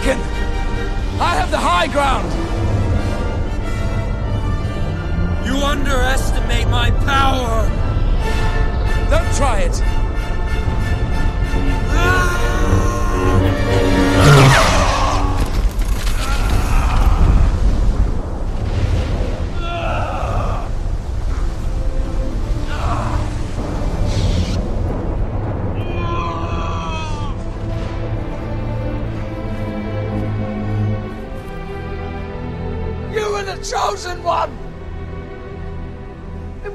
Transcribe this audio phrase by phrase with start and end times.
[0.00, 0.18] Anakin!
[1.20, 2.26] I have the high ground!
[5.46, 7.68] You underestimate my power!
[9.10, 9.89] Don't try it!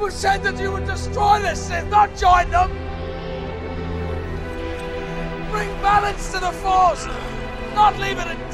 [0.05, 2.69] Was said that you would destroy this Sith, not join them!
[5.49, 7.07] Bring balance to the Force,
[7.73, 8.53] not leave it in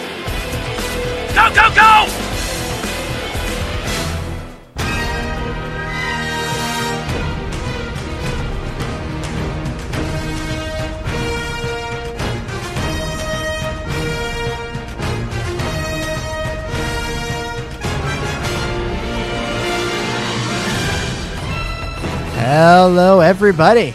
[23.31, 23.93] Everybody.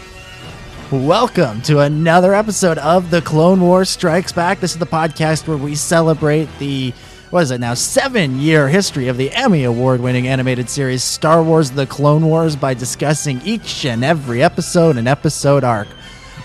[0.91, 4.59] Welcome to another episode of The Clone Wars Strikes Back.
[4.59, 6.91] This is the podcast where we celebrate the,
[7.29, 11.43] what is it now, seven year history of the Emmy Award winning animated series Star
[11.43, 15.87] Wars The Clone Wars by discussing each and every episode and episode arc.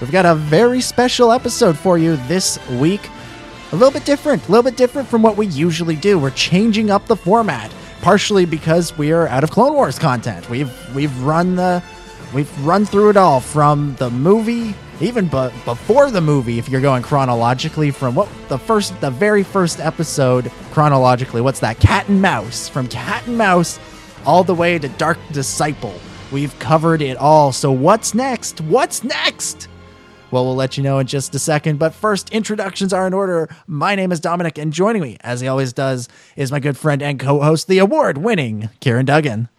[0.02, 3.08] We've got a very special episode for you this week.
[3.72, 6.18] A little bit different, a little bit different from what we usually do.
[6.18, 10.50] We're changing up the format, partially because we are out of Clone Wars content.
[10.50, 11.82] We've we've run the
[12.32, 17.02] we've run through it all from the movie, even before the movie, if you're going
[17.02, 21.40] chronologically from what the first, the very first episode chronologically.
[21.40, 21.78] What's that?
[21.78, 23.78] Cat and Mouse from Cat and Mouse
[24.24, 25.94] all the way to Dark Disciple.
[26.30, 27.52] We've covered it all.
[27.52, 28.60] So what's next?
[28.62, 29.68] What's next?
[30.30, 31.78] Well, we'll let you know in just a second.
[31.78, 33.54] But first, introductions are in order.
[33.66, 37.02] My name is Dominic, and joining me, as he always does, is my good friend
[37.02, 39.50] and co host, the award winning Ciaran Duggan.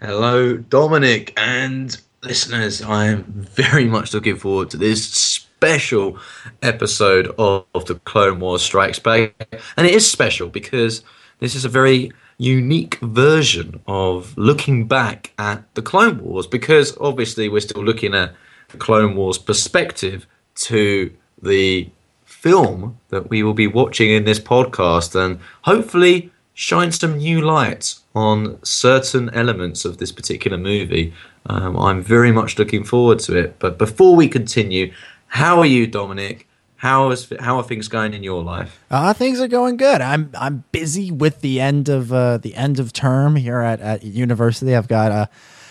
[0.00, 2.80] Hello, Dominic and listeners.
[2.82, 6.20] I am very much looking forward to this special
[6.62, 9.34] episode of, the Clone Wars Strikes Back.
[9.76, 11.02] And it is special because
[11.40, 17.48] this is a very unique version of looking back at the Clone Wars because obviously
[17.48, 18.32] we're still looking at
[18.68, 21.90] the Clone Wars perspective to the
[22.24, 27.94] film that we will be watching in this podcast and hopefully shine some new light
[28.16, 31.14] on certain elements of this particular movie.
[31.46, 33.60] Um, I'm very much looking forward to it.
[33.60, 34.92] But before we continue,
[35.28, 36.48] how are you, Dominic?
[36.74, 38.82] How is how are things going in your life?
[38.90, 40.00] Uh, things are going good.
[40.00, 44.02] I'm I'm busy with the end of uh, the end of term here at, at
[44.02, 44.74] university.
[44.74, 45.28] I've got a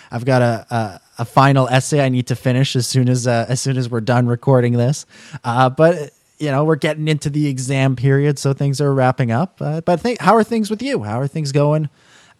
[0.09, 3.45] I've got a, a a final essay I need to finish as soon as uh,
[3.49, 5.05] as soon as we're done recording this.
[5.43, 9.57] Uh, but you know we're getting into the exam period, so things are wrapping up.
[9.59, 11.03] Uh, but think, how are things with you?
[11.03, 11.89] How are things going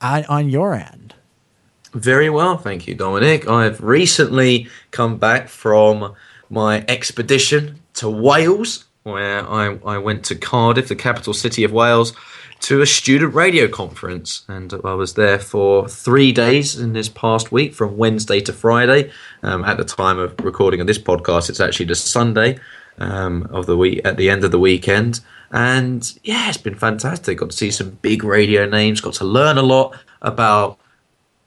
[0.01, 1.15] on, on your end?
[1.93, 3.47] Very well, thank you, Dominic.
[3.47, 6.13] I've recently come back from
[6.49, 12.13] my expedition to Wales, where I, I went to Cardiff, the capital city of Wales,
[12.59, 14.43] to a student radio conference.
[14.47, 19.11] And I was there for three days in this past week, from Wednesday to Friday.
[19.41, 22.59] Um, at the time of recording of this podcast, it's actually the Sunday
[22.97, 25.21] um, of the week, at the end of the weekend.
[25.51, 27.37] And yeah, it's been fantastic.
[27.37, 30.77] Got to see some big radio names, got to learn a lot about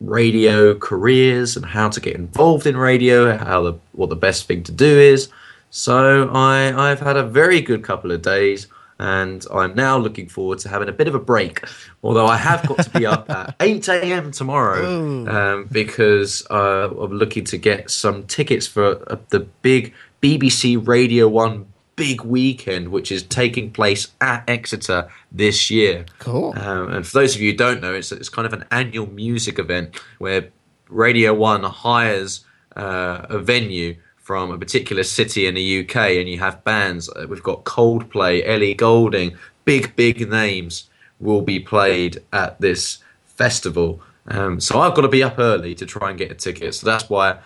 [0.01, 4.63] radio careers and how to get involved in radio, how the what the best thing
[4.65, 5.29] to do is.
[5.71, 8.67] So I I've had a very good couple of days
[9.01, 11.65] and I'm now looking forward to having a bit of a break.
[12.03, 14.31] Although I have got to be up at 8 a.m.
[14.31, 14.85] tomorrow
[15.27, 21.29] um, because uh, I'm looking to get some tickets for uh, the big BBC Radio
[21.29, 26.07] 1 big weekend, which is taking place at Exeter this year.
[26.19, 26.55] Cool.
[26.57, 29.07] Um, and for those of you who don't know, it's, it's kind of an annual
[29.07, 30.49] music event where
[30.89, 32.45] Radio One hires
[32.75, 37.09] uh, a venue from a particular city in the UK, and you have bands.
[37.11, 40.89] Uh, We've got Coldplay, Ellie Goulding, big big names
[41.19, 44.01] will be played at this festival.
[44.27, 46.75] Um, so I've got to be up early to try and get a ticket.
[46.75, 47.39] So that's why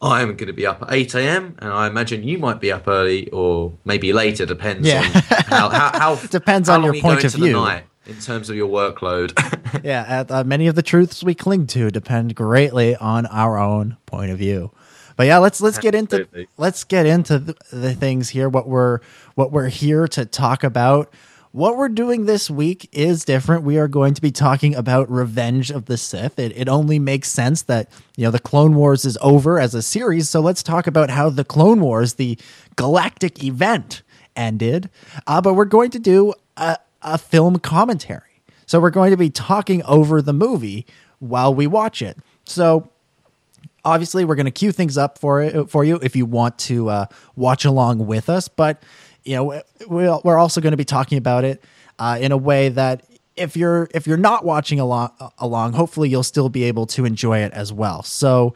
[0.00, 1.56] I'm going to be up at 8 a.m.
[1.58, 4.46] and I imagine you might be up early or maybe later.
[4.46, 5.00] Depends Yeah.
[5.02, 5.10] on
[5.46, 7.52] how, how, how Depends how on your you point of the view.
[7.54, 9.32] night in terms of your workload.
[9.84, 13.96] yeah, uh, uh, many of the truths we cling to depend greatly on our own
[14.06, 14.70] point of view.
[15.16, 16.46] But yeah, let's let's get into Absolutely.
[16.58, 18.48] let's get into the, the things here.
[18.48, 19.00] What we're
[19.34, 21.12] what we're here to talk about.
[21.58, 23.64] What we're doing this week is different.
[23.64, 26.38] We are going to be talking about Revenge of the Sith.
[26.38, 29.82] It, it only makes sense that you know the Clone Wars is over as a
[29.82, 30.30] series.
[30.30, 32.38] So let's talk about how the Clone Wars, the
[32.76, 34.02] galactic event,
[34.36, 34.88] ended.
[35.26, 38.40] Uh, but we're going to do a, a film commentary.
[38.66, 40.86] So we're going to be talking over the movie
[41.18, 42.18] while we watch it.
[42.44, 42.88] So
[43.84, 46.88] obviously we're going to cue things up for it for you if you want to
[46.88, 48.46] uh, watch along with us.
[48.46, 48.80] But
[49.28, 51.62] you know we're also going to be talking about it
[51.98, 53.04] uh, in a way that
[53.36, 57.40] if you're if you're not watching along along, hopefully you'll still be able to enjoy
[57.40, 58.02] it as well.
[58.02, 58.54] So.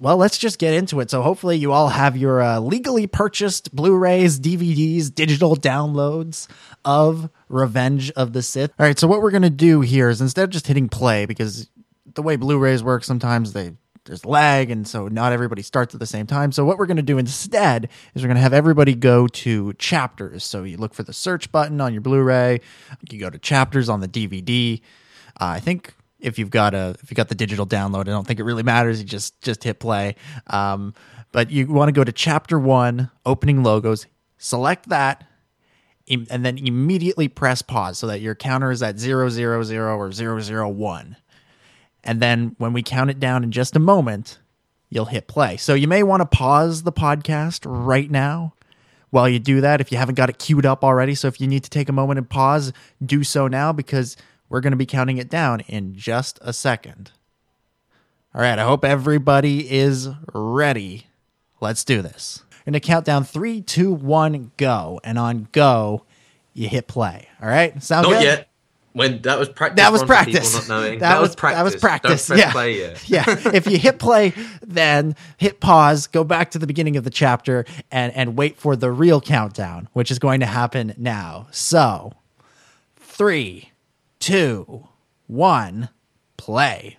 [0.00, 1.10] Well, let's just get into it.
[1.10, 6.46] So, hopefully, you all have your uh, legally purchased Blu rays, DVDs, digital downloads
[6.84, 8.72] of Revenge of the Sith.
[8.78, 11.26] All right, so what we're going to do here is instead of just hitting play,
[11.26, 11.68] because
[12.14, 13.72] the way Blu rays work, sometimes they
[14.08, 16.50] there's lag, and so not everybody starts at the same time.
[16.50, 19.72] So, what we're going to do instead is we're going to have everybody go to
[19.74, 20.42] chapters.
[20.42, 22.60] So, you look for the search button on your Blu ray,
[23.10, 24.80] you go to chapters on the DVD.
[25.40, 28.26] Uh, I think if you've got a if you got the digital download, I don't
[28.26, 28.98] think it really matters.
[28.98, 30.16] You just just hit play.
[30.48, 30.94] Um,
[31.30, 34.06] but you want to go to chapter one, opening logos,
[34.38, 35.24] select that,
[36.08, 40.12] and then immediately press pause so that your counter is at zero zero zero or
[40.12, 41.16] zero zero one.
[42.08, 44.38] And then when we count it down in just a moment,
[44.88, 45.58] you'll hit play.
[45.58, 48.54] So you may want to pause the podcast right now
[49.10, 51.14] while you do that if you haven't got it queued up already.
[51.14, 52.72] So if you need to take a moment and pause,
[53.04, 54.16] do so now because
[54.48, 57.12] we're going to be counting it down in just a second.
[58.34, 61.08] All right, I hope everybody is ready.
[61.60, 62.42] Let's do this.
[62.50, 64.98] We're going to count down three, two, one, go.
[65.04, 66.06] And on go,
[66.54, 67.28] you hit play.
[67.42, 68.22] All right, sound not good?
[68.22, 68.48] yet.
[68.92, 69.76] When that was practice.
[69.76, 70.68] That was one for people practice.
[70.68, 70.98] Knowing.
[71.00, 71.58] That, was practice.
[71.58, 72.26] That was practice.
[72.26, 73.24] Don't press yeah.
[73.26, 73.52] yeah.
[73.54, 74.32] If you hit play,
[74.62, 78.76] then hit pause, go back to the beginning of the chapter, and and wait for
[78.76, 81.46] the real countdown, which is going to happen now.
[81.50, 82.12] So,
[82.96, 83.72] three,
[84.18, 84.88] two,
[85.26, 85.90] one,
[86.36, 86.98] play.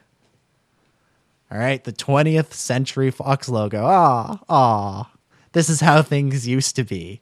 [1.52, 3.84] All right, the 20th Century Fox logo.
[3.84, 5.12] Ah, ah.
[5.54, 7.22] This is how things used to be.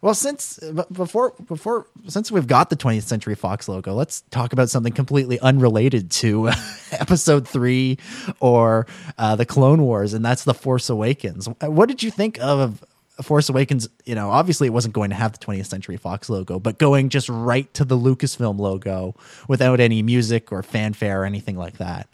[0.00, 0.60] Well, since
[0.92, 5.40] before before since we've got the 20th Century Fox logo, let's talk about something completely
[5.40, 6.48] unrelated to
[6.92, 7.98] Episode Three
[8.38, 8.86] or
[9.18, 11.48] uh, the Clone Wars, and that's the Force Awakens.
[11.60, 12.84] What did you think of
[13.22, 13.88] Force Awakens?
[14.06, 17.08] You know, obviously it wasn't going to have the 20th Century Fox logo, but going
[17.08, 19.16] just right to the Lucasfilm logo
[19.48, 22.08] without any music or fanfare or anything like that.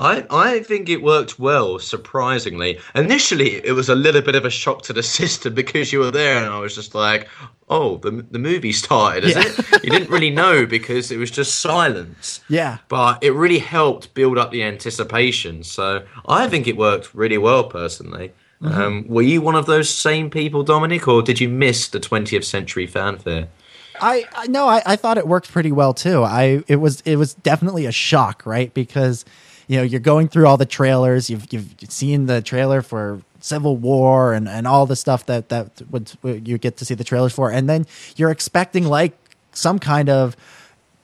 [0.00, 2.78] I, I think it worked well, surprisingly.
[2.94, 6.10] Initially, it was a little bit of a shock to the system because you were
[6.10, 7.28] there, and I was just like,
[7.68, 9.42] oh, the, the movie started, is Yeah.
[9.46, 9.84] it?
[9.84, 12.40] You didn't really know because it was just silence.
[12.48, 12.78] Yeah.
[12.88, 15.62] But it really helped build up the anticipation.
[15.62, 18.32] So I think it worked really well, personally.
[18.62, 18.80] Mm-hmm.
[18.80, 22.44] Um, were you one of those same people, Dominic, or did you miss the 20th
[22.44, 23.48] century fanfare?
[24.00, 26.22] I, I no, I, I thought it worked pretty well too.
[26.22, 28.72] I it was it was definitely a shock, right?
[28.72, 29.24] Because
[29.70, 31.30] you know you're going through all the trailers.
[31.30, 35.80] You've you've seen the trailer for Civil War and, and all the stuff that that
[35.92, 37.86] would you get to see the trailers for, and then
[38.16, 39.16] you're expecting like
[39.52, 40.36] some kind of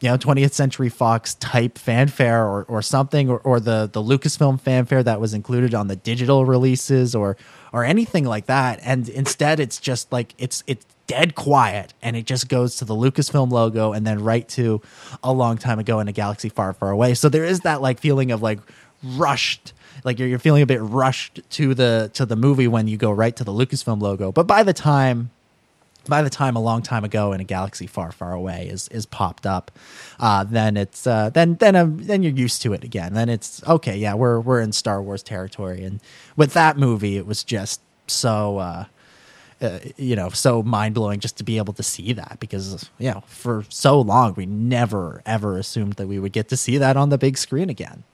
[0.00, 4.60] you know 20th century fox type fanfare or, or something or, or the the lucasfilm
[4.60, 7.36] fanfare that was included on the digital releases or
[7.72, 12.26] or anything like that and instead it's just like it's it's dead quiet and it
[12.26, 14.80] just goes to the lucasfilm logo and then right to
[15.22, 17.14] a long time ago in a galaxy far far away.
[17.14, 18.58] So there is that like feeling of like
[19.02, 19.72] rushed
[20.04, 23.10] like you're, you're feeling a bit rushed to the to the movie when you go
[23.10, 24.32] right to the lucasfilm logo.
[24.32, 25.30] But by the time
[26.08, 29.06] by the time a long time ago in a galaxy far far away is is
[29.06, 29.72] popped up
[30.20, 33.14] uh, then it's uh, then then um, then you're used to it again.
[33.14, 35.84] Then it's okay yeah we're we're in star wars territory.
[35.84, 36.00] And
[36.36, 38.84] with that movie it was just so uh,
[39.60, 43.22] uh, you know so mind-blowing just to be able to see that because you know
[43.26, 47.08] for so long we never ever assumed that we would get to see that on
[47.08, 48.04] the big screen again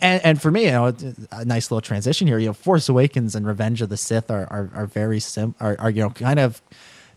[0.00, 0.94] and, and for me, you know,
[1.30, 2.38] a nice little transition here.
[2.38, 5.76] You know, Force Awakens and Revenge of the Sith are are, are very sim are,
[5.78, 6.62] are you know kind of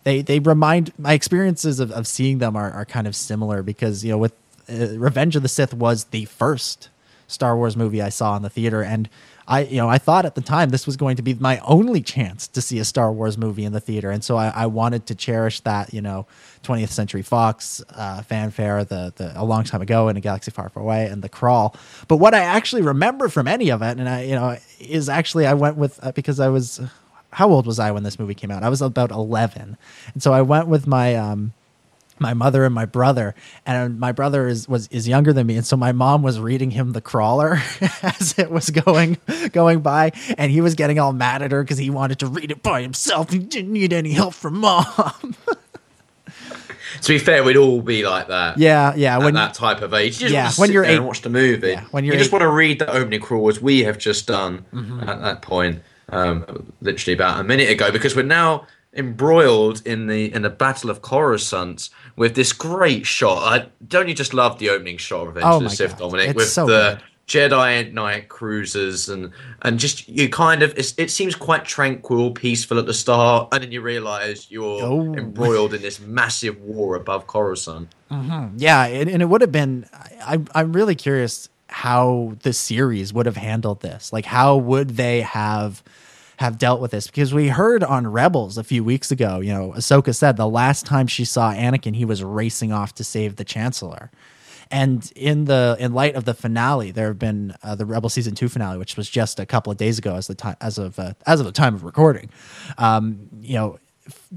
[0.04, 4.04] they they remind my experiences of, of seeing them are, are kind of similar because
[4.04, 4.32] you know with
[4.68, 6.88] uh, Revenge of the Sith was the first
[7.26, 9.08] Star Wars movie I saw in the theater, and
[9.48, 12.02] I you know I thought at the time this was going to be my only
[12.02, 15.06] chance to see a Star Wars movie in the theater, and so I, I wanted
[15.06, 16.26] to cherish that you know
[16.64, 20.68] 20th Century Fox uh, fanfare the the a long time ago in a galaxy far
[20.68, 21.74] far away and the crawl.
[22.08, 25.46] But what I actually remember from any of it, and I you know is actually
[25.46, 26.80] I went with uh, because I was
[27.32, 28.62] how old was I when this movie came out?
[28.62, 29.76] I was about 11.
[30.14, 31.52] And so I went with my um
[32.20, 33.34] my mother and my brother
[33.66, 36.70] and my brother is was is younger than me and so my mom was reading
[36.70, 37.58] him the crawler
[38.02, 39.16] as it was going
[39.52, 42.50] going by and he was getting all mad at her cuz he wanted to read
[42.50, 44.84] it by himself he didn't need any help from mom
[47.02, 48.58] To be fair, we'd all be like that.
[48.58, 50.96] yeah yeah when that type of age, you just Yeah, want to when you're eight-
[50.96, 51.68] and watch the movie.
[51.68, 52.44] Yeah, when you're you just eight- Mm-hmm.
[52.44, 54.64] want to read the opening crawl as we have just done
[55.06, 60.32] at that point, um, literally about a minute ago, because we're now embroiled in the
[60.34, 63.38] in the Battle of Coruscant with this great shot.
[63.62, 66.10] I, don't you just love the opening shot of Revenge Oh of the Sith, God,
[66.10, 67.02] Dominic, it's with so the good.
[67.28, 72.86] Jedi Knight cruisers and and just you kind of it seems quite tranquil, peaceful at
[72.86, 75.14] the start, and then you realise you're Oh.
[75.14, 77.88] embroiled in this massive war above Coruscant.
[78.10, 78.56] Mm-hmm.
[78.56, 79.84] yeah and, and it would have been
[80.22, 85.20] I, i'm really curious how the series would have handled this like how would they
[85.20, 85.82] have
[86.38, 87.06] have dealt with this.
[87.06, 90.86] Because we heard on rebels a few weeks ago you know ahsoka said the last
[90.86, 94.10] time she saw anakin he was racing off to save the chancellor.
[94.70, 98.34] And in the in light of the finale there have been uh, the rebel season
[98.34, 100.98] 2 finale which was just a couple of days ago as the time as of
[100.98, 102.30] uh, as of the time of recording.
[102.78, 103.78] Um you know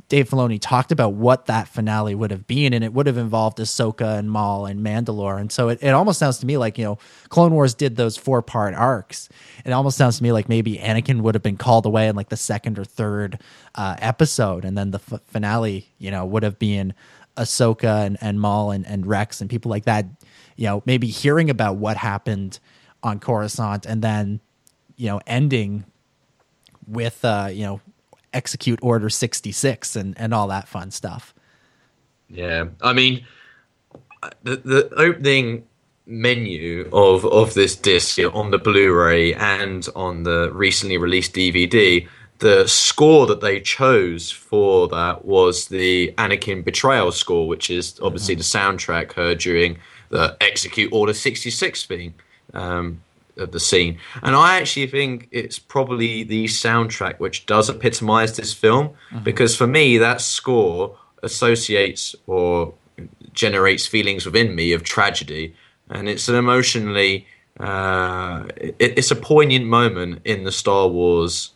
[0.09, 3.57] Dave Filoni talked about what that finale would have been, and it would have involved
[3.57, 5.39] Ahsoka and Maul and Mandalore.
[5.39, 6.97] And so it, it almost sounds to me like, you know,
[7.29, 9.29] Clone Wars did those four part arcs.
[9.65, 12.29] It almost sounds to me like maybe Anakin would have been called away in like
[12.29, 13.39] the second or third
[13.75, 16.93] uh, episode, and then the f- finale, you know, would have been
[17.37, 20.05] Ahsoka and, and Maul and, and Rex and people like that,
[20.57, 22.59] you know, maybe hearing about what happened
[23.03, 24.41] on Coruscant and then,
[24.97, 25.85] you know, ending
[26.87, 27.81] with uh, you know,
[28.33, 31.33] execute order 66 and and all that fun stuff.
[32.29, 33.25] Yeah, I mean,
[34.43, 35.65] the the opening
[36.05, 41.33] menu of of this disc you know, on the Blu-ray and on the recently released
[41.33, 42.07] DVD,
[42.39, 48.35] the score that they chose for that was the Anakin Betrayal score, which is obviously
[48.35, 49.77] the soundtrack heard during
[50.09, 52.13] the Execute Order sixty six thing.
[52.53, 53.01] Um,
[53.37, 58.53] of the scene, and I actually think it's probably the soundtrack which does epitomize this
[58.53, 58.91] film
[59.23, 62.73] because for me that score associates or
[63.33, 65.55] generates feelings within me of tragedy,
[65.89, 67.25] and it's an emotionally,
[67.59, 71.51] uh, it, it's a poignant moment in the Star Wars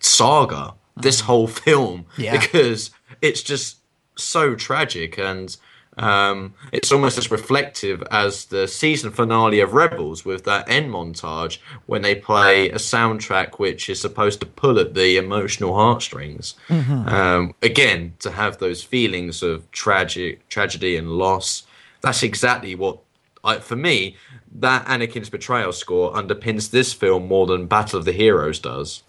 [0.00, 0.74] saga.
[0.96, 2.38] This whole film, Yeah.
[2.40, 2.90] because
[3.22, 3.78] it's just
[4.16, 5.56] so tragic and.
[5.98, 11.58] Um, it's almost as reflective as the season finale of Rebels with that end montage
[11.86, 16.54] when they play a soundtrack which is supposed to pull at the emotional heartstrings.
[16.70, 21.64] Um, again, to have those feelings of tragic tragedy and loss.
[22.00, 22.98] That's exactly what,
[23.42, 24.16] I, for me,
[24.60, 29.02] that Anakin's betrayal score underpins this film more than Battle of the Heroes does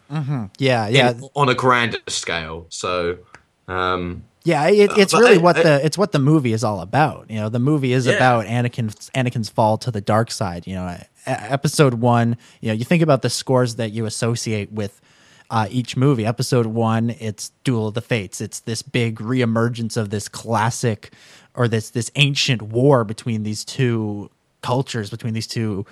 [0.58, 2.66] Yeah, yeah, in- on a grander scale.
[2.70, 3.20] So.
[3.68, 4.68] Um, yeah.
[4.68, 7.30] It, it's but really I- what I- the it's what the movie is all about.
[7.30, 8.14] You know, the movie is Yeah.
[8.16, 10.68] about Anakin's Anakin's fall to the dark side.
[10.68, 12.38] You know, episode one.
[12.62, 15.00] You know, you think about the scores that you associate with.
[15.52, 18.40] Uh, each movie, episode one, it's Duel of the Fates.
[18.40, 21.12] It's this big reemergence of this classic
[21.56, 24.30] or this this ancient war between these two
[24.62, 25.88] cultures, between these two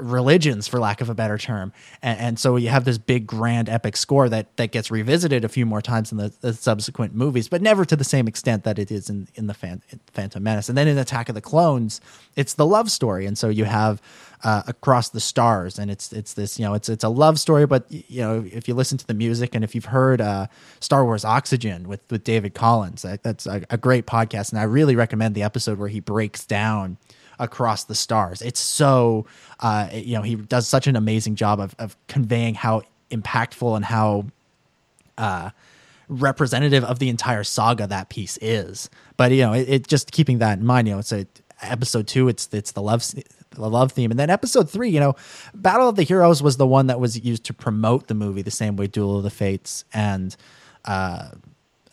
[0.00, 1.72] religions for lack of a better term.
[2.02, 5.48] And, and so you have this big grand epic score that that gets revisited a
[5.48, 8.78] few more times in the, the subsequent movies but never to the same extent that
[8.78, 10.68] it is in in the Fan, phantom menace.
[10.68, 12.00] And then in attack of the clones
[12.36, 13.26] it's the love story.
[13.26, 14.02] And so you have
[14.44, 17.66] uh, across the stars and it's it's this you know it's it's a love story
[17.66, 20.46] but you know if you listen to the music and if you've heard uh,
[20.78, 24.50] Star Wars Oxygen with with David Collins that, that's a, a great podcast.
[24.50, 26.98] And I really recommend the episode where he breaks down
[27.38, 28.42] across the stars.
[28.42, 29.26] It's so,
[29.60, 33.84] uh, you know, he does such an amazing job of, of conveying how impactful and
[33.84, 34.26] how
[35.18, 35.50] uh,
[36.08, 38.90] representative of the entire saga that piece is.
[39.16, 40.88] But you know, it, it just keeping that in mind.
[40.88, 41.26] You know, it's a
[41.62, 42.28] episode two.
[42.28, 43.04] It's it's the love
[43.50, 44.90] the love theme, and then episode three.
[44.90, 45.16] You know,
[45.54, 48.50] Battle of the Heroes was the one that was used to promote the movie the
[48.50, 50.36] same way Duel of the Fates and.
[50.84, 51.30] Uh,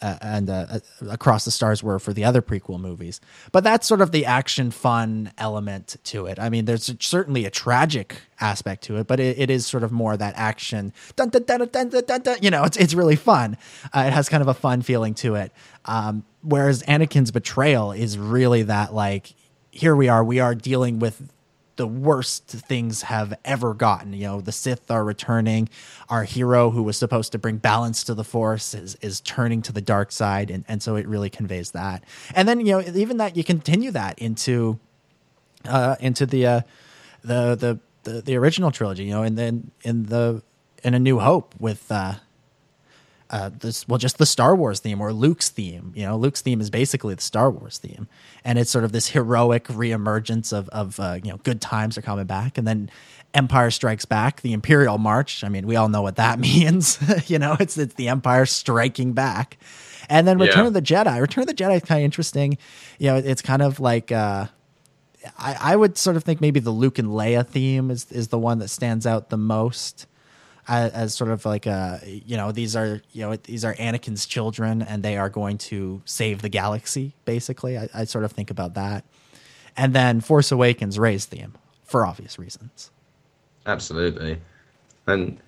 [0.04, 0.80] uh, and uh, uh,
[1.10, 3.22] Across the Stars were for the other prequel movies.
[3.52, 6.40] But that's sort of the action fun element to it.
[6.40, 9.92] I mean, there's certainly a tragic aspect to it, but it, it is sort of
[9.92, 10.94] more that action.
[11.16, 13.58] Dun, dun, dun, dun, dun, dun, dun, you know, it's it's really fun.
[13.94, 15.52] Uh, it has kind of a fun feeling to it.
[15.86, 19.34] Um, whereas Anakin's betrayal is really that like
[19.72, 21.33] here we are, we are dealing with
[21.76, 24.14] the worst things have ever gotten.
[24.14, 25.70] You know, the Sith are returning.
[26.10, 29.72] Our hero, who was supposed to bring balance to the Force, is is turning to
[29.72, 32.04] the dark side, and and so it really conveys that.
[32.36, 34.80] And then you know, even that you continue that into
[35.68, 36.62] uh, into the uh,
[37.24, 39.06] the the the the original trilogy.
[39.06, 40.44] You know, and then in the
[40.84, 41.92] in A New Hope with.
[41.92, 42.16] Uh,
[43.34, 45.92] uh, this well just the Star Wars theme or Luke's theme.
[45.96, 48.08] You know, Luke's theme is basically the Star Wars theme,
[48.46, 52.02] and it's sort of this heroic reemergence of of uh, you know good times are
[52.04, 52.92] coming back, and then
[53.34, 55.44] Empire Strikes Back, the Imperial March.
[55.44, 57.00] I mean, we all know what that means.
[57.30, 59.58] you know, it's it's the Empire striking back,
[60.10, 60.68] and then Return Yeah.
[60.68, 61.20] of the Jedi.
[61.20, 62.58] Return of the Jedi is kind of interesting.
[63.00, 64.12] You know, it's kind of like.
[64.12, 64.46] Uh,
[65.40, 68.38] I, I would sort of think maybe the Luke and Leia theme is is the
[68.38, 70.06] one that stands out the most
[70.68, 74.26] as, as sort of like a you know these are you know these are Anakin's
[74.26, 77.78] children and they are going to save the galaxy basically.
[77.78, 79.04] I, I sort of think about that,
[79.76, 81.54] and then Force Awakens Rey's theme
[81.84, 82.92] for obvious reasons.
[83.66, 84.40] Absolutely.
[85.08, 85.40] And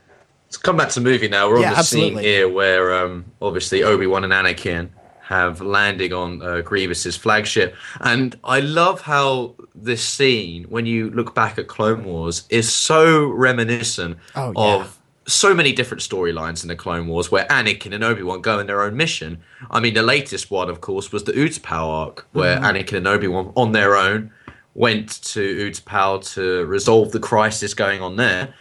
[0.51, 2.15] to come back to the movie now, we're on the absolutely.
[2.15, 4.89] scene here where um, obviously Obi Wan and Anakin
[5.21, 11.33] have landed on uh, Grievous's flagship, and I love how this scene, when you look
[11.33, 14.75] back at Clone Wars, is so reminiscent Oh, yeah.
[14.75, 14.94] of
[15.27, 18.67] so many different storylines in the Clone Wars where Anakin and Obi Wan go on
[18.67, 19.39] their own mission.
[19.71, 22.65] I mean, the latest one, of course, was the Utapau arc, where Mm-hmm.
[22.65, 24.31] Anakin and Obi Wan, on their own,
[24.75, 28.53] went to Utapau to resolve the crisis going on there,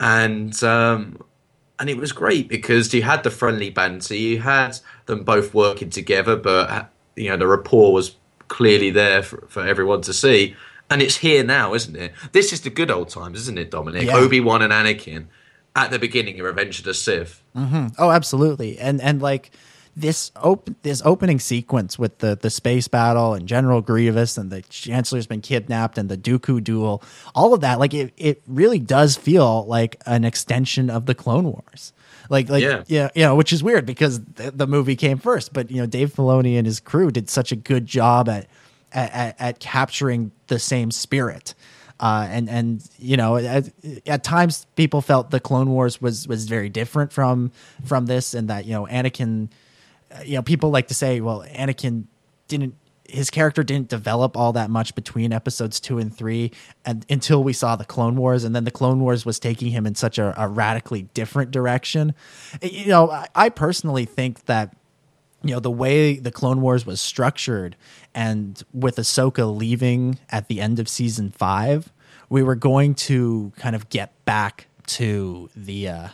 [0.00, 1.22] and um,
[1.78, 5.90] and it was great because you had the friendly banter, you had them both working
[5.90, 8.16] together, but you know the rapport was
[8.48, 10.56] clearly there for, for everyone to see.
[10.90, 12.12] And it's here now, isn't it?
[12.32, 14.04] This is the good old times, isn't it, Dominic?
[14.04, 14.16] Yeah.
[14.16, 15.26] Obi Wan and Anakin
[15.76, 17.42] at the beginning of Revenge of the Sith.
[17.56, 18.78] Oh, absolutely.
[18.78, 19.50] And and like
[19.96, 24.62] this op- this opening sequence with the the space battle and General Grievous and the
[24.62, 27.02] Chancellor's been kidnapped and the Dooku duel,
[27.34, 31.44] all of that, like it it really does feel like an extension of the Clone
[31.46, 31.92] Wars.
[32.30, 32.84] Like like Yeah.
[32.86, 35.86] yeah, you know, which is weird because the, the movie came first, but you know,
[35.86, 38.46] Dave Filoni and his crew did such a good job at
[38.92, 41.54] at, at, at capturing the same spirit.
[42.00, 43.70] Uh, and and you know at,
[44.06, 47.50] at times people felt the Clone Wars was was very different from
[47.84, 49.48] from this, and that you know Anakin,
[50.14, 52.04] uh, you know people like to say, well, Anakin
[52.46, 52.74] didn't
[53.08, 56.52] his character didn't develop all that much between episodes two and three,
[56.84, 59.86] and until we saw the Clone Wars, and then the Clone Wars was taking him
[59.86, 62.14] in such a, a radically different direction.
[62.62, 64.76] You know, I, I personally think that
[65.42, 67.76] you know the way the Clone Wars was structured,
[68.14, 71.92] and with Ahsoka leaving at the end of season five,
[72.28, 75.88] we were going to kind of get back to the.
[75.88, 76.08] Uh,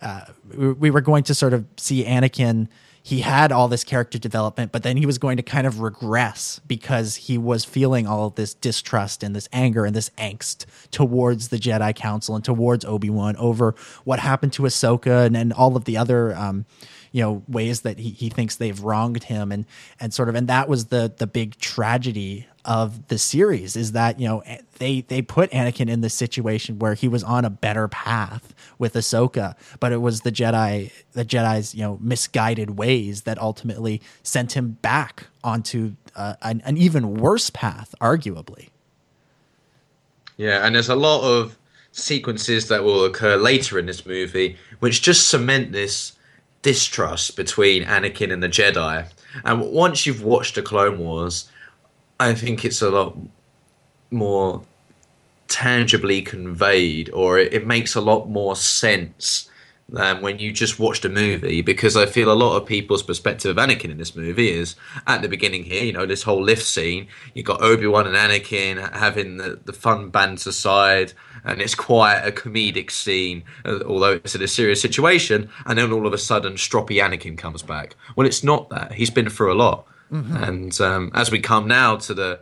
[0.00, 0.24] uh,
[0.56, 2.68] we, we were going to sort of see Anakin.
[3.02, 6.60] He had all this character development, but then he was going to kind of regress
[6.66, 11.48] because he was feeling all of this distrust and this anger and this angst towards
[11.48, 15.74] the Jedi Council and towards Obi Wan over what happened to Ahsoka and, and all
[15.74, 16.66] of the other, um,
[17.18, 19.66] you know, ways that he, he thinks they've wronged him and
[19.98, 24.20] and sort of and that was the the big tragedy of the series is that
[24.20, 24.44] you know
[24.78, 28.94] they they put Anakin in this situation where he was on a better path with
[28.94, 34.52] Ahsoka, but it was the Jedi the Jedi's you know misguided ways that ultimately sent
[34.52, 38.68] him back onto uh, an, an even worse path, arguably.
[40.36, 41.58] Yeah, and there's a lot of
[41.90, 46.12] sequences that will occur later in this movie which just cement this
[46.68, 49.08] distrust between Anakin and the Jedi.
[49.42, 51.50] And once you've watched the Clone Wars,
[52.20, 53.16] I think it's a lot
[54.10, 54.62] more
[55.48, 59.48] tangibly conveyed, or it, it makes a lot more sense
[59.88, 61.62] than when you just watched a movie.
[61.62, 64.76] Because I feel a lot of people's perspective of Anakin in this movie is
[65.06, 68.92] at the beginning here, you know, this whole lift scene—you've got Obi Wan and Anakin
[68.92, 71.14] having the, the fun banter side,
[71.48, 75.48] and it's quite a comedic scene, uh, although it's in a serious situation.
[75.66, 77.96] And then all of a sudden, stroppy Anakin comes back.
[78.14, 78.92] Well, it's not that.
[78.92, 79.86] He's been through a lot.
[80.10, 82.40] And um, as we come now to the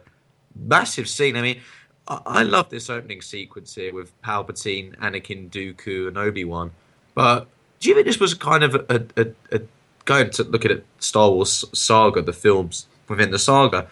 [0.54, 1.60] massive scene, I mean,
[2.06, 6.70] I, I love this opening sequence here with Palpatine, Anakin, Dooku, and Obi Wan.
[7.14, 7.48] But
[7.80, 9.60] do you think this was kind of a, a, a
[10.04, 13.88] going to look at it, Star Wars saga, the films within the saga?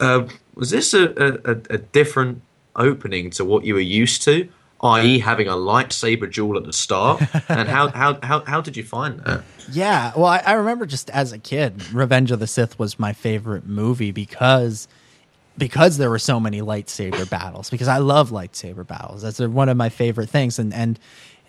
[0.00, 1.12] Uh, was this a,
[1.70, 2.42] a different
[2.76, 4.48] opening to what you were used to?
[4.82, 7.20] i.e., having a lightsaber duel at the start.
[7.48, 9.42] and how, how, how, how did you find that?
[9.70, 13.12] Yeah, well, I, I remember just as a kid, Revenge of the Sith was my
[13.12, 14.88] favorite movie because
[15.58, 17.68] because there were so many lightsaber battles.
[17.68, 19.22] Because I love lightsaber battles.
[19.22, 20.58] That's one of my favorite things.
[20.58, 20.98] And and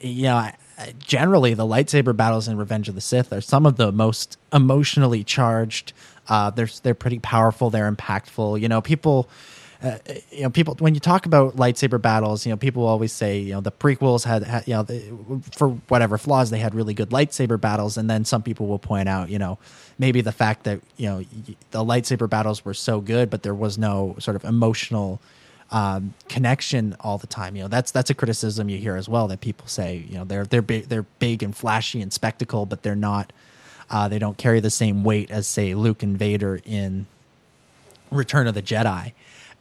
[0.02, 0.56] you know, I,
[0.98, 5.24] generally the lightsaber battles in Revenge of the Sith are some of the most emotionally
[5.24, 5.94] charged.
[6.28, 7.70] Uh, they're they're pretty powerful.
[7.70, 8.60] They're impactful.
[8.60, 9.30] You know, people
[9.82, 9.98] uh,
[10.30, 13.54] you know, people when you talk about lightsaber battles, you know, people always say, you
[13.54, 17.60] know, the prequels had, had you know, for whatever flaws, they had really good lightsaber
[17.60, 19.58] battles, and then some people will point out, you know,
[19.98, 21.24] maybe the fact that you know
[21.72, 25.22] the lightsaber battles were so good, but there was no sort of emotional
[25.72, 27.56] um, connection all the time.
[27.56, 30.26] You know, that's that's a criticism you hear as well that people say, you know,
[30.26, 33.32] they're they're big, they're big and flashy and spectacle, but they're not.
[33.90, 37.08] Uh, they don't carry the same weight as say Luke and Vader in
[38.12, 39.14] Return of the Jedi.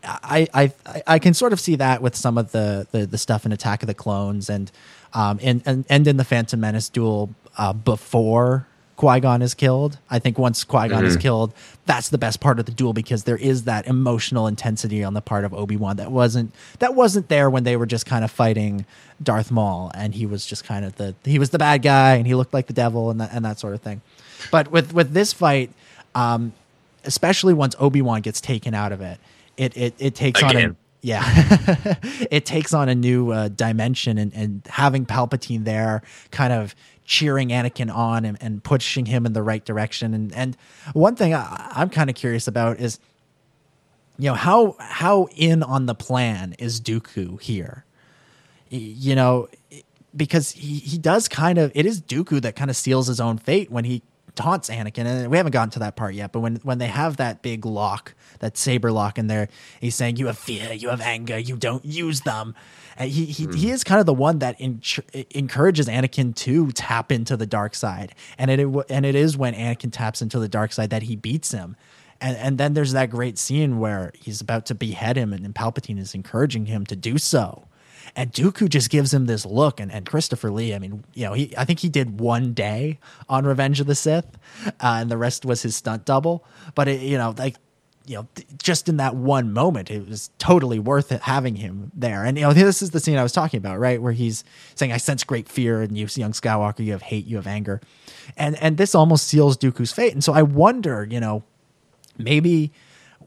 [0.09, 0.73] I, I
[1.07, 3.83] I can sort of see that with some of the, the, the stuff in Attack
[3.83, 4.71] of the Clones and
[5.15, 8.67] um and and, and in the Phantom Menace duel uh, before
[8.97, 9.99] Qui Gon is killed.
[10.11, 11.55] I think once Qui Gon is killed,
[11.87, 15.21] that's the best part of the duel because there is that emotional intensity on the
[15.21, 18.31] part of Obi Wan that wasn't that wasn't there when they were just kind of
[18.31, 18.87] fighting
[19.23, 22.27] Darth Maul and he was just kind of the he was the bad guy and
[22.27, 24.01] he looked like the devil and that and that sort of thing.
[24.51, 25.71] But with with this fight,
[26.17, 26.53] um,
[27.05, 29.21] especially once Obi Wan gets taken out of it,
[29.59, 31.23] it it, it takes on a yeah,
[32.31, 37.51] it takes on a new uh, dimension, and, and having Palpatine there, kind of cheering
[37.51, 40.13] Anakin on and, and pushing him in the right direction.
[40.15, 40.57] And and
[40.93, 42.99] one thing I, I'm kind of curious about is,
[44.19, 47.85] you know, how how in on the plan is Dooku here?
[48.71, 49.49] You know,
[50.17, 53.39] because he, he does kind of it is Dooku that kind of seals his own
[53.39, 54.03] fate when he
[54.35, 57.17] taunts Anakin and we haven't gotten to that part yet but when when they have
[57.17, 59.49] that big lock that saber lock in there.
[59.81, 62.55] He's saying you have fear you have anger you don't use them.
[62.97, 64.83] And he he, he is kind of the one that en-
[65.31, 68.15] encourages Anakin to tap into the dark side.
[68.37, 71.53] And it and it is when Anakin taps into the dark side that he beats
[71.53, 71.77] him.
[72.21, 75.55] And and then there's that great scene where he's about to behead him and, and
[75.55, 77.65] Palpatine is encouraging him to do so.
[78.17, 80.75] And Dooku just gives him this look, and, and Christopher Lee.
[80.75, 82.99] I mean, you know, he I think he did one day
[83.29, 84.27] on Revenge of the Sith,
[84.67, 86.45] uh, and the rest was his stunt double.
[86.75, 87.57] But it, you know, like
[88.09, 92.25] you know, just in that one moment, it was totally worth it having him there.
[92.25, 94.45] And you know, this is the scene I was talking about, right, where he's
[94.75, 96.85] saying, "I sense great fear and you, young Skywalker.
[96.85, 97.81] You have hate, you have anger,"
[98.37, 100.13] and and this almost seals Dooku's fate.
[100.13, 101.43] And so I wonder, you know,
[102.17, 102.73] maybe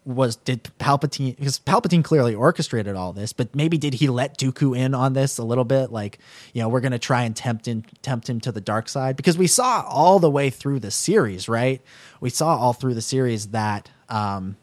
[0.04, 4.76] was did Palpatine because Palpatine clearly orchestrated all this, but maybe did he let Dooku
[4.76, 5.91] in on this a little bit?
[5.91, 6.17] Like,
[6.54, 9.38] you know, we're gonna try and tempt him tempt him to the dark side because
[9.38, 11.82] we saw all the way through the series, right?
[12.20, 14.58] We saw all through the series that um,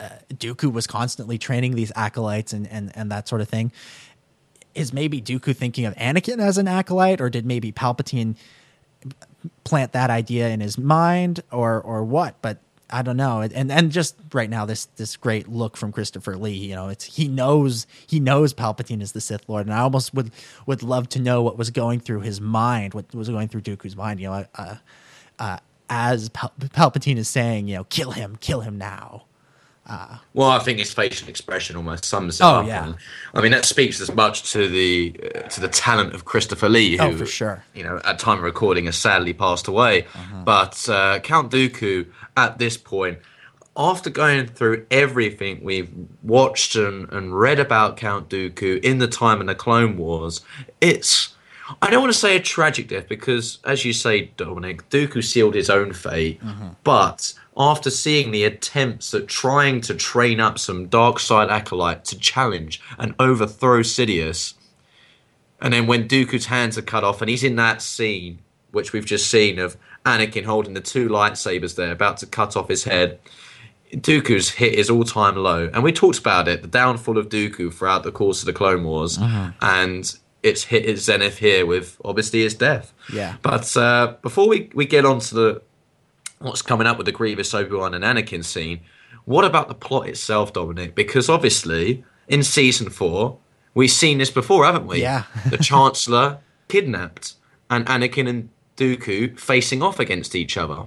[0.00, 3.72] uh, Dooku was constantly training these acolytes and and and that sort of thing.
[4.74, 8.36] Is maybe Dooku thinking of Anakin as an acolyte, or did maybe Palpatine
[9.64, 12.40] plant that idea in his mind or or what?
[12.42, 12.58] But
[12.90, 13.40] i don't know.
[13.42, 17.04] And and just right now this this great look from christopher lee you know it's
[17.04, 19.66] he knows he knows palpatine is the sith lord.
[19.66, 20.30] And i almost would
[20.66, 23.96] would love to know what was going through his mind what was going through dooku's
[23.96, 24.76] mind you know uh,
[25.38, 25.58] uh,
[25.90, 29.24] as Pal- palpatine is saying you know kill him kill him now
[30.34, 32.66] Well, I think his facial expression almost sums it Oh, up.
[32.66, 32.86] yeah.
[32.86, 32.96] and,
[33.34, 36.96] I mean, that speaks as much to the uh, to the talent of Christopher Lee,
[36.96, 37.64] who, Oh, for sure.
[37.74, 40.06] you know, at time of recording, has sadly passed away.
[40.44, 43.18] But uh, Count Dooku, at this point,
[43.76, 45.90] after going through everything we've
[46.22, 50.40] watched and, and read about Count Dooku in the time of the Clone Wars,
[50.80, 51.34] it's
[51.82, 55.54] I don't want to say a tragic death because, as you say, Dominic, Dooku sealed
[55.54, 56.40] his own fate.
[56.82, 62.18] But after seeing the attempts at trying to train up some dark side acolyte to
[62.18, 64.54] challenge and overthrow Sidious,
[65.60, 68.38] and then when Dooku's hands are cut off, and he's in that scene,
[68.70, 72.68] which we've just seen of Anakin holding the two lightsabers there, about to cut off
[72.68, 73.18] his head.
[73.92, 78.04] Dooku's hit his all-time low, and we talked about it, the downfall of Dooku throughout
[78.04, 79.18] the course of the Clone Wars,
[79.60, 82.92] and it's hit its zenith here with obviously his death.
[83.12, 83.36] Yeah.
[83.42, 85.62] But uh, before we, we get on to the
[86.40, 88.80] what's coming up with the Grievous Obi Wan and Anakin scene,
[89.24, 90.94] what about the plot itself, Dominic?
[90.94, 93.38] Because obviously in season four
[93.74, 95.00] we've seen this before, haven't we?
[95.02, 95.24] Yeah.
[95.50, 97.34] the Chancellor kidnapped,
[97.70, 100.86] and Anakin and Dooku facing off against each other.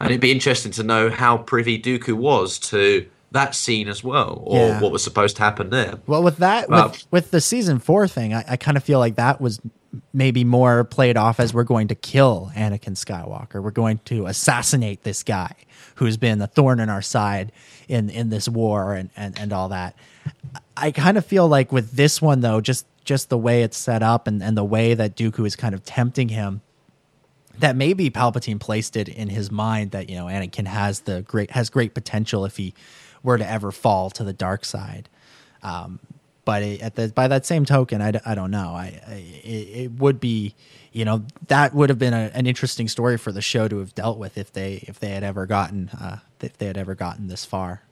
[0.00, 4.42] And it'd be interesting to know how privy Dooku was to that scene as well,
[4.44, 4.80] or Yeah.
[4.80, 5.94] what was supposed to happen there.
[6.06, 8.82] Well, with that, Well- with, uh, with the season four thing, I, I kind of
[8.84, 9.60] feel like that was
[10.12, 13.62] maybe more played off as we're going to kill Anakin Skywalker.
[13.62, 15.54] We're going to assassinate this guy
[15.96, 17.52] who's been a thorn in our side
[17.88, 19.94] in, in this war and, and, and all that.
[20.76, 24.02] I kind of feel like with this one though, just just the way it's set
[24.02, 26.60] up and, and the way that Dooku is kind of tempting him,
[27.58, 31.50] that maybe Palpatine placed it in his mind that you know Anakin has the great
[31.50, 32.74] has great potential if he
[33.22, 35.08] were to ever fall to the dark side.
[35.62, 36.00] Um,
[36.44, 38.74] but it, at the, by that same token, I, d- I don't know.
[38.74, 39.12] I, I
[39.44, 40.54] it, it would be,
[40.92, 43.94] you know, that would have been a, an interesting story for the show to have
[43.94, 47.28] dealt with if they if they had ever gotten uh, if they had ever gotten
[47.28, 47.82] this far.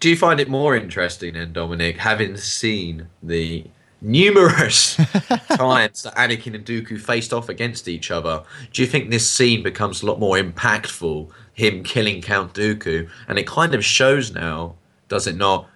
[0.00, 3.64] Do you find it more interesting then, Dominic, having seen the
[4.00, 4.94] numerous
[5.48, 8.44] times that Anakin and Dooku faced off against each other?
[8.72, 13.08] Do you think this scene becomes a lot more impactful, him killing Count Dooku?
[13.26, 14.76] And it kind of shows now,
[15.08, 15.68] does it not,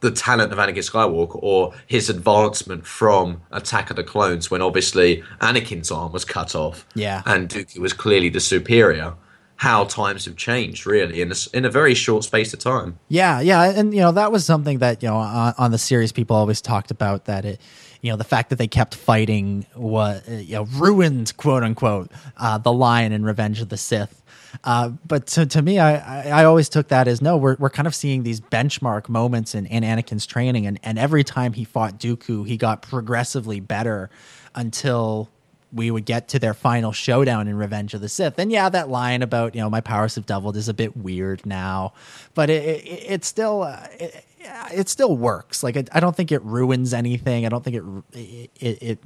[0.00, 5.22] the talent of Anakin Skywalker or his advancement from Attack of the Clones when obviously
[5.40, 7.22] Anakin's arm was cut off Yeah.
[7.26, 9.14] and Dooku was clearly the superior.
[9.56, 12.98] How times have changed, really, in a, in a very short space of time.
[13.08, 16.12] Yeah, yeah, and you know that was something that you know on, on the series
[16.12, 17.60] people always talked about that it,
[18.00, 22.56] you know, the fact that they kept fighting what you know ruined quote unquote uh,
[22.56, 24.19] the line in Revenge of the Sith.
[24.64, 27.70] Uh, but to, to me, I, I I always took that as no, we're we're
[27.70, 31.64] kind of seeing these benchmark moments in, in Anakin's training, and and every time he
[31.64, 34.10] fought Dooku, he got progressively better
[34.54, 35.30] until
[35.72, 38.38] we would get to their final showdown in Revenge of the Sith.
[38.38, 41.46] And yeah, that line about you know my powers have doubled is a bit weird
[41.46, 41.92] now,
[42.34, 44.24] but it it, it still uh, it,
[44.72, 45.62] it still works.
[45.62, 47.46] Like it, I don't think it ruins anything.
[47.46, 48.98] I don't think it it, it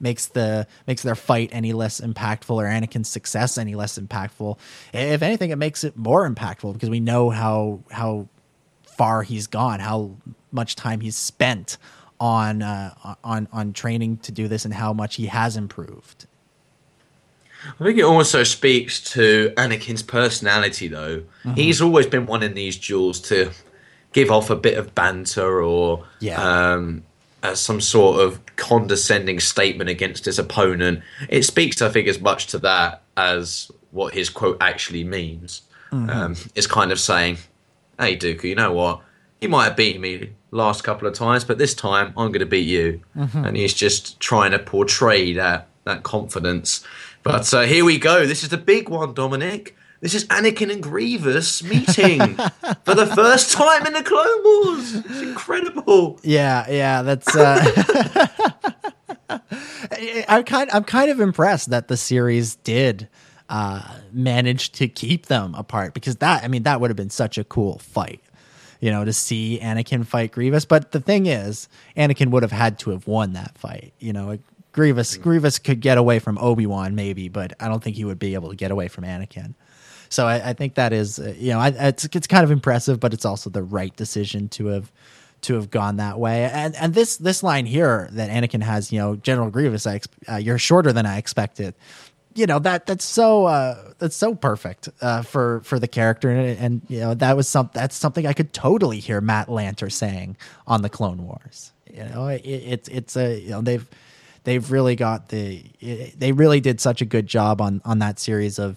[0.00, 4.58] makes the makes their fight any less impactful or Anakin's success any less impactful.
[4.92, 8.28] If anything, it makes it more impactful because we know how how
[8.84, 10.16] far he's gone, how
[10.52, 11.78] much time he's spent
[12.18, 16.26] on uh, on on training to do this, and how much he has improved.
[17.78, 21.24] I think it also speaks to Anakin's personality, though.
[21.54, 23.50] He's always been one in these duels to
[24.14, 26.40] give off a bit of banter or Yeah.
[26.72, 27.02] um,
[27.42, 31.02] uh, some sort of condescending statement against his opponent.
[31.28, 35.62] It speaks, I think, as much to that as what his quote actually means.
[35.92, 37.38] Um, it's kind of saying,
[37.98, 39.00] "Hey, Dooku, you know what?
[39.40, 42.46] You might have beaten me last couple of times, but this time I'm going to
[42.46, 43.00] beat you."
[43.44, 46.84] And he's just trying to portray that that confidence.
[47.22, 48.26] But uh, here we go.
[48.26, 49.76] This is the big one, Dominic.
[50.00, 52.34] This is Anakin and Grievous meeting
[52.84, 54.94] for the first time in the Clone Wars.
[54.94, 56.18] It's incredible.
[56.22, 57.36] Yeah, yeah, that's.
[57.36, 58.30] Uh,
[60.28, 60.70] I'm kind.
[60.72, 63.08] I'm kind of impressed that the series did
[63.50, 66.44] uh, manage to keep them apart because that.
[66.44, 68.22] I mean, that would have been such a cool fight,
[68.80, 70.64] you know, to see Anakin fight Grievous.
[70.64, 73.92] But the thing is, Anakin would have had to have won that fight.
[73.98, 74.38] You know,
[74.72, 75.18] Grievous.
[75.18, 78.32] Grievous could get away from Obi Wan maybe, but I don't think he would be
[78.32, 79.54] able to get away from Anakin.
[80.10, 83.00] So I, I think that is, uh, you know, I, it's it's kind of impressive,
[83.00, 84.92] but it's also the right decision to have
[85.42, 86.44] to have gone that way.
[86.44, 90.36] And and this this line here that Anakin has, you know, General Grievous, I uh,
[90.36, 91.74] you're shorter than I expected.
[92.34, 96.58] You know that that's so uh, that's so perfect uh, for for the character, and,
[96.58, 100.36] and you know that was some that's something I could totally hear Matt Lanter saying
[100.66, 101.72] on the Clone Wars.
[101.92, 103.86] You know, it, it's it's a you know they've
[104.44, 105.64] they've really got the
[106.16, 108.76] they really did such a good job on on that series of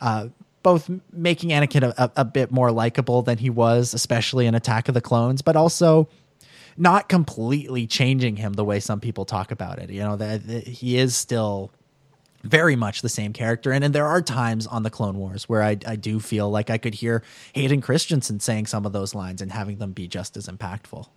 [0.00, 0.28] uh,
[0.62, 4.94] both making Anakin a, a, bit more likable than he was, especially in Attack of
[4.94, 6.08] the Clones, but also
[6.76, 9.90] not completely changing him the way some people talk about it.
[9.90, 11.70] You know that, that he is still
[12.42, 15.62] very much the same character, and, and there are times on the Clone Wars where
[15.62, 19.42] I, I do feel like I could hear Hayden Christensen saying some of those lines
[19.42, 21.08] and having them be just as impactful.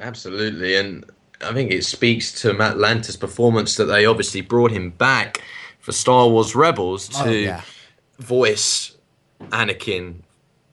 [0.00, 1.04] Absolutely, and
[1.40, 5.42] I think it speaks to Matt Lanter's performance that they obviously brought him back
[5.78, 7.62] for Star Wars Rebels oh, to Oh, yeah.
[8.18, 8.96] Voice
[9.40, 10.20] Anakin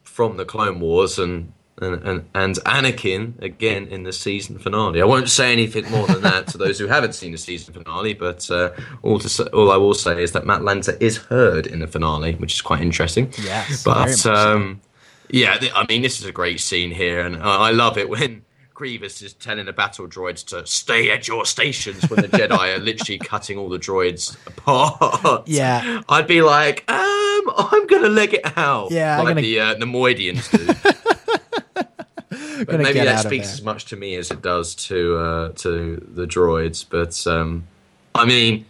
[0.03, 5.01] from the Clone Wars and, and and and Anakin again in the season finale.
[5.01, 8.13] I won't say anything more than that to those who haven't seen the season finale,
[8.13, 11.65] but uh, all to say, all I will say is that Matt Lanter is heard
[11.65, 13.33] in the finale, which is quite interesting.
[13.41, 14.33] Yes, but much so.
[14.33, 14.81] um,
[15.29, 18.43] yeah, I mean, this is a great scene here, and I love it when
[18.81, 22.79] Grievous is telling the battle droids to stay at your stations when the Jedi are
[22.79, 25.47] literally cutting all the droids apart.
[25.47, 26.01] Yeah.
[26.09, 28.89] I'd be like, um, I'm gonna leg it out.
[28.89, 30.65] Yeah, like gonna- the uh, Neimoidians do.
[32.65, 36.25] but maybe that speaks as much to me as it does to uh, to the
[36.25, 36.83] droids.
[36.89, 37.67] But um,
[38.15, 38.65] I mean,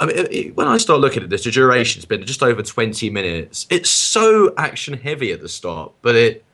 [0.00, 2.62] I mean, it- it- when I start looking at this, the duration's been just over
[2.62, 3.66] 20 minutes.
[3.68, 6.44] It's so action heavy at the start, but it,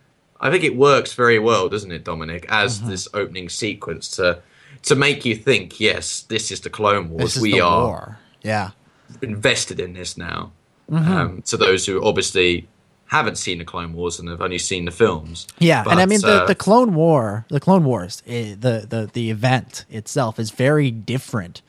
[0.41, 2.47] I think it works very well, doesn't it, Dominic?
[2.49, 2.91] As Mm-hmm.
[2.91, 4.41] this opening sequence to
[4.83, 7.23] to make you think, yes, this is the Clone Wars.
[7.25, 8.19] This is we the are war.
[8.43, 8.71] Yeah.
[9.23, 10.53] invested in this now.
[10.91, 11.13] Mm-hmm.
[11.13, 12.69] Um, to those who obviously
[13.07, 15.47] haven't seen the Clone Wars and have only seen the films.
[15.59, 19.11] Yeah, and I mean the, uh, the Clone War, the Clone Wars, eh, the the
[19.13, 21.63] the event itself is very different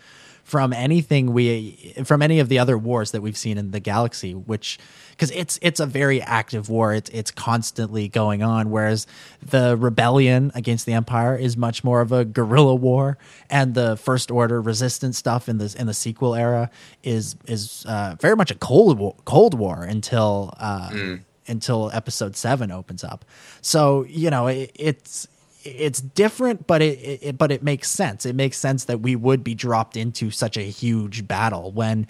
[0.44, 4.34] from anything we from any of the other wars that we've seen in the galaxy,
[4.34, 4.78] which
[5.18, 6.94] because it's it's a very active war.
[6.94, 9.08] It's it's constantly going on, whereas
[9.42, 13.18] the rebellion against the Empire is much more of a guerrilla war,
[13.50, 16.70] and the First Order resistance stuff in the in the sequel era
[17.02, 20.54] is is uh, very much a cold war, cold war until.
[20.60, 21.18] Uh,
[21.50, 23.24] until episode seven opens up.
[23.62, 25.30] So you know it, it's
[25.64, 28.26] it's different, but it, it but it makes sense.
[28.26, 32.08] It makes sense that we would be dropped into such a huge battle when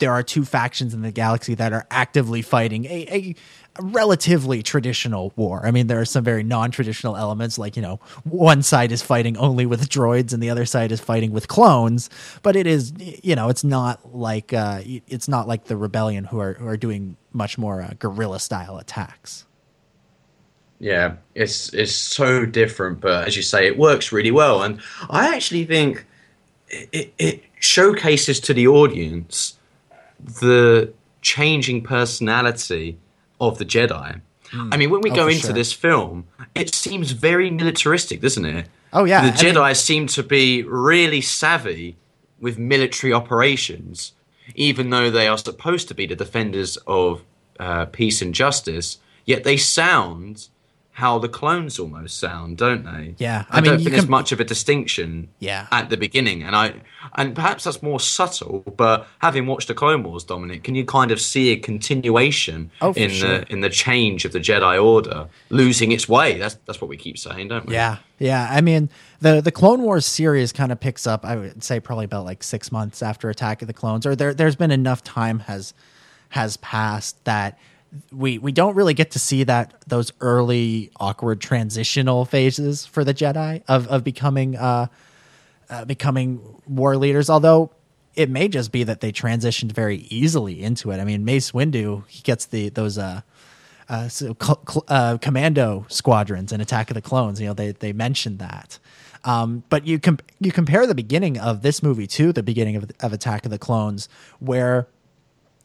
[0.00, 3.34] there are two factions in the galaxy that are actively fighting a, a
[3.80, 5.64] relatively traditional war.
[5.64, 9.36] I mean, there are some very non-traditional elements, like you know, one side is fighting
[9.36, 12.10] only with droids and the other side is fighting with clones.
[12.42, 16.40] But it is, you know, it's not like uh, it's not like the rebellion who
[16.40, 19.44] are who are doing much more uh, guerrilla style attacks.
[20.78, 25.34] Yeah, it's it's so different, but as you say, it works really well, and I
[25.34, 26.06] actually think
[26.70, 29.58] it, it showcases to the audience
[30.24, 32.98] the changing personality
[33.40, 34.20] of the Jedi.
[34.52, 35.52] I mean, when we Oh, go into sure.
[35.52, 36.24] this film,
[36.56, 38.66] it seems very militaristic, doesn't it?
[38.92, 41.96] Oh, yeah, the I mean- Jedi seem to be really savvy
[42.40, 44.12] with military operations,
[44.56, 47.22] even though they are supposed to be the defenders of
[47.60, 48.98] uh, peace and justice.
[49.24, 50.48] Yet they sound
[50.92, 53.14] how the clones almost sound, don't they?
[53.18, 55.28] Yeah, I, I mean, don't think there's much of a distinction.
[55.38, 55.66] Yeah.
[55.70, 56.74] at the beginning, and I
[57.14, 58.60] and perhaps that's more subtle.
[58.76, 62.92] But having watched the Clone Wars, Dominic, can you kind of see a continuation Oh,
[62.92, 63.38] in sure.
[63.40, 66.38] the in the change of the Jedi Order losing its way?
[66.38, 67.74] That's that's what we keep saying, don't we?
[67.74, 68.48] Yeah, yeah.
[68.50, 71.24] I mean, the the Clone Wars series kind of picks up.
[71.24, 74.34] I would say probably about like six months after Attack of the Clones, or there
[74.34, 75.72] there's been enough time has
[76.30, 77.58] has passed that
[78.12, 83.14] we we don't really get to see that those early awkward transitional phases for the
[83.14, 84.86] Jedi of of becoming uh,
[85.68, 87.28] uh becoming war leaders.
[87.28, 87.72] Although
[88.14, 91.00] it may just be that they transitioned very easily into it.
[91.00, 93.22] I mean, Mace Windu he gets the those uh
[93.90, 97.40] uh, so cl- uh, commando squadrons and Attack of the Clones.
[97.40, 98.78] You know, they they mentioned that.
[99.24, 102.90] Um, but you com- you compare the beginning of this movie to the beginning of,
[103.00, 104.86] of Attack of the Clones, where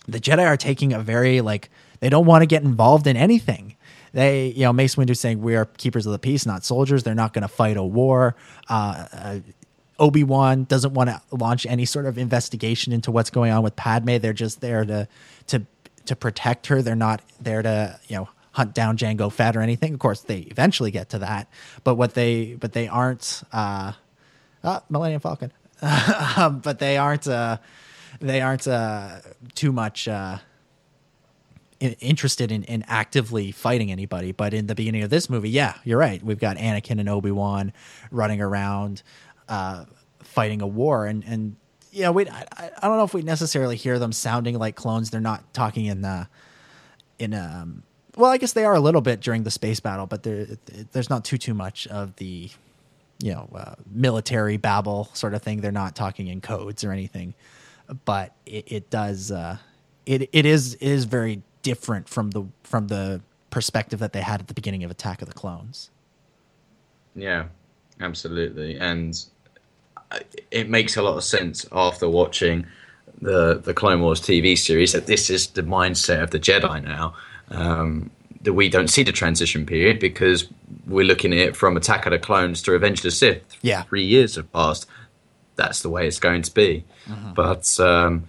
[0.08, 1.70] the Jedi are taking a very like
[2.06, 3.76] they don't want to get involved in anything.
[4.14, 7.02] They, you know, Mace Windu saying we are keepers of the peace, not soldiers.
[7.02, 8.36] They're not going to fight a war.
[8.70, 9.40] Uh, uh,
[9.98, 13.76] Obi Wan doesn't want to launch any sort of investigation into what's going on with
[13.76, 14.18] Padme.
[14.18, 15.08] They're just there to
[15.48, 15.66] to
[16.06, 16.84] to protect her.
[16.84, 19.96] They're not there to you know hunt down Jango Fett or anything.
[19.96, 21.50] Of course, they eventually get to that,
[21.84, 23.42] but what they but they aren't.
[23.52, 23.94] Uh,
[24.64, 27.28] uh, Millennium Falcon, but they aren't.
[27.28, 27.58] Uh,
[28.22, 29.22] they aren't uh,
[29.56, 30.08] too much.
[30.08, 30.38] Uh,
[31.80, 34.32] interested in, in actively fighting anybody.
[34.32, 36.22] But in the beginning of this movie, yeah, you're right.
[36.24, 37.74] We've got Anakin and Obi Wan
[38.12, 39.04] running around
[39.50, 39.86] uh,
[40.24, 41.56] fighting a war, and and
[42.02, 42.46] know, we I,
[42.78, 45.10] I don't know if we necessarily hear them sounding like clones.
[45.10, 46.28] They're not talking in the
[47.20, 47.84] in um.
[48.18, 50.48] Well, I guess they are a little bit during the space battle, but there
[50.92, 52.50] there's not too too much of the
[53.20, 55.62] you know uh, military babble sort of thing.
[55.62, 57.34] They're not talking in codes or anything,
[58.06, 59.32] but it, it does.
[59.32, 59.58] Uh,
[60.06, 64.40] it it is it is very different from the from the perspective that they had
[64.40, 65.90] at the beginning of Attack of the Clones.
[67.16, 67.46] Yeah,
[68.00, 69.20] absolutely, and
[70.52, 72.68] it makes a lot of sense after watching
[73.20, 77.16] the the Clone Wars TV series that this is the mindset of the Jedi now.
[77.50, 78.12] Um,
[78.44, 80.48] that we don't see the transition period because
[80.86, 83.42] we're looking at it from Attack of the Clones to Revenge of the Sith.
[83.64, 83.82] Yeah.
[83.84, 84.86] three years have passed.
[85.56, 86.84] That's the way it's going to be.
[87.34, 88.26] But um,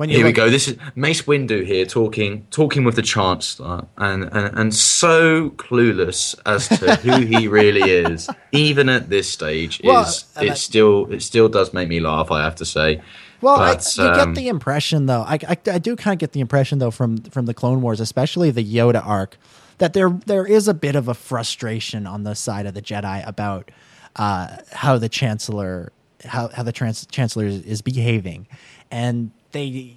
[0.00, 0.48] When here we go.
[0.48, 6.34] This is Mace Windu here talking talking with the Chancellor, and, and and so clueless
[6.46, 9.78] as to who he really is, even at this stage.
[9.84, 12.30] Well, is it still it still does make me laugh?
[12.30, 13.02] I have to say.
[13.42, 15.20] Well, But, I, you um, get the impression, though.
[15.20, 18.00] I, I, I do kind of get the impression, though, from from the Clone Wars,
[18.00, 19.36] especially the Yoda arc,
[19.76, 23.22] that there there is a bit of a frustration on the side of the Jedi
[23.28, 23.70] about
[24.16, 25.92] uh, how the Chancellor
[26.24, 28.46] how how the trans- Chancellor is, is behaving,
[28.90, 29.94] and they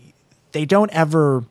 [0.52, 1.46] they don't ever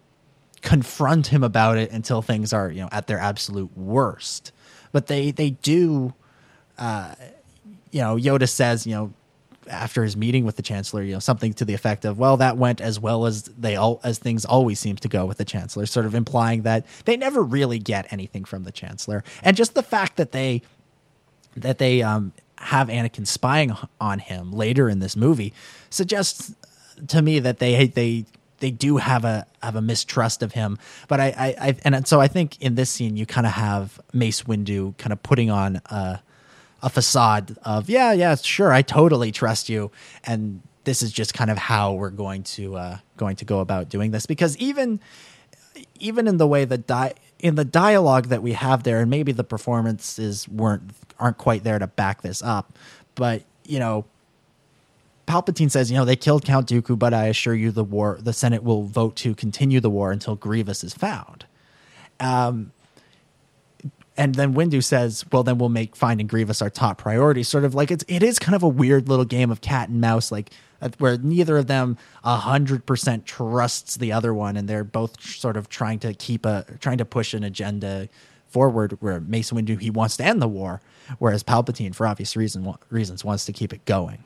[0.60, 4.52] confront him about it until things are you know at their absolute worst.
[4.92, 6.14] But they they do
[7.92, 9.12] you know, Yoda says, you know,
[9.68, 12.56] after his meeting with the chancellor, you know, something to the effect of, "Well, that
[12.56, 15.86] went as well as they all as things always seem to go with the chancellor,"
[15.86, 19.82] sort of implying that they never really get anything from the chancellor, and just the
[19.82, 20.62] fact that they
[21.56, 25.52] that they um, have Anakin spying on him later in this movie
[25.90, 26.54] suggests
[27.08, 28.26] to me that they they
[28.62, 30.78] they do have a have a mistrust of him.
[31.08, 34.00] But I, I, I and so I think in this scene you kind of have
[34.12, 36.22] Mace Windu kind of putting on a,
[36.82, 39.90] a facade of yeah, yeah, sure, I totally trust you,
[40.24, 43.88] and this is just kind of how we're going to uh, going to go about
[43.88, 45.00] doing this because even
[45.98, 49.32] even in the way that di- in the dialogue that we have there, and maybe
[49.32, 52.72] the performances weren't aren't quite there to back this up,
[53.16, 54.04] but you know,
[55.32, 58.34] Palpatine says, you know, they killed Count Dooku, but I assure you, the war, the
[58.34, 61.46] Senate will vote to continue the war until Grievous is found.
[62.20, 62.72] Um,
[64.14, 67.74] and then Windu says, "Well, then we'll make finding Grievous our top priority." Sort of
[67.74, 70.50] like it's it is kind of a weird little game of cat and mouse, like
[70.82, 75.18] uh, where neither of them a hundred percent trusts the other one, and they're both
[75.22, 78.10] sort of trying to keep a trying to push an agenda
[78.48, 78.98] forward.
[79.00, 80.82] Where Mace Windu he wants to end the war,
[81.18, 84.24] whereas Palpatine, for obvious reason reasons, wants to keep it going.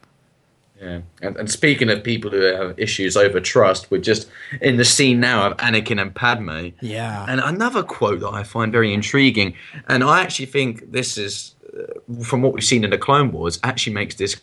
[0.80, 4.28] Yeah, and, and speaking of people who have issues over trust, we're just
[4.60, 6.68] in the scene now of Anakin and Padme.
[6.82, 7.24] Yeah.
[7.28, 9.54] And another quote that I find very intriguing,
[9.88, 13.58] and I actually think this is, uh, from what we've seen in the Clone Wars,
[13.64, 14.36] actually makes this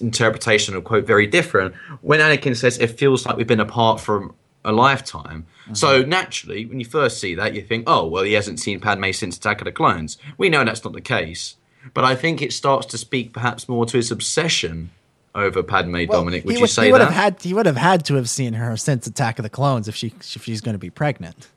[0.00, 1.74] interpretation of quote very different.
[2.02, 6.80] When Anakin says, "It feels like we've been apart from a lifetime," so naturally, when
[6.80, 9.64] you first see that, you think, "Oh, well, he hasn't seen Padme since Attack of
[9.64, 11.56] the Clones." We know that's not the case,
[11.94, 14.90] but I think it starts to speak perhaps more to his obsession
[15.36, 16.04] over Padme.
[16.06, 17.12] Dominic, would you would, say he would that?
[17.12, 19.86] have had he would have had to have seen her since Attack of the Clones
[19.86, 21.48] if she if she's going to be pregnant.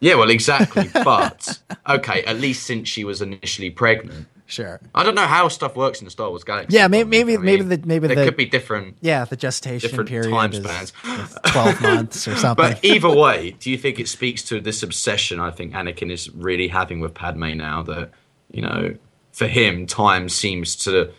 [0.00, 0.88] Yeah, well, exactly.
[1.04, 1.58] But
[1.88, 4.26] okay, at least since she was initially pregnant.
[4.46, 4.80] Sure.
[4.94, 6.76] I don't know how stuff works in the Star Wars galaxy.
[6.76, 7.26] Yeah, may- Dominic.
[7.26, 8.96] maybe- I maybe the- maybe there the- could be different.
[9.00, 10.92] Yeah, the gestation Different period time is, is
[11.46, 12.62] twelve months or something.
[12.72, 16.28] But either way, do you think it speaks to this obsession I think Anakin is
[16.34, 18.10] really having with Padme now that,
[18.50, 18.94] you know,
[19.32, 21.10] for him time seems to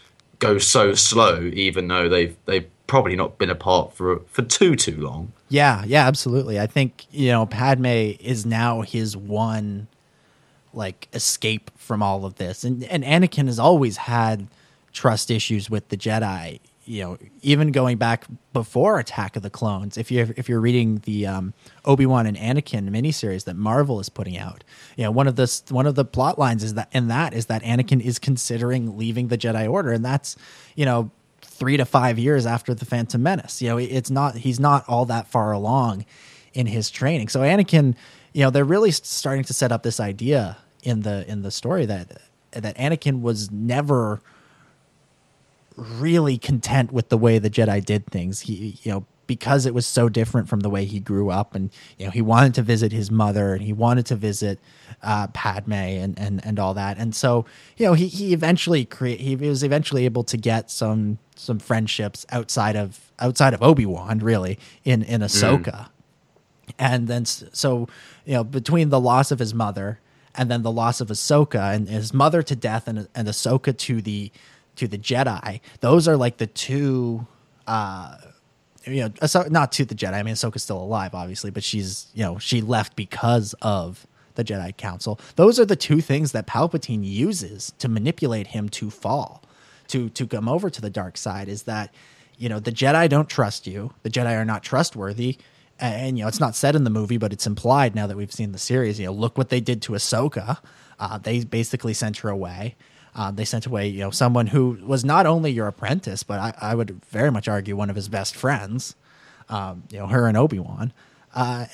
[0.44, 4.98] go so slow even though they've they've probably not been apart for for too too
[4.98, 5.32] long.
[5.50, 6.60] Yeah, yeah, absolutely.
[6.60, 9.88] I think, you know, Padme is now his one
[10.74, 12.64] like escape from all of this.
[12.64, 14.48] And and Anakin has always had
[14.92, 19.98] trust issues with the Jedi, you know, even going back before Attack of the Clones.
[19.98, 21.54] If you're if you're reading the um,
[21.86, 24.64] Obi-Wan and Anakin miniseries that Marvel is putting out,
[24.98, 27.46] you know, one of the one of the plot lines is that and that is
[27.48, 30.36] that Anakin is considering leaving the Jedi Order and that's,
[30.76, 31.12] you know,
[31.42, 33.62] three to five years after the Phantom Menace.
[33.62, 36.06] You know, it's not he's not all that far along
[36.54, 37.30] in his training.
[37.30, 37.96] So Anakin,
[38.34, 41.86] you know, they're really starting to set up this idea in the in the story
[41.86, 42.22] that
[42.52, 44.22] that Anakin was never
[45.76, 48.42] really content with the way the Jedi did things.
[48.42, 51.72] He, you know, because it was so different from the way he grew up, and
[51.98, 54.60] you know, he wanted to visit his mother, and he wanted to visit
[55.02, 56.98] uh, Padme, and and and all that.
[56.98, 57.46] And so,
[57.78, 62.26] you know, he he eventually create he was eventually able to get some some friendships
[62.32, 65.90] outside of outside of Obi Wan, really in in Ahsoka.
[66.80, 67.88] And then, so
[68.26, 70.00] you know, between the loss of his mother
[70.36, 74.02] and then the loss of Ahsoka and his mother to death and and Ahsoka to
[74.02, 74.32] the
[74.76, 77.28] to the Jedi, those are like the two.
[77.68, 78.18] uh
[78.86, 80.14] you know, Ahso- not to the Jedi.
[80.14, 84.06] I mean, Ahsoka's still alive, obviously, but she's, you know, she left because of
[84.36, 85.20] the Jedi Council.
[85.38, 89.42] Those are the two things that Palpatine uses to manipulate him to fall,
[89.88, 91.48] to to come over to the dark side.
[91.48, 91.94] Is that,
[92.38, 93.94] you know, the Jedi don't trust you.
[94.04, 95.38] The Jedi are not trustworthy.
[95.80, 98.18] And, and, you know, it's not said in the movie, but it's implied now that
[98.18, 99.00] we've seen the series.
[99.00, 100.58] You know, look what they did to Ahsoka.
[101.00, 102.76] Uh, they basically sent her away.
[103.16, 106.54] Uh, they sent away, you know, someone who was not only your apprentice, but I,
[106.72, 108.96] I would very much argue one of his best friends.
[109.50, 110.94] Um, you know, her and Obi Wan,
[111.36, 111.66] uh,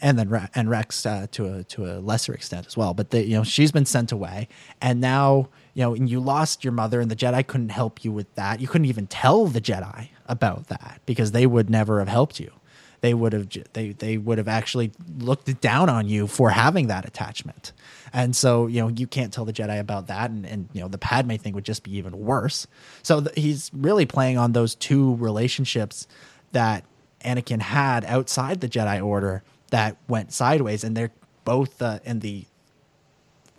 [0.00, 2.94] and then Re- and Rex uh, to a to a lesser extent as well.
[2.94, 4.48] But you know, she's been sent away,
[4.80, 8.12] and now you know, and you lost your mother, and the Jedi couldn't help you
[8.12, 8.60] with that.
[8.60, 12.52] You couldn't even tell the Jedi about that because they would never have helped you
[13.00, 17.06] they would have they they would have actually looked down on you for having that
[17.06, 17.72] attachment.
[18.16, 20.88] And so, you know, you can't tell the Jedi about that and and you know,
[20.88, 22.66] the Padme thing would just be even worse.
[23.02, 26.08] So th- he's really playing on those two relationships
[26.52, 26.84] that
[27.22, 31.12] Anakin had outside the Jedi order that went sideways and they're
[31.44, 32.46] both uh, in the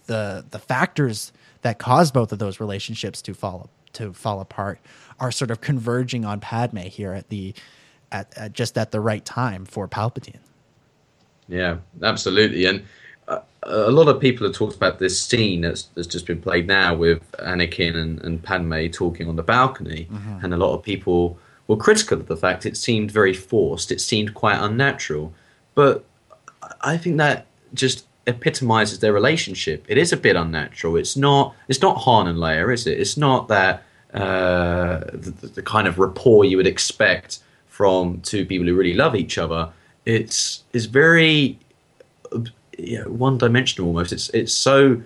[0.07, 1.31] the the factors
[1.61, 4.79] that caused both of those relationships to fall to fall apart
[5.19, 7.53] are sort of converging on Padme here at the
[8.11, 10.39] at, at just at the right time for Palpatine.
[11.47, 12.65] Yeah, absolutely.
[12.65, 12.83] And
[13.63, 16.95] a lot of people have talked about this scene that's, that's just been played now
[16.95, 20.07] with Anakin and, and Padme talking on the balcony.
[20.41, 23.99] And a lot of people were critical of the fact it seemed very forced, it
[23.99, 25.33] seemed quite unnatural.
[25.75, 26.05] But
[26.81, 29.85] I think that just epitomizes their relationship.
[29.87, 30.95] It is a bit unnatural.
[30.95, 31.55] It's not.
[31.67, 32.99] It's not Han and Leia, is it?
[32.99, 38.65] It's not that uh, the, the kind of rapport you would expect from two people
[38.65, 39.71] who really love each other.
[40.05, 41.59] it's it's very
[42.77, 44.11] you know, one dimensional almost.
[44.13, 45.01] It's it's so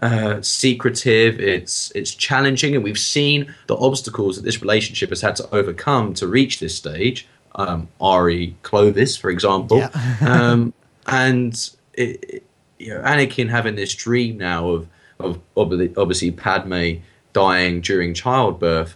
[0.00, 1.40] uh, secretive.
[1.40, 6.14] It's it's challenging, and we've seen the obstacles that this relationship has had to overcome
[6.14, 7.26] to reach this stage.
[7.54, 10.16] Um, Ari Clovis, for example, Yeah.
[10.20, 10.74] um,
[11.06, 11.54] and
[11.94, 12.42] it, it-
[12.78, 16.96] you know, Anakin having this dream now of of obviously, Padme
[17.32, 18.94] dying during childbirth.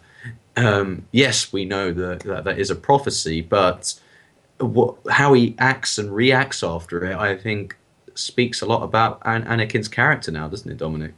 [0.56, 3.98] Um, yes, we know that, that that is a prophecy, but
[4.58, 7.74] what, how he acts and reacts after it, I think,
[8.18, 11.14] speaks a lot about An- Anakin's character now, doesn't it, Dominic?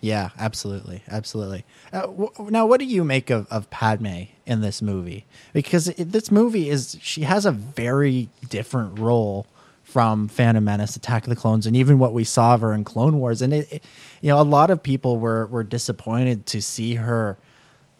[0.00, 1.64] Yeah, absolutely, absolutely.
[1.92, 5.24] Uh, w- now, what do you make of, of Padme in this movie?
[5.52, 9.46] Because it, this movie is she has a very different role
[9.84, 12.82] from Phantom Menace, Attack of the Clones, and even what we saw of her in
[12.82, 13.40] Clone Wars.
[13.42, 13.84] And it, it-
[14.20, 17.36] you know, a lot of people were were disappointed to see her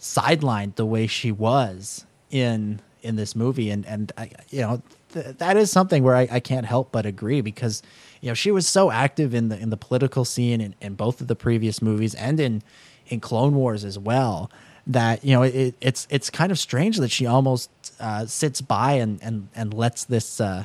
[0.00, 5.36] sidelined the way she was in in this movie and and I, you know th-
[5.38, 7.82] that is something where I, I can't help but agree because
[8.22, 11.20] you know she was so active in the in the political scene in, in both
[11.20, 12.62] of the previous movies and in
[13.08, 14.50] in Clone Wars as well
[14.86, 17.68] that you know it, it's it's kind of strange that she almost
[18.00, 20.64] uh, sits by and and and lets this uh,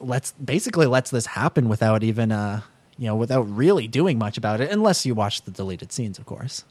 [0.00, 2.60] lets basically lets this happen without even uh
[2.98, 6.26] you know without really doing much about it unless you watch the deleted scenes of
[6.26, 6.64] course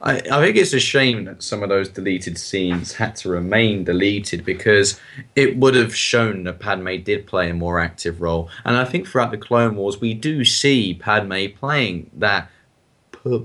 [0.00, 3.84] I, I think it's a shame that some of those deleted scenes had to remain
[3.84, 4.98] deleted because
[5.36, 8.48] it would have shown that Padme did play a more active role.
[8.64, 12.50] And I think throughout the Clone Wars, we do see Padme playing that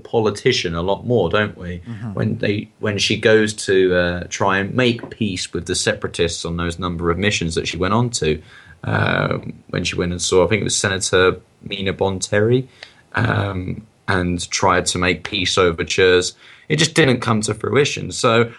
[0.02, 1.78] politician a lot more, don't we?
[2.14, 6.56] When they when she goes to uh, try and make peace with the separatists on
[6.56, 8.42] those number of missions that she went on to.
[8.84, 12.68] Um, when she went and saw, I think it was Senator Mina Bonteri,
[13.14, 16.34] um, and tried to make peace overtures.
[16.68, 18.10] It just didn't come to fruition.
[18.10, 18.52] So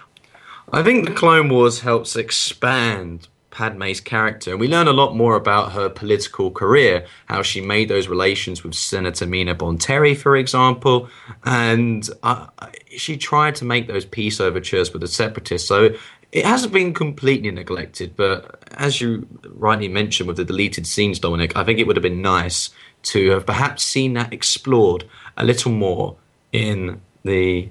[0.71, 5.73] I think the Clone Wars helps expand Padme's character, we learn a lot more about
[5.73, 11.09] her political career, how she made those relations with Senator Mina Bonteri, for example,
[11.43, 12.47] and uh,
[12.95, 15.67] she tried to make those peace overtures with the separatists.
[15.67, 15.89] So
[16.31, 21.57] it hasn't been completely neglected, but as you rightly mentioned with the deleted scenes, Dominic,
[21.57, 22.69] I think it would have been nice
[23.01, 25.05] to have perhaps seen that explored
[25.39, 26.15] a little more
[26.51, 27.69] in the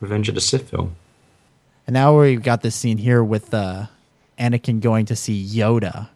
[0.00, 0.94] Revenge of the Sith film.
[1.86, 3.86] And now we've got this scene here with uh,
[4.38, 6.08] Anakin going to see Yoda.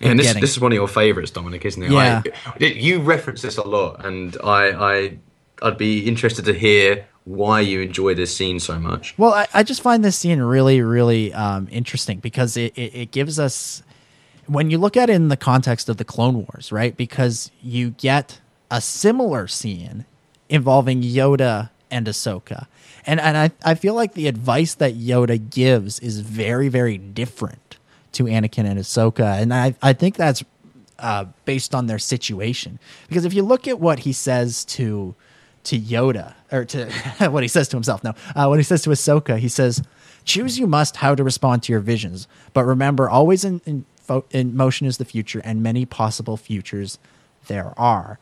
[0.00, 1.90] And this, getting- this is one of your favorites, Dominic, isn't it?
[1.90, 2.22] Yeah.
[2.46, 5.18] I, you reference this a lot, and I, I,
[5.62, 9.16] I'd be interested to hear why you enjoy this scene so much.
[9.18, 13.10] Well, I, I just find this scene really, really um, interesting because it, it, it
[13.10, 13.82] gives us,
[14.46, 16.96] when you look at it in the context of the Clone Wars, right?
[16.96, 18.40] Because you get
[18.70, 20.04] a similar scene
[20.48, 22.66] involving Yoda and Ahsoka.
[23.06, 27.78] And, and I, I feel like the advice that Yoda gives is very, very different
[28.12, 29.40] to Anakin and Ahsoka.
[29.40, 30.44] And I, I think that's
[30.98, 32.78] uh, based on their situation.
[33.08, 35.14] Because if you look at what he says to
[35.64, 36.90] to Yoda, or to
[37.30, 39.82] what he says to himself, no, uh, what he says to Ahsoka, he says,
[40.24, 44.24] "Choose you must how to respond to your visions, but remember, always in in, fo-
[44.30, 46.98] in motion is the future, and many possible futures
[47.46, 48.18] there are."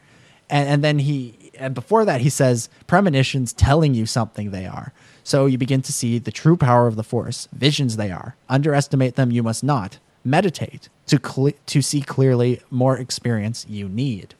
[0.49, 4.92] And, and then he, and before that, he says, "Premonitions telling you something they are."
[5.24, 7.49] So you begin to see the true power of the Force.
[7.53, 8.36] Visions they are.
[8.49, 9.99] Underestimate them you must not.
[10.24, 11.18] Meditate to
[11.66, 12.61] to see clearly.
[12.70, 14.34] More experience you need.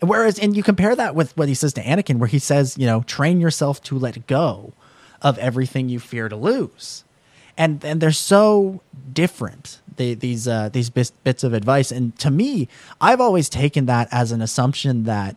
[0.00, 2.86] Whereas, and you compare that with what he says to Anakin, where he says, you
[2.86, 4.72] know, train yourself to let go
[5.22, 7.04] of everything you fear to lose.
[7.56, 8.82] And and they're so
[9.12, 9.80] different.
[9.96, 12.68] They, these uh, these bits, bits of advice, and to me,
[13.00, 15.36] I've always taken that as an assumption that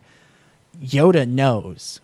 [0.82, 2.00] Yoda knows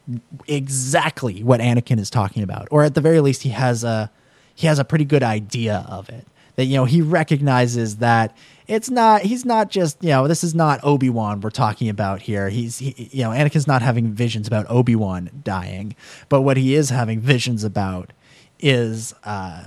[0.47, 4.11] exactly what Anakin is talking about, or at the very least, he has a
[4.55, 6.27] he has a pretty good idea of it.
[6.57, 8.37] That you know he recognizes that
[8.67, 12.23] it's not he's not just you know this is not Obi Wan we're talking about
[12.23, 12.49] here.
[12.49, 15.95] He's he, you know Anakin's not having visions about Obi Wan dying,
[16.29, 18.13] but what he is having visions about
[18.59, 19.67] is uh,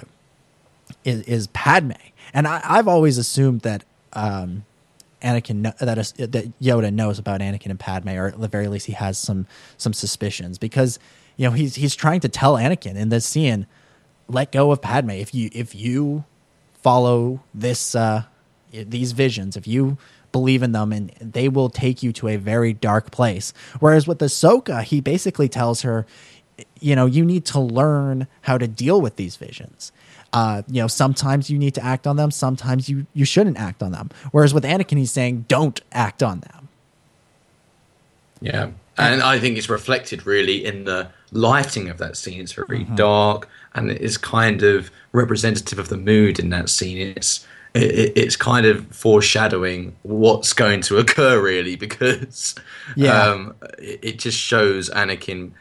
[1.04, 1.92] is, is Padme,
[2.34, 3.84] and I, I've always assumed that.
[4.14, 4.66] Um,
[5.22, 8.94] Anakin that that Yoda knows about Anakin and Padme, or at the very least, he
[8.94, 10.98] has some some suspicions because
[11.36, 13.68] you know he's he's trying to tell Anakin in this scene,
[14.30, 15.10] let go of Padme.
[15.10, 16.24] If you if you
[16.82, 18.24] follow this uh,
[18.72, 19.98] these visions, if you
[20.32, 23.54] believe in them, and they will take you to a very dark place.
[23.80, 26.06] Whereas with Ahsoka, he basically tells her,
[26.80, 29.92] you know, you need to learn how to deal with these visions.
[30.32, 33.82] Uh, you know, sometimes you need to act on them, sometimes you you shouldn't act
[33.82, 34.10] on them.
[34.32, 36.68] Whereas with Anakin, he's saying, don't act on them.
[38.42, 42.86] Yeah, and I think it's reflected really in the lighting of that scene It's very
[42.96, 46.98] dark and it is kind of representative of the mood in that scene.
[46.98, 52.56] It's it, it's kind of foreshadowing what's going to occur, really, because
[52.96, 53.22] Yeah.
[53.24, 55.52] um, it, it just shows Anakin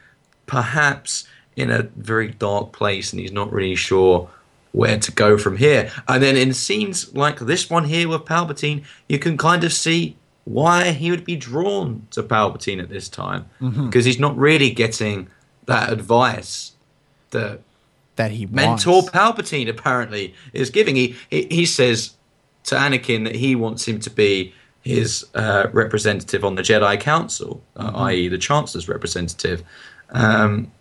[0.46, 4.30] perhaps in a very dark place and he's not really sure
[4.72, 5.90] where to go from here.
[6.06, 10.16] And then in scenes like this one here with Palpatine, you can kind of see
[10.44, 15.28] why he would be drawn to Palpatine at this time because he's not really getting
[15.66, 16.72] that advice
[17.30, 17.60] that
[18.16, 19.10] that he mentor wants.
[19.10, 20.96] Palpatine apparently is giving.
[20.96, 22.14] He, he he says
[22.64, 24.52] to Anakin that he wants him to be
[24.82, 29.62] his uh, representative on the Jedi Council, uh, i.e., the Chancellor's representative.
[30.10, 30.72] Um,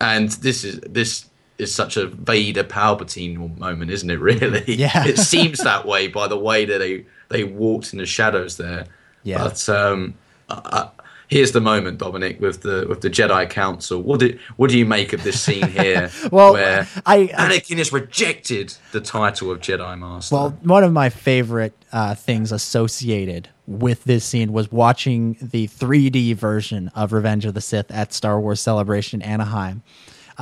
[0.00, 1.26] and this is this
[1.58, 4.18] is such a Vader Palpatine moment, isn't it?
[4.20, 5.06] Really, Yeah.
[5.06, 8.86] it seems that way by the way that they they walked in the shadows there.
[9.22, 9.38] Yeah.
[9.38, 10.14] But um,
[10.48, 10.88] uh,
[11.28, 14.02] here's the moment, Dominic, with the with the Jedi Council.
[14.02, 16.10] What do what do you make of this scene here?
[16.32, 20.34] Well, where I- Anakin has rejected the title of Jedi Master.
[20.34, 26.34] Well, one of my favorite uh, things associated with this scene was watching the 3D
[26.34, 29.82] version of Revenge of the Sith at Star Wars Celebration Anaheim.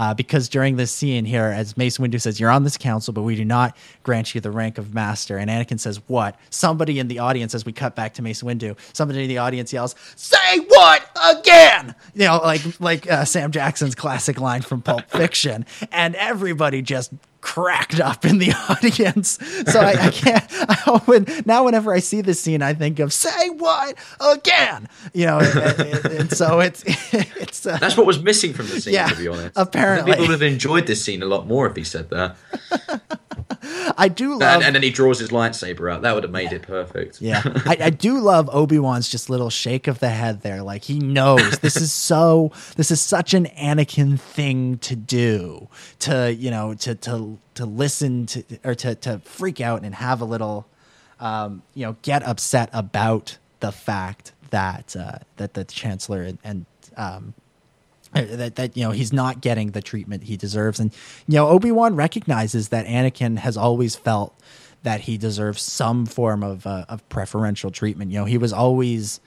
[0.00, 3.20] Uh, because during this scene here, as Mace Windu says, "You're on this council, but
[3.20, 7.08] we do not grant you the rank of master." And Anakin says, "What?" Somebody in
[7.08, 10.60] the audience, as we cut back to Mace Windu, somebody in the audience yells, "Say
[10.68, 16.16] what again?" You know, like like uh, Sam Jackson's classic line from Pulp Fiction, and
[16.16, 19.38] everybody just cracked up in the audience.
[19.70, 20.44] So I, I can't.
[20.50, 25.26] I, when, now, whenever I see this scene, I think of "Say what again?" You
[25.26, 26.82] know, and, and- and so it's
[27.12, 27.66] it's.
[27.66, 29.52] Uh, That's what was missing from the scene, Yeah, to be honest.
[29.56, 30.12] apparently.
[30.12, 32.36] People would have enjoyed this scene a lot more if he said that.
[34.00, 34.42] I do love.
[34.42, 36.00] And, and then he draws his lightsaber out.
[36.00, 37.20] That would have made it perfect.
[37.20, 40.62] Yeah, I, I do love Obi Wan's just little shake of the head there.
[40.62, 45.68] Like he knows this is so, this is such an Anakin thing to do.
[46.00, 50.22] To you know, to to to listen to or to to freak out and have
[50.22, 50.66] a little,
[51.20, 56.66] um, you know, get upset about the fact that uh, that the Chancellor and, and
[56.96, 57.34] um,
[58.12, 60.80] that that you know he's not getting the treatment he deserves.
[60.80, 60.92] And
[61.26, 64.38] you know Obi-Wan recognizes that Anakin has always felt
[64.82, 68.10] that he deserves some form of uh, of preferential treatment.
[68.10, 69.20] You know he was always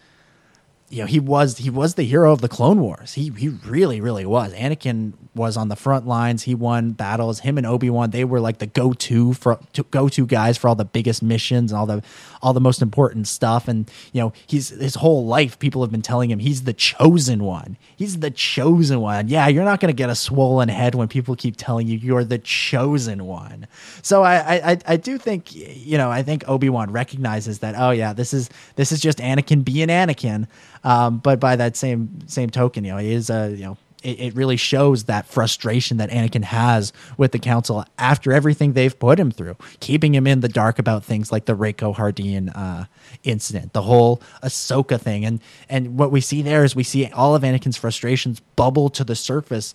[0.94, 3.14] you know he was he was the hero of the clone wars.
[3.14, 4.54] He he really really was.
[4.54, 6.44] Anakin was on the front lines.
[6.44, 7.40] He won battles.
[7.40, 11.24] Him and obi-wan they were like the go-to for go-to guys for all the biggest
[11.24, 12.04] missions and all the
[12.44, 13.68] all the most important stuff.
[13.68, 17.44] And you know he's his whole life people have been telling him he's the chosen
[17.44, 17.76] one.
[17.96, 19.28] He's the chosen one.
[19.28, 22.38] Yeah you're not to get a swollen head when people keep telling you you're the
[22.38, 23.66] chosen one.
[24.04, 28.14] So i i i, do think you know i think obi-wan recognizes that oh yeah
[28.14, 30.48] this is this is just anakin being anakin
[30.84, 34.36] um, but by that same same token, you know, he is a you know it,
[34.36, 39.32] really shows that frustration that Anakin has with the council after everything they've put him
[39.32, 42.86] through, keeping him in the dark about things like the Rako Hardeen uh,
[43.24, 47.36] incident, the whole Ahsoka thing, and and what we see there is we see all
[47.36, 49.74] of Anakin's frustrations bubble to the surface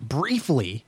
[0.00, 0.84] briefly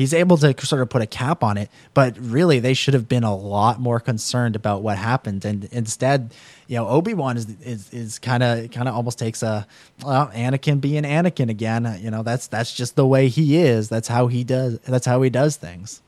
[0.00, 3.08] he's able to sort of put a cap on it but really they should have
[3.08, 5.44] been a lot more concerned about what happened.
[5.44, 6.32] And instead
[6.68, 9.66] you know obi-wan is is, is kind of kind of almost takes a
[10.04, 13.88] well anakin being anakin again you know that's that's just the way he is.
[13.88, 16.00] That's how he does that's how he does things.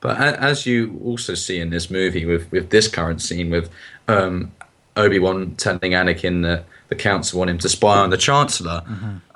[0.00, 3.70] But as you also see in this movie, with with this current scene, with
[4.08, 4.50] um,
[4.96, 6.64] Obi Wan telling Anakin that
[6.96, 8.82] the Council want him to spy on the Chancellor,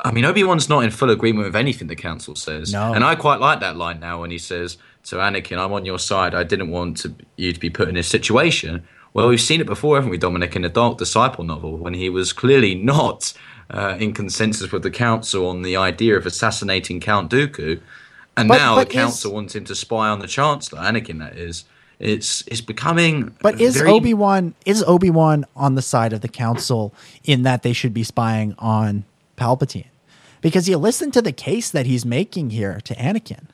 [0.00, 2.92] I mean Obi Wan's not in full agreement with anything the Council says, No.
[2.92, 5.98] and I quite like that line now when he says to Anakin, "I'm on your
[5.98, 6.34] side.
[6.34, 8.82] I didn't want to, you to be put in this situation."
[9.14, 12.10] Well, we've seen it before, haven't we, Dominic, in the Dark Disciple novel, when he
[12.10, 13.32] was clearly not
[13.70, 17.80] uh, in consensus with the Council on the idea of assassinating Count Dooku.
[18.36, 21.18] And But- now but the is- council wants him to spy on the chancellor, Anakin.
[21.20, 21.64] That is,
[21.98, 23.34] it's it's becoming.
[23.42, 26.92] but is very- obi-wan is obi-wan on the side of the council
[27.24, 29.04] in that they should be spying on
[29.36, 29.86] palpatine?
[30.40, 33.46] Because you listen to the case that he's making here to anakin.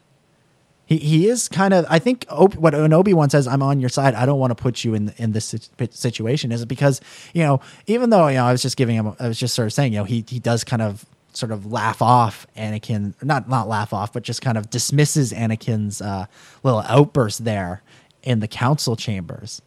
[0.84, 3.80] He, he is kind of I think Ob- what when Obi Wan says I'm on
[3.80, 4.14] your side.
[4.14, 5.55] I don't want to put you in in this
[5.90, 7.01] situation is because
[7.32, 9.66] you know even though you know I was just giving him I was just sort
[9.66, 13.49] of saying you know he he does kind of sort of laugh off Anakin not
[13.49, 16.26] not laugh off but just kind of dismisses Anakin's uh,
[16.62, 17.82] little outburst there
[18.23, 19.62] in the council chambers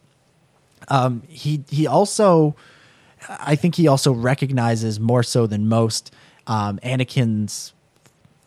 [0.88, 2.56] um, he he also
[3.28, 6.12] I think he also recognizes more so than most
[6.46, 7.72] um, Anakin's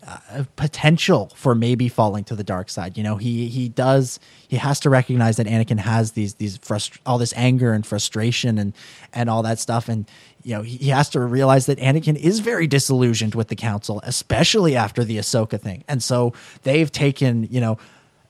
[0.08, 2.98] uh, potential for maybe falling to the dark side.
[2.98, 7.00] You know, he he does he has to recognize that Anakin has these these frust-
[7.06, 8.74] all this anger and frustration and
[9.14, 10.10] and all that stuff and
[10.44, 14.00] you know, he, he has to realize that Anakin is very disillusioned with the council,
[14.04, 15.84] especially after the Ahsoka thing.
[15.88, 16.34] And so
[16.64, 17.78] they've taken, you know,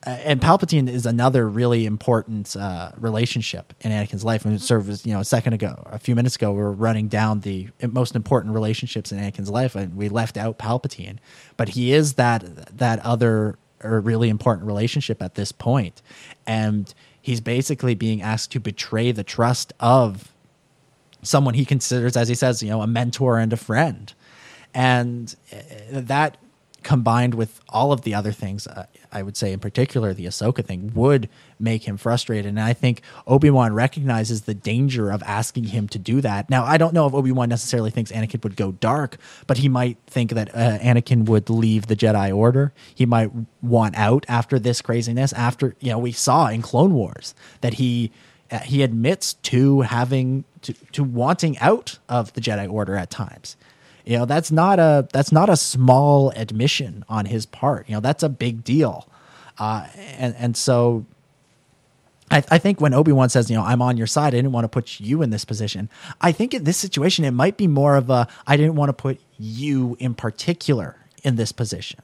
[0.06, 4.46] uh, and Palpatine is another really important uh, relationship in Anakin's life.
[4.46, 7.08] And sort of, you know, a second ago, a few minutes ago, we were running
[7.08, 11.18] down the most important relationships in Anakin's life, and we left out Palpatine.
[11.58, 16.00] But he is that that other or really important relationship at this point,
[16.46, 20.32] and he's basically being asked to betray the trust of
[21.22, 24.14] someone he considers, as he says, you know, a mentor and a friend,
[24.72, 25.56] and uh,
[25.92, 26.38] that
[26.82, 30.64] combined with all of the other things, uh, I would say in particular the Ahsoka
[30.64, 31.28] thing would
[31.58, 32.46] make him frustrated.
[32.46, 36.48] And I think Obi Wan recognizes the danger of asking him to do that.
[36.48, 39.16] Now, I don't know if Obi Wan necessarily thinks Anakin would go dark,
[39.46, 42.72] but he might think that uh, Anakin would leave the Jedi Order.
[42.94, 43.30] He might
[43.62, 45.32] want out after this craziness.
[45.32, 48.10] After you know, we saw in Clone Wars that he
[48.50, 53.56] uh, he admits to having to, to wanting out of the Jedi Order at times.
[54.04, 57.88] You know, that's not a that's not a small admission on his part.
[57.88, 59.08] You know, that's a big deal.
[59.58, 59.86] Uh,
[60.18, 61.04] and and so
[62.30, 64.52] I, I think when Obi Wan says, you know, I'm on your side, I didn't
[64.52, 65.88] want to put you in this position.
[66.20, 68.94] I think in this situation, it might be more of a I didn't want to
[68.94, 72.00] put you in particular in this position.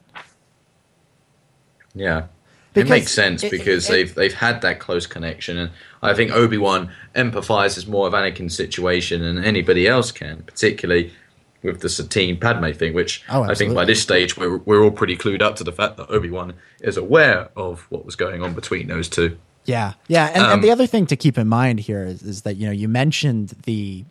[1.95, 2.27] Yeah.
[2.73, 5.71] Because it makes sense it- because it- they've they've had that close connection, and
[6.03, 11.11] I think Obi Wan empathizes more of Anakin's situation than anybody else can, particularly
[11.63, 12.93] with the Satine Padme thing.
[12.93, 15.71] Which Oh, I think by this stage we're we're all pretty clued up to the
[15.71, 19.37] fact that Obi Wan is aware of what was going on between those two.
[19.65, 22.43] Yeah, yeah, and, Um, and the other thing to keep in mind here is, is
[22.43, 24.05] that you know you mentioned the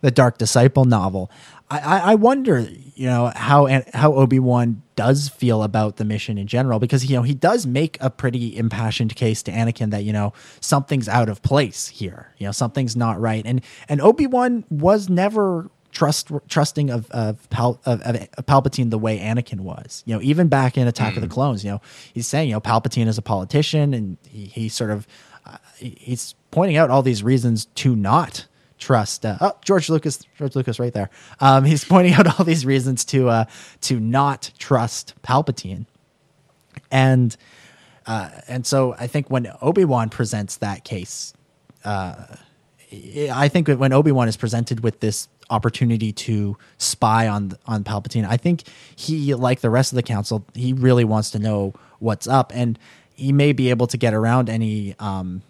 [0.00, 1.30] the Dark Disciple novel.
[1.70, 6.38] I, I, I wonder, you know, how how Obi Wan does feel about the mission
[6.38, 10.04] in general, because you know he does make a pretty impassioned case to Anakin that
[10.04, 14.26] you know something's out of place here, you know something's not right, and and Obi
[14.26, 20.02] Wan was never trust trusting of of, Pal, of of Palpatine the way Anakin was.
[20.06, 21.80] You know, even back in Attack of the Clones, you know,
[22.12, 25.06] he's saying you know Palpatine is a politician, and he, he sort of
[25.46, 28.46] uh, he's pointing out all these reasons to not
[28.78, 29.24] trust.
[29.24, 31.10] Uh, oh, George Lucas, George Lucas, right there.
[31.40, 33.44] Um, he's pointing out all these reasons to uh,
[33.82, 35.86] to not trust Palpatine,
[36.90, 37.36] and
[38.06, 41.34] uh, and so I think when Obi Wan presents that case,
[41.84, 42.26] uh,
[43.32, 48.26] I think when Obi Wan is presented with this opportunity to spy on on Palpatine,
[48.28, 48.62] I think
[48.96, 52.78] he, like the rest of the council, he really wants to know what's up, and
[53.14, 55.42] he may be able to get around any um,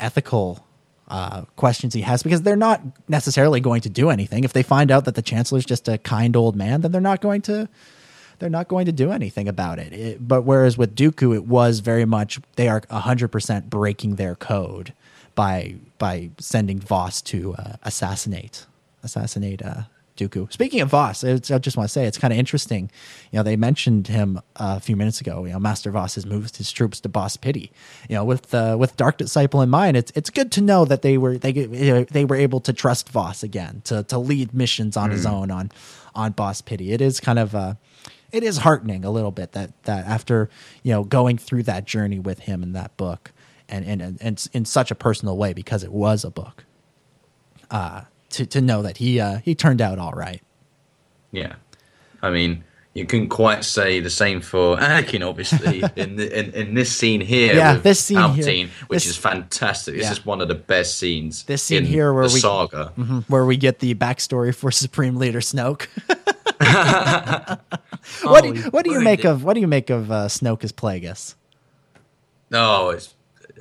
[0.00, 0.64] ethical
[1.08, 4.44] uh, questions he has because they're not necessarily going to do anything.
[4.44, 7.20] If they find out that the chancellor's just a kind old man, then they're not
[7.20, 7.68] going to
[8.40, 9.92] they're not going to do anything about it.
[9.92, 14.34] It- but whereas with Dooku, it was very much they are hundred percent breaking their
[14.34, 14.92] code
[15.34, 18.66] by by sending Vos to uh, assassinate
[19.04, 19.82] assassinate uh,
[20.16, 20.52] Dooku.
[20.52, 22.90] Speaking of Vos, it's, I just want to say it's kind of interesting.
[23.32, 25.44] You know, they mentioned him uh, a few minutes ago.
[25.44, 27.72] You know, Master Vos has moved his troops to Boz Pity.
[28.08, 31.02] You know, with uh, with Dark Disciple in mind, it's it's good to know that
[31.02, 31.52] they were they
[32.04, 35.72] they were able to trust Vos again to to lead missions on his own on
[36.14, 36.92] on Boz Pity.
[36.92, 37.74] It is kind of uh,
[38.30, 40.48] it is heartening a little bit that that after
[40.82, 43.32] you know going through that journey with him in that book
[43.68, 46.64] and and and, and in such a personal way because it was a book
[47.70, 48.02] uh
[48.34, 50.42] to to know that he uh he turned out all right
[51.32, 51.54] Yeah,
[52.22, 52.62] I mean,
[52.94, 57.20] you couldn't quite say the same for Anakin, obviously, in, the, in in this scene
[57.20, 57.54] here.
[57.56, 59.94] Yeah, this scene here- which this- is fantastic.
[59.96, 60.12] This Yeah.
[60.12, 61.42] is one of the best scenes.
[61.44, 62.92] This scene in here where the we- saga.
[63.28, 65.88] where we get the backstory for Supreme Leader Snoke.
[68.22, 70.62] what do you, what do you make of what do you make of uh, Snoke
[70.64, 71.34] as Plagueis?
[72.50, 73.14] No, it's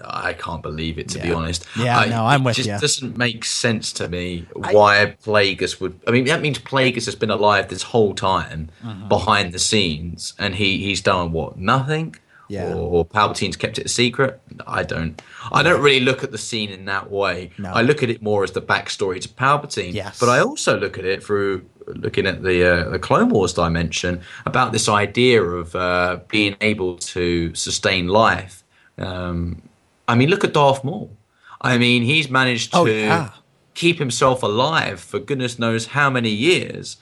[0.03, 1.65] I can't believe it to be honest.
[1.77, 5.99] Yeah, I- no, I'm it with just doesn't make sense to me why Plagueis would.
[6.07, 9.07] I mean, that means Plagueis has been alive this whole time Mm-hmm.
[9.07, 12.15] behind the scenes, and he he's done what nothing.
[12.49, 12.73] Yeah.
[12.73, 14.39] Or, or Palpatine's kept it a secret.
[14.67, 15.19] I don't.
[15.51, 17.51] I don't really look at the scene in that way.
[17.57, 17.71] No.
[17.71, 19.93] I look at it more as the backstory to Palpatine.
[19.93, 20.19] Yes.
[20.19, 24.21] But I also look at it through looking at the uh, the Clone Wars dimension
[24.45, 28.63] about this idea of uh, being able to sustain life.
[28.97, 29.61] Um,
[30.07, 31.15] I mean, look at Darth Maul.
[31.61, 33.29] I mean, he's managed to Oh, yeah.
[33.73, 36.97] keep himself alive for goodness knows how many years,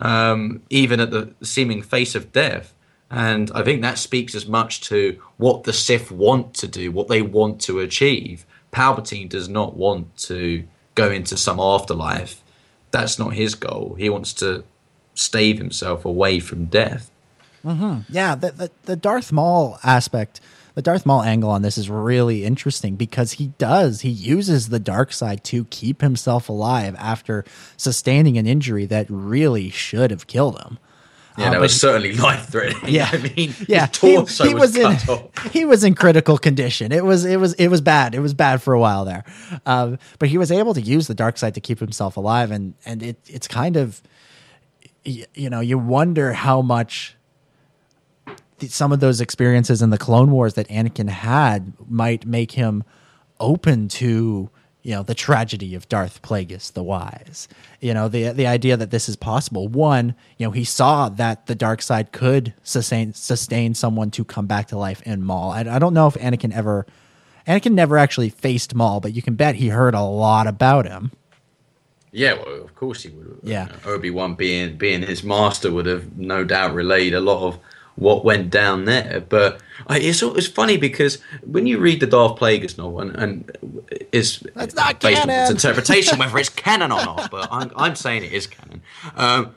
[0.00, 2.72] um, even at the seeming face of death.
[3.10, 7.08] And I think that speaks as much to what the Sith want to do, what
[7.08, 8.44] they want to achieve.
[8.72, 12.42] Palpatine does not want to go into some afterlife.
[12.90, 13.94] That's not his goal.
[13.98, 14.64] He wants to
[15.14, 17.10] stave himself away from death.
[18.08, 20.40] Yeah, the, the the Darth Maul aspect,
[20.76, 24.78] the Darth Maul angle on this is really interesting because he does he uses the
[24.78, 27.44] dark side to keep himself alive after
[27.78, 30.78] sustaining an injury that really should have killed him.
[31.38, 32.82] Yeah, Uh, that was certainly life threatening.
[32.94, 35.48] Yeah, I mean, yeah, he, he was, was, in off.
[35.52, 36.92] he was in critical condition.
[36.92, 38.14] It was it was it was bad.
[38.14, 39.24] It was bad for a while there,
[39.64, 42.74] um, but he was able to use the dark side to keep himself alive, and
[42.84, 44.02] and it it's kind of
[45.04, 47.15] you know you wonder how much
[48.58, 52.84] th- some of those experiences in the Clone Wars that Anakin had might make him
[53.38, 54.50] open to
[54.82, 57.48] you know the tragedy of Darth Plagueis the Wise.
[57.80, 59.66] You know the the idea that this is possible.
[59.66, 64.46] One, you know, he saw that the dark side could sustain sustain someone to come
[64.46, 65.50] back to life in Maul.
[65.50, 66.86] I, I don't know if Anakin ever.
[67.48, 71.12] Anakin never actually faced Maul, but you can bet he heard a lot about him.
[72.12, 73.26] Yeah, well, of course he would.
[73.26, 73.38] have.
[73.42, 73.68] Yeah.
[73.84, 77.58] Obi Wan being being his master would have no doubt relayed a lot of
[77.96, 79.24] what went down there.
[79.28, 83.86] But I, it's it's funny because when you read the Darth Plagueis novel, and, and
[84.12, 85.52] it's That's not based on its canon.
[85.52, 88.82] interpretation, whether it's canon or not, but I'm I'm saying it is canon.
[89.16, 89.54] Um,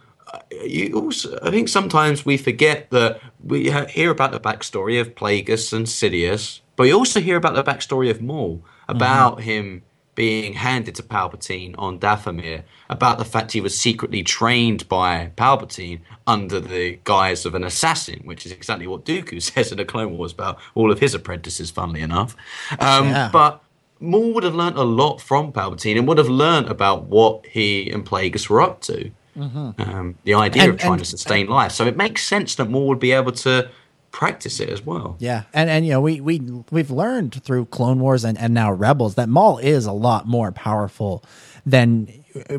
[0.63, 5.73] you also, I think sometimes we forget that we hear about the backstory of Plagueis
[5.73, 9.83] and Sidious, but we also hear about the backstory of Maul, about him
[10.20, 16.01] being handed to Palpatine on Dathomir, about the fact he was secretly trained by Palpatine
[16.28, 20.17] under the guise of an assassin, which is exactly what Dooku says in the Clone
[20.17, 22.36] Wars about all of his apprentices, funnily enough.
[22.82, 23.30] Um, Yeah.
[23.32, 23.63] But
[24.01, 27.89] Maul would have learnt a lot from Palpatine and would have learnt about what he
[27.89, 29.11] and Plagueis were up to.
[29.39, 31.72] Um, the idea And- of trying and- to sustain life.
[31.72, 33.70] So it makes sense that Maul would be able to
[34.12, 35.16] practice it as well.
[35.20, 36.39] Yeah, and and you know we we
[36.72, 40.51] we've learned through Clone Wars and and now Rebels that Maul is a lot more
[40.51, 41.24] powerful
[41.66, 42.07] than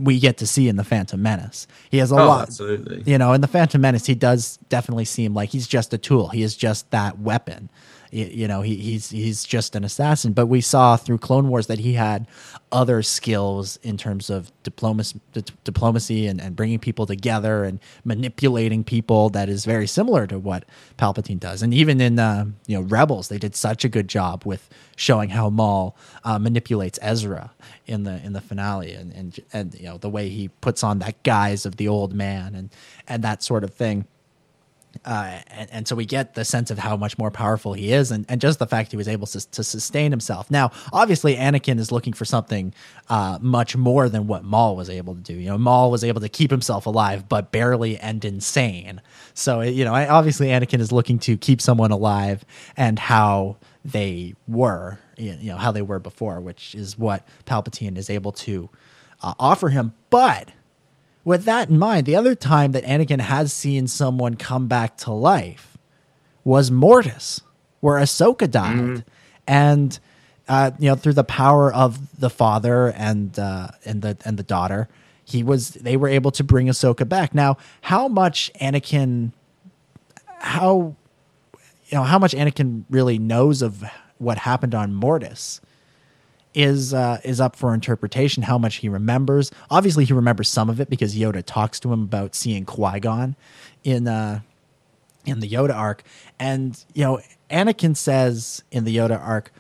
[0.00, 1.66] we get to see in the Phantom Menace.
[1.90, 2.42] He has a Oh, lot.
[2.48, 3.02] absolutely.
[3.10, 6.28] You know, in the Phantom Menace, he does definitely seem like he's just a tool.
[6.28, 7.70] He is just that weapon.
[8.10, 10.32] You, you know, he, he's he's just an assassin.
[10.32, 12.26] But we saw through Clone Wars that he had
[12.72, 18.84] other skills in terms of diplomacy, di- diplomacy and, and bringing people together and manipulating
[18.84, 19.30] people.
[19.30, 20.64] That is very similar to what
[20.98, 21.62] Palpatine does.
[21.62, 25.30] And even in uh, you know Rebels, they did such a good job with showing
[25.30, 27.52] how Maul uh, manipulates Ezra
[27.86, 30.98] in the in the finale, and, and and you know the way he puts on
[31.00, 32.70] that guise of the old man and
[33.08, 34.06] and that sort of thing
[35.04, 38.10] uh, and, and so we get the sense of how much more powerful he is,
[38.10, 40.50] and, and just the fact he was able to, to sustain himself.
[40.50, 42.74] Now, obviously, Anakin is looking for something
[43.08, 45.34] uh, much more than what Maul was able to do.
[45.34, 49.00] You know, Maul was able to keep himself alive, but barely and insane.
[49.34, 52.44] So, you know, obviously, Anakin is looking to keep someone alive
[52.76, 58.10] and how they were, you know, how they were before, which is what Palpatine is
[58.10, 58.68] able to
[59.22, 59.94] uh, offer him.
[60.10, 60.50] But
[61.24, 65.12] with that in mind, the other time that Anakin has seen someone come back to
[65.12, 65.76] life
[66.44, 67.42] was Mortis,
[67.80, 69.04] where Ahsoka died,
[69.46, 69.98] and
[70.48, 74.42] uh, you know through the power of the father and uh, and the and the
[74.42, 74.88] daughter,
[75.24, 77.34] he was they were able to bring Ahsoka back.
[77.34, 79.32] Now, how much Anakin,
[80.38, 80.96] how
[81.88, 83.84] you know how much Anakin really knows of
[84.18, 85.60] what happened on Mortis
[86.54, 88.42] is uh, is up for interpretation.
[88.42, 89.50] How much he remembers.
[89.70, 93.36] Obviously, he remembers some of it because Yoda talks to him about seeing Qui Gon
[93.84, 94.40] in uh,
[95.24, 96.02] in the Yoda arc,
[96.38, 97.20] and you know,
[97.50, 99.52] Anakin says in the Yoda arc,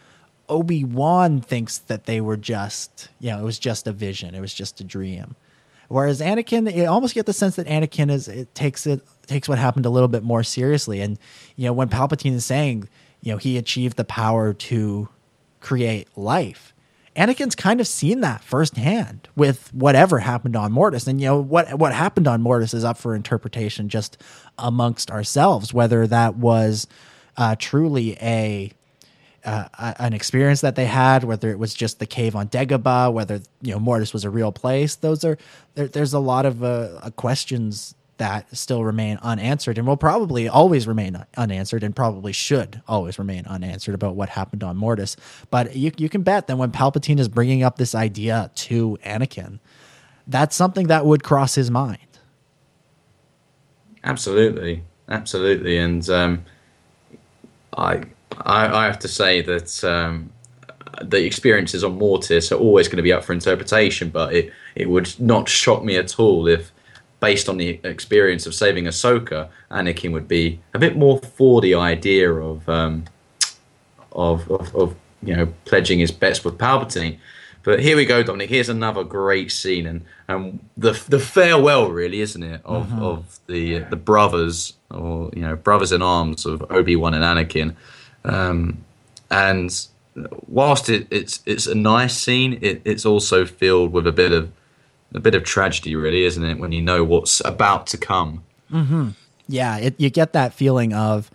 [0.48, 4.40] Obi Wan thinks that they were just you know it was just a vision, it
[4.40, 5.36] was just a dream.
[5.88, 9.58] Whereas Anakin, you almost get the sense that Anakin is it takes it takes what
[9.58, 11.18] happened a little bit more seriously, and
[11.56, 12.88] you know when Palpatine is saying
[13.22, 15.08] you know he achieved the power to
[15.60, 16.74] create life.
[17.16, 21.74] Anakin's kind of seen that firsthand with whatever happened on Mortis, and you know what
[21.78, 24.16] what happened on Mortis is up for interpretation just
[24.58, 26.86] amongst ourselves, whether that was
[27.36, 28.72] uh, truly a
[29.44, 33.40] uh, an experience that they had, whether it was just the cave on Dagobah, whether
[33.60, 34.94] you know Mortis was a real place.
[34.94, 35.36] Those are
[35.74, 40.86] there, there's a lot of uh, questions that still remain unanswered, and will probably always
[40.86, 45.16] remain unanswered, and probably should always remain unanswered about what happened on Mortis.
[45.50, 49.58] But you you can bet that when Palpatine is bringing up this idea to Anakin,
[50.26, 51.98] that's something that would cross his mind.
[54.04, 56.44] Absolutely, absolutely, and um,
[57.76, 58.04] I,
[58.36, 60.30] I I have to say that um,
[61.02, 64.90] the experiences on Mortis are always going to be up for interpretation, but it it
[64.90, 66.70] would not shock me at all if,
[67.20, 71.74] based on the experience of saving Ahsoka, Anakin would be a bit more for the
[71.74, 73.04] idea of um,
[74.12, 77.18] of, of of you know pledging his bets with Palpatine.
[77.62, 78.48] But here we go, Dominic.
[78.48, 83.02] Here's another great scene, and, and the the farewell, really, isn't it, of Mm-hmm.
[83.02, 87.74] of the the brothers or you know brothers in arms of Obi Wan and Anakin.
[88.24, 88.78] Um,
[89.30, 89.70] and
[90.48, 94.50] whilst it, it's it's a nice scene, it, it's also filled with a bit of
[95.14, 96.58] a bit of tragedy, really, isn't it?
[96.58, 98.44] When you know what's about to come.
[99.50, 101.30] yeah it, you get that feeling of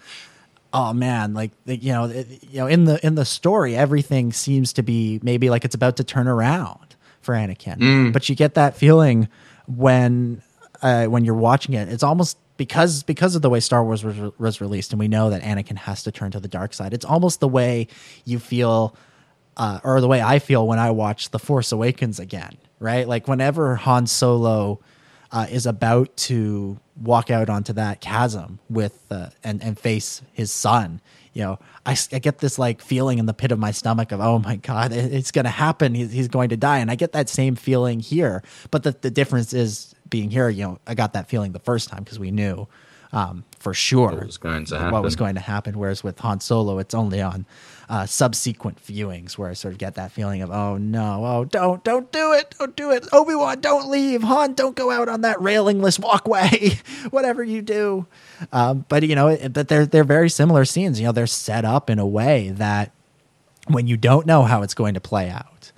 [0.74, 4.74] oh man like you know it, you know in the in the story everything seems
[4.74, 7.78] to be maybe like it's about to turn around for Anakin
[8.14, 9.28] but you get that feeling
[9.68, 10.42] when
[10.82, 14.32] uh, when you're watching it it's almost because because of the way Star Wars was,
[14.40, 17.06] was released and we know that Anakin has to turn to the dark side it's
[17.06, 17.88] almost the way
[18.24, 18.96] you feel
[19.58, 23.08] uh, or the way I feel when I watch The Force Awakens again, right?
[23.08, 24.80] Like whenever Han Solo
[25.32, 30.52] uh, is about to walk out onto that chasm with uh, and and face his
[30.52, 31.02] son,
[31.34, 34.22] you know, I, I get this like feeling in the pit of my stomach of
[34.22, 35.94] oh my god, it- it's going to happen.
[35.96, 38.44] He's, he's going to die, and I get that same feeling here.
[38.72, 40.48] But the the difference is being here.
[40.50, 42.68] You know, I got that feeling the first time because we knew.
[43.14, 44.38] Um, for sure, What was
[44.92, 45.78] what was going to happen.
[45.80, 47.46] Whereas with Han Solo, it's only on
[47.90, 51.84] uh, subsequent viewings where I sort of get that feeling of, oh no, oh don't,
[51.84, 55.22] don't do it, don't do it, Obi Wan, don't leave, Han, don't go out on
[55.22, 56.80] that railingless walkway,
[57.10, 58.08] whatever you do.
[58.52, 61.00] Um, but you know, it, but they're they're very similar scenes.
[61.00, 62.92] You know, they're set up in a way that
[63.68, 65.72] when you don't know how it's going to play out,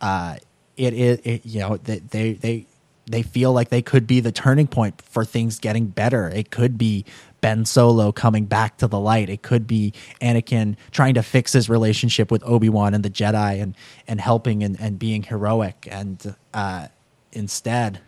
[0.00, 0.36] uh,
[0.76, 2.66] it is you know they, they they
[3.06, 6.28] they feel like they could be the turning point for things getting better.
[6.28, 7.04] It could be
[7.40, 9.28] Ben Solo coming back to the light.
[9.28, 13.62] It could be Anakin trying to fix his relationship with Obi Wan and the Jedi
[13.62, 13.74] and
[14.06, 15.88] and helping and, and being heroic.
[15.90, 16.88] And uh,
[17.32, 18.00] instead,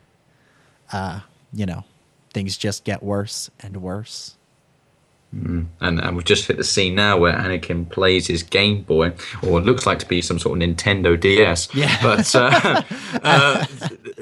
[0.92, 1.20] uh,
[1.52, 1.84] you know,
[2.32, 4.36] things just get worse and worse.
[5.32, 9.60] And, and we've just hit the scene now where Anakin plays his Game Boy, or
[9.60, 11.74] it looks like to be some sort of Nintendo DS.
[11.74, 11.96] Yeah.
[12.02, 12.82] But uh,
[13.22, 13.64] uh,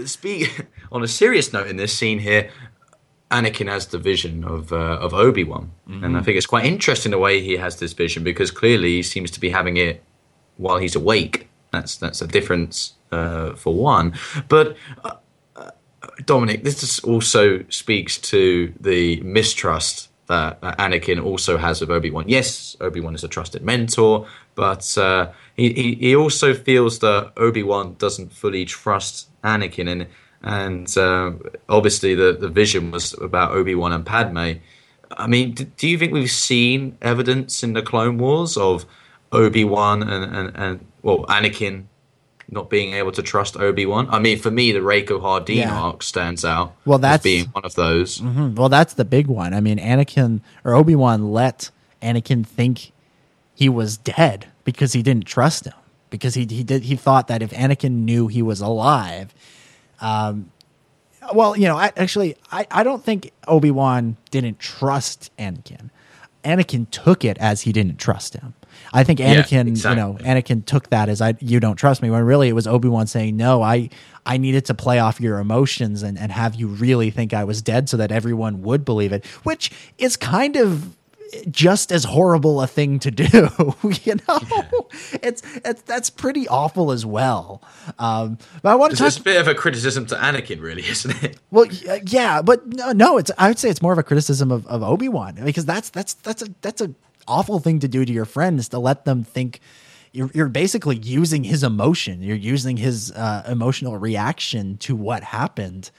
[0.05, 2.49] speak on a serious note in this scene here,
[3.31, 7.13] Anakin has the vision of uh, of Obi Wan, and I think it's quite interesting
[7.13, 10.03] the way he has this vision because clearly he seems to be having it
[10.57, 11.49] while he's awake.
[11.71, 14.15] That's that's a difference uh, for one.
[14.49, 15.15] But uh,
[15.55, 15.71] uh,
[16.25, 22.11] Dominic, this is also speaks to the mistrust that uh, Anakin also has of Obi
[22.11, 22.25] Wan.
[22.29, 27.33] Yes, Obi Wan is a trusted mentor, but uh, he, he he also feels that
[27.37, 30.07] Obi Wan doesn't fully trust Anakin, and
[30.43, 31.33] and uh,
[31.69, 34.53] obviously the the vision was about Obi Wan and Padme.
[35.17, 38.87] I mean, d- do you think we've seen evidence in the Clone Wars of
[39.33, 41.85] Obi Wan and, and and well Anakin
[42.53, 44.09] not being able to trust Obi Wan?
[44.11, 45.81] I mean, for me, the Rako Hardeen Yeah.
[45.81, 46.75] arc stands out.
[46.85, 48.19] Well, as that's- being one of those.
[48.19, 49.53] Hmm, Well, that's the big one.
[49.55, 51.71] I mean, Anakin or Obi Wan let
[52.03, 52.93] Anakin think
[53.55, 55.75] he was dead because he didn't trust him.
[56.09, 59.33] Because he he did he thought that if Anakin knew he was alive,
[60.01, 60.51] um,
[61.35, 65.91] well, you know, I, actually, I I don't think Obi Wan didn't trust Anakin.
[66.45, 68.55] Anakin took it as he didn't trust him.
[68.93, 70.17] I think Yeah, Anakin, you know.
[70.21, 73.37] Anakin took that as I you don't trust me when really it was Obi-Wan saying
[73.37, 73.91] no I
[74.27, 77.63] I needed to play off your emotions and and have you really think I was
[77.63, 80.97] dead so that everyone would believe it which is kind of
[81.51, 83.25] just as horrible a thing to do
[84.05, 84.89] you know
[85.23, 87.63] it's it's that's pretty awful as well
[87.99, 91.23] um but I want to It's, a bit of a criticism to Anakin, really, isn't
[91.23, 91.39] it?
[91.51, 91.67] well,
[92.07, 94.83] yeah, but no, no, it's I would say it's more of a criticism of, of
[94.83, 96.95] Obi Wan because that's that's that's a that's a
[97.29, 99.61] awful thing to do to your friend is to let them think
[100.13, 105.91] you're you're basically using his emotion, you're using his uh, emotional reaction to what happened.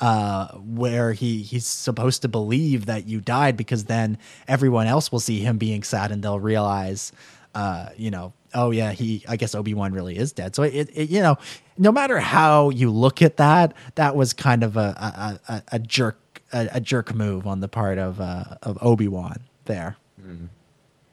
[0.00, 4.16] Uh, where he he's supposed to believe that you died because then
[4.48, 7.12] everyone else will see him being sad and they'll realize,
[7.54, 10.56] uh, you know, oh yeah, he I guess Obi Wan really is dead.
[10.56, 11.36] So it, it you know,
[11.76, 15.78] no matter how you look at that, that was kind of a a, a, a
[15.78, 19.96] jerk a, a jerk move on the part of uh, of Obi Wan there.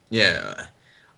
[0.10, 0.68] Yeah,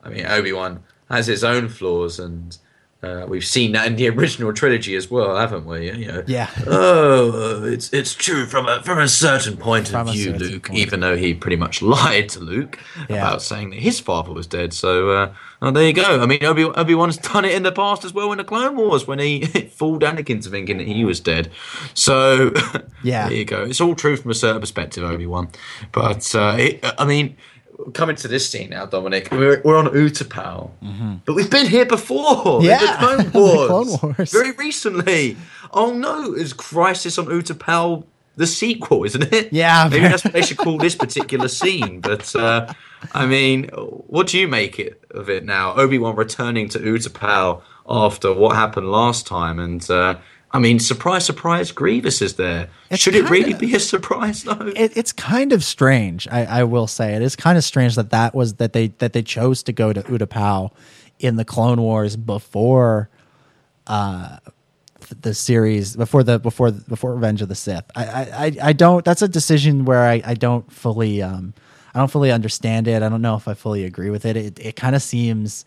[0.03, 2.57] I mean Obi Wan has his own flaws, and
[3.02, 5.89] uh, we've seen that in the original trilogy as well, haven't we?
[5.91, 6.50] You know, Yeah.
[6.68, 10.68] oh, it's it's true from a from a certain point From of view, Luke.
[10.68, 10.80] point.
[10.80, 12.78] Even though he pretty much lied to Luke
[13.10, 13.18] Yeah.
[13.28, 14.74] about saying that his father was dead.
[14.74, 16.22] So uh, oh, there you go.
[16.22, 18.76] I mean, Obi Obi Wan's done it in the past as well in the Clone
[18.76, 21.52] Wars when he fooled Anakin into thinking that he was dead.
[21.93, 22.52] So
[23.04, 23.30] Yeah.
[23.30, 23.64] there you go.
[23.64, 25.50] It's all true from a certain perspective, Obi Wan.
[25.93, 27.38] But uh, it, I mean,
[27.94, 30.72] coming to this scene now, Dominic, we're, we're on Utapau,
[31.26, 32.60] but we've been here before.
[32.62, 32.66] Mm-hmm.
[32.66, 33.68] Yeah, the Clone the Wars,
[33.98, 34.32] Clone Wars.
[34.32, 35.38] very recently.
[35.72, 38.06] Oh no, is Crisis on Utapau
[38.36, 39.52] the sequel, isn't it?
[39.52, 42.00] Yeah, maybe that's what they should call this particular scene.
[42.00, 42.74] But uh,
[43.14, 45.74] I mean, what do you make it of it now?
[45.76, 49.60] Obi Wan returning to Utapau after what happened last time.
[49.60, 50.18] And uh,
[50.52, 52.70] I mean, surprise, surprise, Grievous is there.
[52.89, 54.72] It's Should it really be a surprise though?
[54.76, 56.28] it, it's kind of strange.
[56.30, 59.14] I, I will say it is kind of strange that that was that they that
[59.14, 60.72] they chose to go to Utapau
[61.20, 63.10] in the Clone Wars before
[63.88, 64.38] uh,
[65.22, 67.86] the series before the before before Revenge of the Sith.
[67.95, 69.06] I I, I- I don't.
[69.06, 71.54] That's a decision where I, I don't fully um
[71.93, 73.04] I don't fully understand it.
[73.04, 74.36] I don't know if I fully agree with it.
[74.36, 75.66] It it kind of seems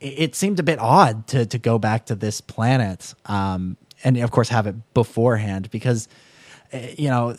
[0.00, 4.16] it, it seemed a bit odd to to go back to this planet um and
[4.18, 6.08] of course have it beforehand because
[6.72, 7.36] uh, you know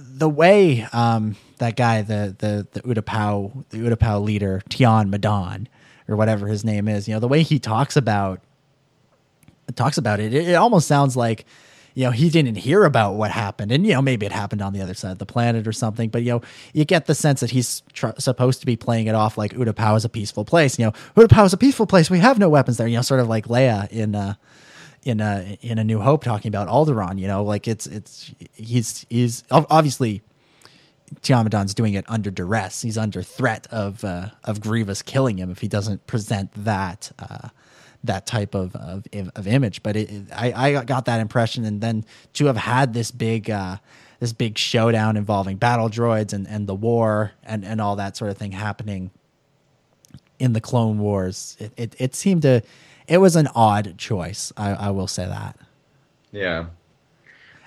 [0.00, 5.66] the way um, that guy, the the the Utapau, the Utapau leader, Tion Medon,
[6.08, 8.40] or whatever his name is, you know, the way he talks about
[9.76, 11.44] talks about it, it, it almost sounds like
[11.94, 14.72] you know he didn't hear about what happened, and you know maybe it happened on
[14.72, 16.08] the other side of the planet or something.
[16.08, 16.42] But you know
[16.72, 19.96] you get the sense that he's tr- supposed to be playing it off like Utapau
[19.96, 20.78] is a peaceful place.
[20.78, 22.10] You know, Utapau is a peaceful place.
[22.10, 22.88] We have no weapons there.
[22.88, 24.14] You know, sort of like Leia in.
[24.14, 24.34] Uh,
[25.04, 27.18] in a in a New Hope talking about Alderaan.
[27.18, 30.22] You know, like it's it's he's he's ob- obviously
[31.22, 32.82] Tion Medon's doing it under duress.
[32.82, 37.48] He's under threat of uh, of Grievous killing him if he doesn't present that uh,
[38.04, 39.82] that type of of, of image.
[39.82, 43.50] But it- I I got that impression, and then to have had this big.
[43.50, 43.76] Uh,
[44.18, 48.30] this big showdown involving battle droids and, and the war and, and all that sort
[48.30, 49.10] of thing happening
[50.38, 51.56] in the Clone Wars.
[51.58, 52.60] It, it, it seemed to,
[53.10, 54.52] it was an odd choice.
[54.56, 55.56] I, I will say that.
[56.32, 56.66] yeah.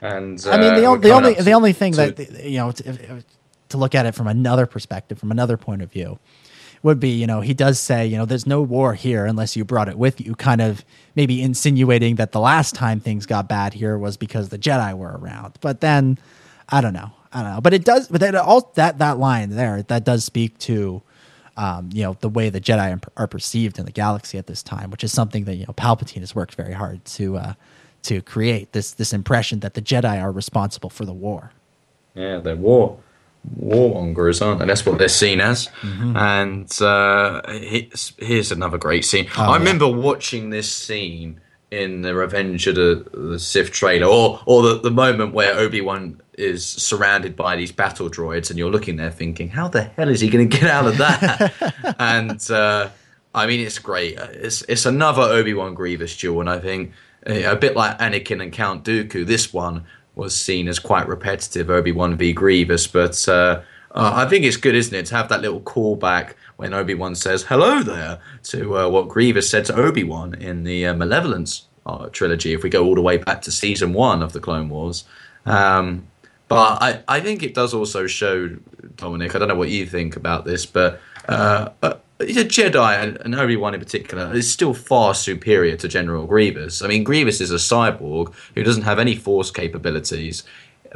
[0.01, 3.23] And I mean, the, uh, the only the only thing to- that you know to,
[3.69, 6.19] to look at it from another perspective, from another point of view,
[6.81, 9.63] would be you know he does say you know there's no war here unless you
[9.63, 10.83] brought it with you, kind of
[11.15, 15.17] maybe insinuating that the last time things got bad here was because the Jedi were
[15.17, 15.53] around.
[15.61, 16.17] But then
[16.67, 17.61] I don't know, I don't know.
[17.61, 21.01] But it does, but that all that that line there that does speak to.
[21.55, 24.89] Um, you know the way the Jedi are perceived in the galaxy at this time,
[24.89, 27.53] which is something that you know Palpatine has worked very hard to uh,
[28.03, 31.51] to create this this impression that the Jedi are responsible for the war.
[32.15, 32.97] Yeah, they're war
[33.59, 34.65] warmongers, aren't they?
[34.65, 35.67] That's what they're seen as.
[35.81, 36.15] Mm-hmm.
[36.15, 37.41] And uh,
[38.17, 39.27] here's, another great scene.
[39.37, 41.41] Oh, I remember watching this scene
[41.71, 45.81] in the Revenge of the, the Sith trailer, or or the, the moment where Obi
[45.81, 50.09] Wan is surrounded by these battle droids, and you're looking there thinking, how the hell
[50.09, 51.95] is he going to get out of that?
[51.99, 52.89] and uh,
[53.35, 54.17] I mean, it's great.
[54.17, 56.91] It's it's another Obi Wan Grievous duel, and I think
[57.27, 61.69] uh, a bit like Anakin and Count Dooku, this one was seen as quite repetitive.
[61.69, 63.61] Obi Wan v Grievous, but uh,
[63.91, 67.15] uh, I think it's good, isn't it, to have that little callback when Obi Wan
[67.15, 71.67] says "Hello there" to uh, what Grievous said to Obi Wan in the uh, Malevolence
[71.85, 72.53] uh, trilogy.
[72.53, 75.05] If we go all the way back to season one of the Clone Wars.
[75.45, 76.07] Um,
[76.47, 78.49] but I, I think it does also show,
[78.95, 83.17] Dominic, I don't know what you think about this, but uh, uh, a Jedi, and-
[83.17, 86.81] and Obi Wan in particular, is still far superior to General Grievous.
[86.81, 90.43] I mean, Grievous is a cyborg who doesn't have any force capabilities.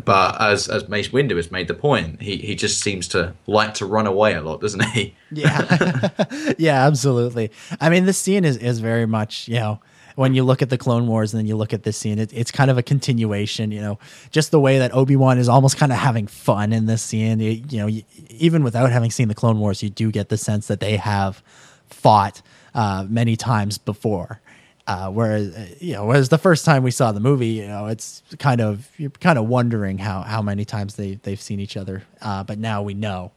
[0.05, 3.73] But as as Mace Windu has made the point, he, he just seems to like
[3.75, 5.15] to run away a lot, doesn't he?
[5.31, 6.09] Yeah,
[6.59, 7.49] yeah, absolutely.
[7.81, 9.79] I mean, this scene is is very much you know
[10.17, 12.33] when you look at the Clone Wars and then you look at this scene, it,
[12.33, 13.69] it's kind of a continuation.
[13.69, 13.99] You know,
[14.31, 17.39] just the way that Obi Wan is almost kind of having fun in this scene.
[17.39, 18.01] You, you know, you,
[18.31, 21.43] even without having seen the Clone Wars, you do get the sense that they have
[21.85, 22.41] fought
[22.73, 24.41] uh, many times before.
[24.87, 27.85] Uh, whereas uh, you know, whereas the first time we saw the movie, you know,
[27.85, 31.77] it's kind of you're kind of wondering how how many times they they've seen each
[31.77, 32.01] other.
[32.23, 33.33] Uh, but now we know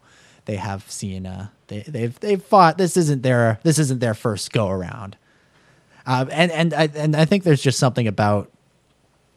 [0.46, 2.78] they have seen uh they they've they've fought.
[2.78, 5.18] This isn't their this isn't their first go around.
[6.06, 8.50] Uh, and and I and I think there's just something about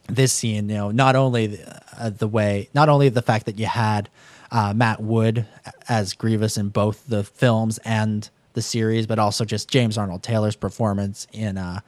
[0.08, 3.58] this scene, you know, not only the, uh, the way, not only the fact that
[3.58, 4.10] you had
[4.50, 5.46] uh, Matt Wood
[5.88, 10.56] as Grievous in both the films and the series, but also just James Arnold Taylor's
[10.56, 11.80] performance in uh,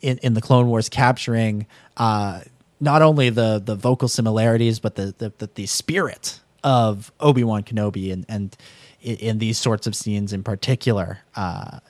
[0.00, 1.66] in, in the Clone Wars, capturing
[1.96, 2.40] uh,
[2.80, 7.62] not only the the vocal similarities, but the the, the, the spirit of Obi Wan
[7.62, 8.56] Kenobi, and and
[9.02, 11.18] in, in these sorts of scenes in particular.
[11.34, 11.80] Uh,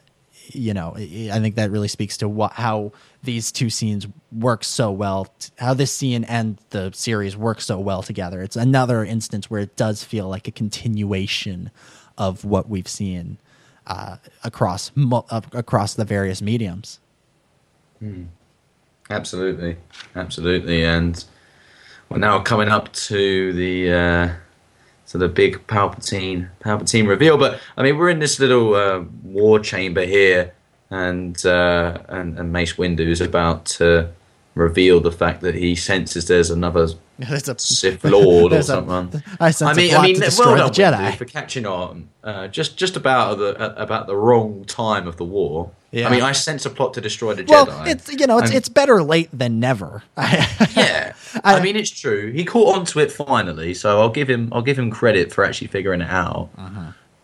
[0.48, 2.92] you know, I think that really speaks to what how
[3.22, 5.28] these two scenes work so well,
[5.58, 8.42] how this scene and the series work so well together.
[8.42, 11.70] It's another instance where it does feel like a continuation
[12.18, 13.38] of what we've seen
[13.86, 17.00] uh, across uh, across the various mediums.
[19.10, 19.76] Absolutely,
[20.14, 21.24] absolutely, and
[22.08, 24.28] we're now coming up to the uh,
[25.08, 27.36] to the big Palpatine Palpatine reveal.
[27.38, 30.52] But I mean, we're in this little uh, war chamber here,
[30.90, 34.10] and uh, and and Mace Windu is about to
[34.54, 36.88] reveal the fact that he senses there's another
[37.18, 39.22] There's a Sith Lord or there's a- something.
[39.40, 41.16] I sense I mean, I mean, well done the Jedi.
[41.16, 45.24] For catching on uh, just just about the uh, about the wrong time of the
[45.24, 45.70] war.
[45.92, 46.08] Yeah.
[46.08, 47.86] I mean, I sense a plot to destroy the well, Jedi.
[47.88, 50.02] it's you know it's And- it's better late than never.
[50.18, 51.14] yeah.
[51.44, 52.32] I- I, mean, it's true.
[52.32, 55.44] He caught on to it finally, so I'll give him I'll give him credit for
[55.44, 56.50] actually figuring it out.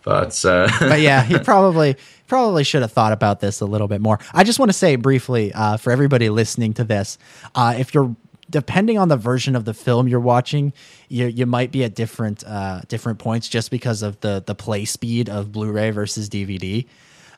[0.04, 4.00] But uh, but yeah, he probably probably should have thought about this a little bit
[4.00, 4.18] more.
[4.32, 7.18] I just want to say briefly uh, for everybody listening to this,
[7.54, 8.14] uh, if you're
[8.50, 10.72] depending on the version of the film you're watching,
[11.08, 14.84] you you might be at different uh, different points just because of the the play
[14.84, 16.86] speed of Blu-ray versus DVD.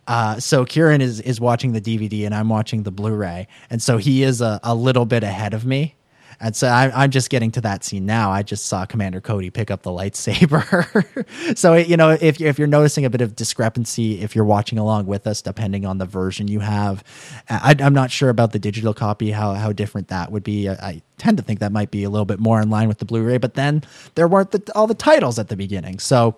[0.07, 3.99] Uh, so Ciaran is is watching the DVD and I'm watching the Blu-ray, and so
[3.99, 5.95] he is a, a little bit ahead of me.
[6.41, 8.31] And so I'm, I'm just getting to that scene now.
[8.31, 11.57] I just saw Commander Cody pick up the lightsaber.
[11.57, 15.07] so you know, if if you're noticing a bit of discrepancy, if you're watching along
[15.07, 17.05] with us, depending on the version you have,
[17.49, 20.69] I, I'm not sure about the digital copy how how different that would be.
[20.69, 22.99] I, I tend to think that might be a little bit more in line with
[22.99, 23.83] the Blu-ray, but then
[24.15, 26.37] there weren't the, all the titles at the beginning, so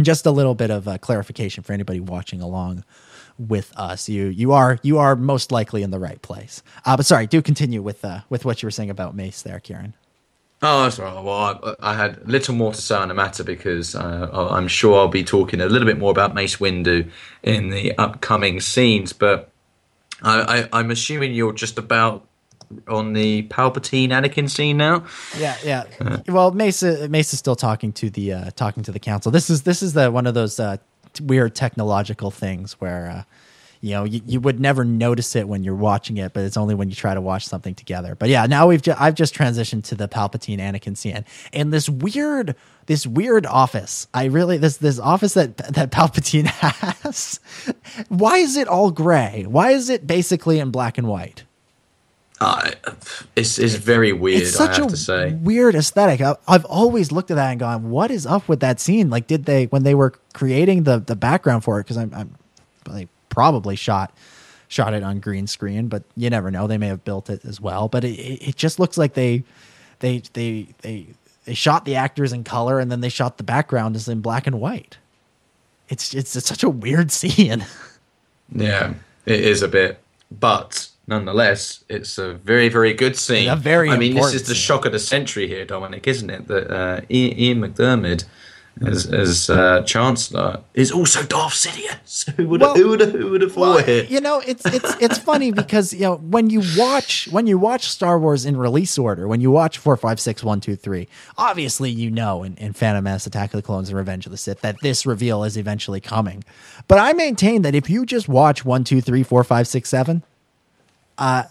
[0.00, 2.84] just a little bit of uh, clarification for anybody watching along
[3.38, 7.06] with us you you are you are most likely in the right place uh, but
[7.06, 9.94] sorry do continue with uh, with what you were saying about mace there Ciaran
[10.64, 11.12] Oh, that's right.
[11.12, 14.96] Well, I, I had little more to say on the matter because uh, I'm sure
[14.96, 17.10] I'll be talking a little bit more about Mace Windu
[17.42, 19.12] in the upcoming scenes.
[19.12, 19.50] But
[20.22, 22.28] I, I, I'm assuming you're just about
[22.88, 25.04] on the Palpatine Anakin scene now.
[25.36, 25.84] yeah yeah
[26.28, 29.64] well mace mace is still talking to the uh, talking to the council this is
[29.64, 30.78] this is the one of those uh,
[31.20, 33.22] weird technological things where uh,
[33.80, 36.74] you know you, you would never notice it when you're watching it but it's only
[36.74, 38.14] when you try to watch something together.
[38.14, 41.24] But yeah now we've ju- i've just transitioned to the palpatine anakin scene.
[41.52, 42.54] And this weird
[42.86, 47.40] this weird office i really this this office that that palpatine has
[48.08, 49.44] why is it all gray?
[49.48, 51.44] Why is it basically in black and white
[52.42, 52.70] Uh,
[53.36, 55.32] it's, it's very weird, it's I such have a to say.
[55.34, 56.20] weird aesthetic.
[56.20, 59.10] I, I've always looked at that and gone, "What is up with that scene?
[59.10, 61.84] Like, did they when they were creating the the background for it?
[61.84, 62.34] Because I'm, I'm
[62.90, 64.12] they probably shot
[64.68, 66.66] shot it on green screen, but you never know.
[66.66, 67.88] They may have built it as well.
[67.88, 69.44] But it, it it just looks like they
[70.00, 71.06] they they they
[71.44, 74.46] they shot the actors in color and then they shot the background as in black
[74.46, 74.98] and white.
[75.88, 77.66] It's it's, it's such a weird scene.
[78.54, 78.94] Yeah,
[79.26, 79.98] it is a bit,
[80.30, 83.48] but nonetheless, it's a very, very good scene.
[83.48, 86.48] A very I mean, this is the shock of the century here, Dominic, isn't it?
[86.48, 88.24] That uh, Ian, Ian McDiarmid.
[88.86, 92.26] As, as uh, Chancellor is also Darth Sidious.
[92.36, 94.10] Who would Well- who would who would have Well, thought it?
[94.10, 97.90] you know, it's it's it's funny because you know when you watch when you watch
[97.90, 101.06] Star Wars in release order, when you watch four, five, six, one, two, three,
[101.36, 104.38] obviously you know in, in Phantom Menace, Attack of the Clones, and Revenge of the
[104.38, 106.42] Sith that this reveal is eventually coming.
[106.88, 110.22] But I maintain that if you just watch one, two, three, four, five, six, seven,
[111.22, 111.44] uh,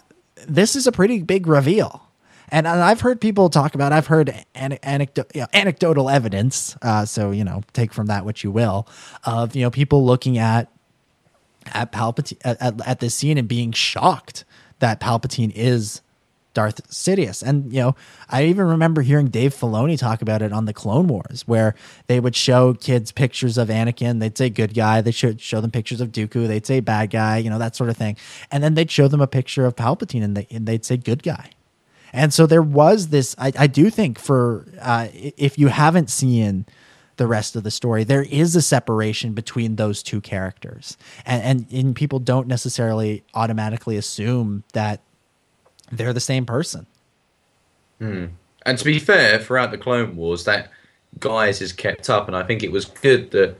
[0.46, 2.06] this is a pretty big reveal.
[2.50, 3.92] And I've heard people talk about.
[3.92, 6.76] I've heard an, you know, anecdotal evidence.
[6.82, 8.86] Uh, so you know, take from that what you will.
[9.24, 10.70] Of you know, people looking at
[11.72, 14.44] at Palpatine at, at, at this scene and being shocked
[14.80, 16.02] that Palpatine is
[16.54, 17.42] Darth Sidious.
[17.42, 17.94] And you know,
[18.28, 21.74] I even remember hearing Dave Filoni talk about it on the Clone Wars, where
[22.06, 24.20] they would show kids pictures of Anakin.
[24.20, 25.00] They'd say good guy.
[25.00, 26.46] They should show them pictures of Dooku.
[26.46, 27.38] They'd say bad guy.
[27.38, 28.16] You know that sort of thing.
[28.50, 31.22] And then they'd show them a picture of Palpatine, and, they, and they'd say good
[31.22, 31.50] guy.
[32.12, 33.34] And so there was this.
[33.38, 36.66] I, I do think for uh, if you haven't seen
[37.16, 41.72] the rest of the story, there is a separation between those two characters, and and,
[41.72, 45.00] and people don't necessarily automatically assume that
[45.92, 46.86] they're the same person.
[48.64, 50.70] And to be fair, throughout the Clone Wars, that
[51.20, 53.56] guise is kept up, and I think it was good that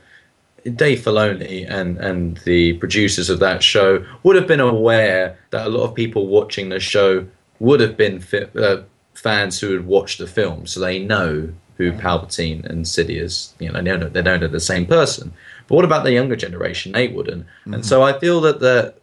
[0.75, 5.69] Dave Filoni and and the producers of that show would have been aware that a
[5.69, 7.25] lot of people watching the show
[7.59, 8.83] would have been fi- uh,
[9.13, 13.53] fans who had watched the film, so they know who Palpatine and Sidious.
[13.59, 15.33] You know, they know they know they're the same person.
[15.67, 16.93] But what about the younger generation?
[16.93, 18.93] They wouldn't, and so I feel that the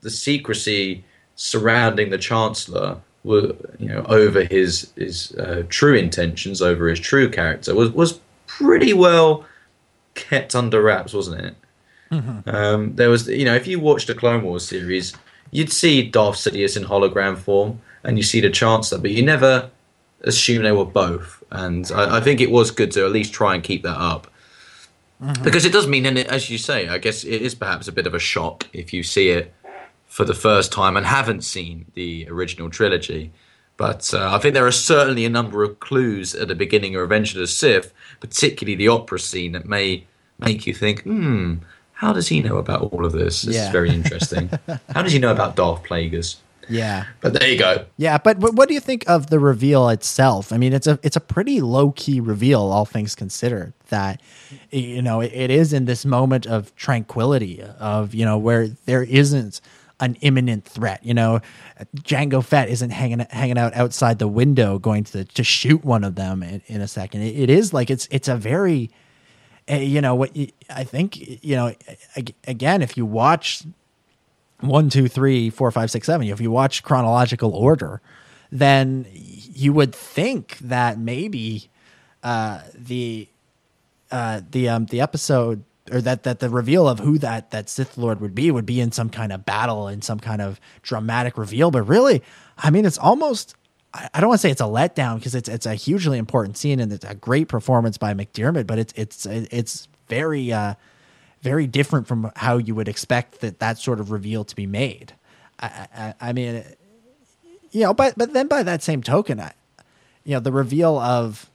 [0.00, 1.04] the secrecy
[1.40, 7.30] surrounding the Chancellor were, you know, over his his uh, true intentions, over his true
[7.30, 9.46] character, was was pretty well
[10.14, 11.54] kept under wraps, wasn't it?
[12.46, 15.14] Um, there was, you know, if you watched the Clone Wars series,
[15.50, 19.70] you'd see Darth Sidious in hologram form, and you see the Chancellor, but you never
[20.22, 21.42] assume they were both.
[21.50, 24.26] And I, I think it was good to at least try and keep that up.
[25.42, 27.92] Because it does mean, and it, as you say, I guess it is perhaps a
[27.92, 29.54] bit of a shock if you see it
[30.10, 33.32] for the first time and haven't seen the original trilogy.
[33.76, 37.00] But uh, I think there are certainly a number of clues at the beginning of
[37.00, 40.04] Revenge of the Sith, particularly the opera scene, that may
[40.38, 41.54] make you think, hmm,
[41.92, 43.42] how does he know about all of this?
[43.42, 43.66] This Yeah.
[43.66, 44.50] is very interesting.
[44.94, 46.36] how does he know about Darth Plagueis?
[46.68, 47.04] Yeah.
[47.20, 47.86] But there you go.
[47.96, 50.52] Yeah, but what, what do you think of the reveal itself?
[50.52, 53.72] I mean, it's a it's a pretty low key reveal, all things considered.
[53.88, 54.20] That
[54.70, 59.02] you know, it, it is in this moment of tranquility, of you know, where there
[59.02, 59.60] isn't
[60.00, 61.04] an imminent threat.
[61.04, 61.40] You know,
[61.96, 66.14] Jango Fett isn't hanging hanging out outside the window, going to to shoot one of
[66.14, 67.22] them in, in a second.
[67.22, 68.90] It, it is like it's it's a very,
[69.70, 70.36] uh, you know, what
[70.68, 71.74] I think you know.
[72.46, 73.62] Again, if you watch
[74.60, 76.26] one, two, three, four, five, six, seven.
[76.26, 78.00] If you watch chronological order,
[78.50, 81.70] then you would think that maybe
[82.22, 83.28] uh, the
[84.10, 87.96] uh, the um, the episode or that that the reveal of who that that Sith
[87.96, 91.38] Lord would be would be in some kind of battle in some kind of dramatic
[91.38, 91.70] reveal.
[91.70, 92.22] But really,
[92.58, 93.54] I mean, it's almost.
[93.92, 96.56] I I don't want to say it's a letdown because it's it's a hugely important
[96.56, 100.74] scene and it's a great performance by McDiarmid, but it's it's it's very uh,
[101.42, 105.14] very different from how you would expect that that sort of reveal to be made.
[105.58, 106.64] I, I, I mean,
[107.70, 109.52] you know, but but then by that same token, I,
[110.24, 111.48] you know, the reveal of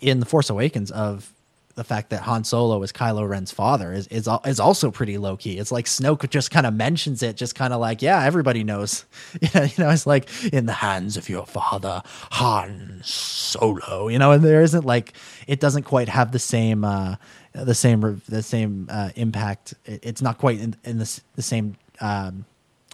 [0.00, 1.31] in the Force Awakens of
[1.74, 5.36] the fact that Han Solo is Kylo Ren's father is is is also pretty low
[5.36, 5.58] key.
[5.58, 9.04] It's like Snoke just kind of mentions it, just kind of like, yeah, everybody knows.
[9.52, 14.08] You know, it's like in the hands of your father, Han Solo.
[14.08, 15.14] You know, and there isn't like
[15.46, 17.16] it doesn't quite have the same uh,
[17.52, 19.74] the same the same uh, impact.
[19.84, 21.76] It, it's not quite in, in the the same.
[22.00, 22.44] Um,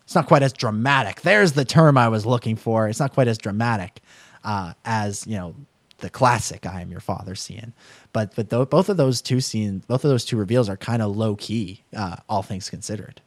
[0.04, 1.20] it's not quite as dramatic.
[1.20, 2.88] There's the term I was looking for.
[2.88, 4.00] It's not quite as dramatic
[4.44, 5.54] uh, as you know
[5.98, 7.72] the classic "I am your father" scene.
[8.12, 11.02] But but tho- both of those two scenes, both of those two reveals are kind
[11.02, 13.20] of low key, uh, all things considered.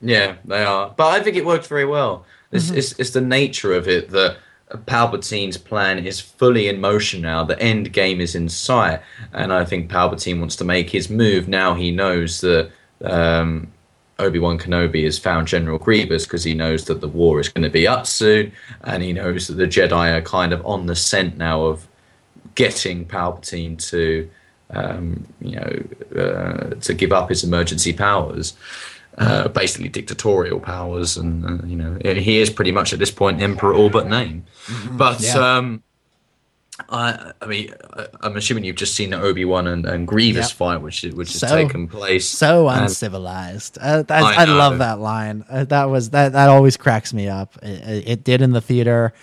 [0.00, 0.92] Yeah, they are.
[0.96, 2.26] But I think it worked very well.
[2.52, 4.36] It's, it's, it's the nature of it that
[4.70, 7.44] Palpatine's plan is fully in motion now.
[7.44, 9.00] The end game is in sight.
[9.32, 11.48] And I think Palpatine wants to make his move.
[11.48, 12.70] Now he knows that
[13.04, 13.72] um,
[14.18, 17.64] Obi Wan Kenobi has found General Grievous because he knows that the war is going
[17.64, 18.52] to be up soon.
[18.82, 21.88] And he knows that the Jedi are kind of on the scent now of
[22.56, 24.28] getting Palpatine to.
[24.68, 28.54] Um, you know, uh, to give up his emergency powers
[29.16, 33.40] uh, basically dictatorial powers, and uh, you know he is pretty much at this point
[33.40, 34.44] emperor all but name.
[34.90, 35.56] But Yeah.
[35.58, 35.84] um,
[36.90, 40.50] I, I mean, I- I'm assuming you've just seen the Obi Wan and, and Grievous
[40.50, 40.56] Yep.
[40.58, 42.28] fight, which which has So- taken place.
[42.28, 43.78] So uncivilized.
[43.80, 45.44] Uh, I, I I, love that line.
[45.48, 46.32] Uh, that was that.
[46.32, 47.56] That always cracks me up.
[47.62, 49.14] It- it did in the theater.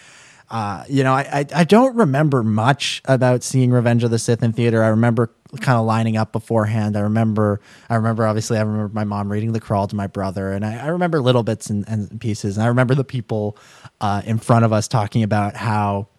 [0.54, 4.44] Uh, you know, I, I I don't remember much about seeing Revenge of the Sith
[4.44, 4.84] in theater.
[4.84, 6.96] I remember kind of lining up beforehand.
[6.96, 7.60] I remember,
[7.90, 10.78] I remember obviously, I remember my mom reading the crawl to my brother, and I,
[10.78, 12.56] I remember little bits and, and pieces.
[12.56, 13.58] And I remember the people
[14.00, 16.10] uh, in front of us talking about how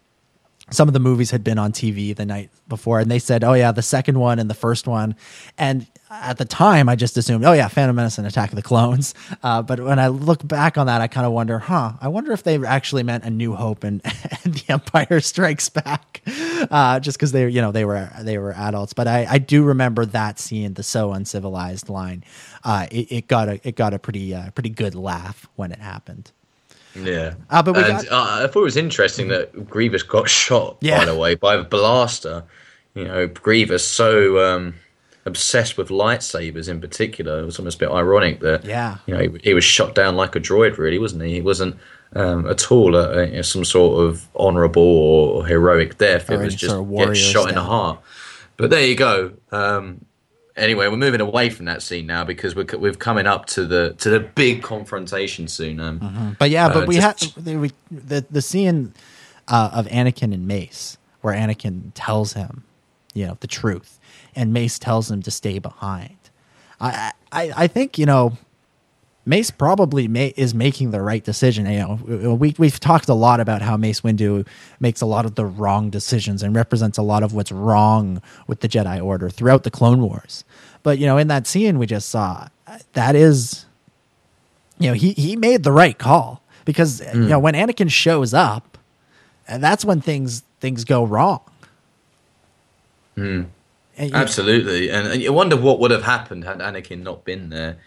[0.71, 3.53] some of the movies had been on TV the night before, and they said, "Oh
[3.53, 5.15] yeah, the second one and the first one."
[5.57, 8.61] And at the time, I just assumed, "Oh yeah, Phantom Menace and Attack of the
[8.61, 9.13] Clones."
[9.43, 11.93] Uh, but when I look back on that, I kind of wonder, "Huh?
[12.01, 14.01] I wonder if they actually meant A New Hope and,
[14.43, 16.21] and The Empire Strikes Back,"
[16.71, 18.93] uh, just because they, you know, they were they were adults.
[18.93, 22.23] But I, I do remember that scene, the so uncivilized line.
[22.63, 25.79] Uh, it, it got a it got a pretty uh, pretty good laugh when it
[25.79, 26.31] happened.
[26.95, 30.77] Yeah, Uh, but and got- uh, I thought it was interesting that Grievous got shot.
[30.81, 30.99] Yeah.
[30.99, 32.43] By the way, by a blaster.
[32.93, 34.75] You know, Grievous so um,
[35.25, 37.39] obsessed with lightsabers in particular.
[37.41, 38.97] It was almost a bit ironic that Yeah.
[39.05, 41.33] you know he, he was shot down like a droid, really, wasn't he?
[41.33, 41.75] He wasn't
[42.15, 46.29] um, at all a, some sort of honourable or heroic death.
[46.29, 47.99] Or it was just sort of get shot in the heart.
[48.55, 49.33] But there you go.
[49.51, 50.05] Um,
[50.57, 53.93] anyway, we're moving away from that scene now because we're we're coming up to the
[53.99, 55.79] to the big confrontation soon.
[55.79, 58.93] Um, But yeah, but Uh, we had the, we, the the scene
[59.47, 62.63] uh, of Anakin and Mace, where Anakin tells him,
[63.13, 63.99] you know, the truth,
[64.35, 66.17] and Mace tells him to stay behind.
[66.79, 68.37] I I, I think you know,
[69.27, 71.65] Mace probably ma- is making the right decision.
[71.65, 74.47] You know, we we've talked a lot about how Mace Windu
[74.79, 78.59] makes a lot of the wrong decisions and represents a lot of what's wrong with
[78.61, 80.44] the Jedi Order throughout the Clone Wars.
[80.85, 82.47] But you know, in that scene we just saw,
[82.93, 83.65] that is
[84.77, 88.77] you know he he made the right call because you know when Anakin shows up,
[89.47, 91.41] and that's when things things go wrong.
[93.17, 93.49] And
[93.97, 97.77] you- Absolutely, and, and you wonder what would have happened had Anakin not been there.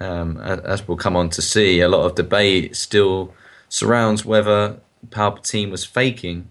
[0.00, 3.34] Um, as we'll come on to see, a lot of debate still
[3.68, 4.78] surrounds whether
[5.10, 6.48] Palpatine was faking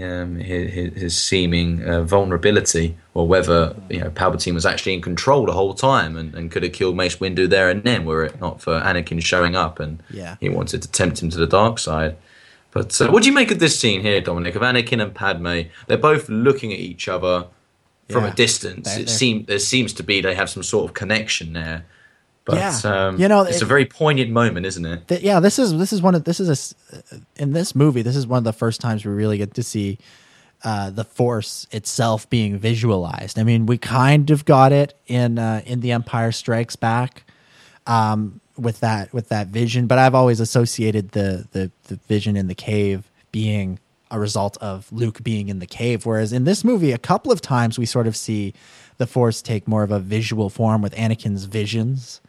[0.00, 5.46] um, his, his, seeming uh, vulnerability, or whether you know Palpatine was actually in control
[5.46, 8.40] the whole time and, and could have killed Mace Windu there and then, were it
[8.40, 10.36] not for Anakin showing up and Yeah.
[10.40, 12.16] he wanted to tempt him to the dark side.
[12.70, 15.62] But uh, what do you make of this scene here, Dominic, of Anakin and Padme?
[15.86, 17.46] They're both looking at each other
[18.10, 18.30] from Yeah.
[18.30, 18.88] a distance.
[18.92, 21.86] They're- it seems there seems to be they have some sort of connection there.
[22.48, 22.80] But Yeah.
[23.08, 25.06] um, You know, it's it- a very poignant moment, isn't it?
[25.08, 28.02] Th- yeah, this is this is one of this is a in this movie.
[28.02, 29.98] This is one of the first times we really get to see
[30.64, 33.38] uh, the Force itself being visualized.
[33.38, 37.24] I mean, we kind of got it in uh, in The Empire Strikes Back
[37.86, 42.48] um, with that with that vision, but I've always associated the the the vision in
[42.48, 43.78] the cave being
[44.10, 46.06] a result of Luke being in the cave.
[46.06, 48.54] Whereas in this movie, a couple of times we sort of see
[48.96, 52.20] the Force take more of a visual form with Anakin's visions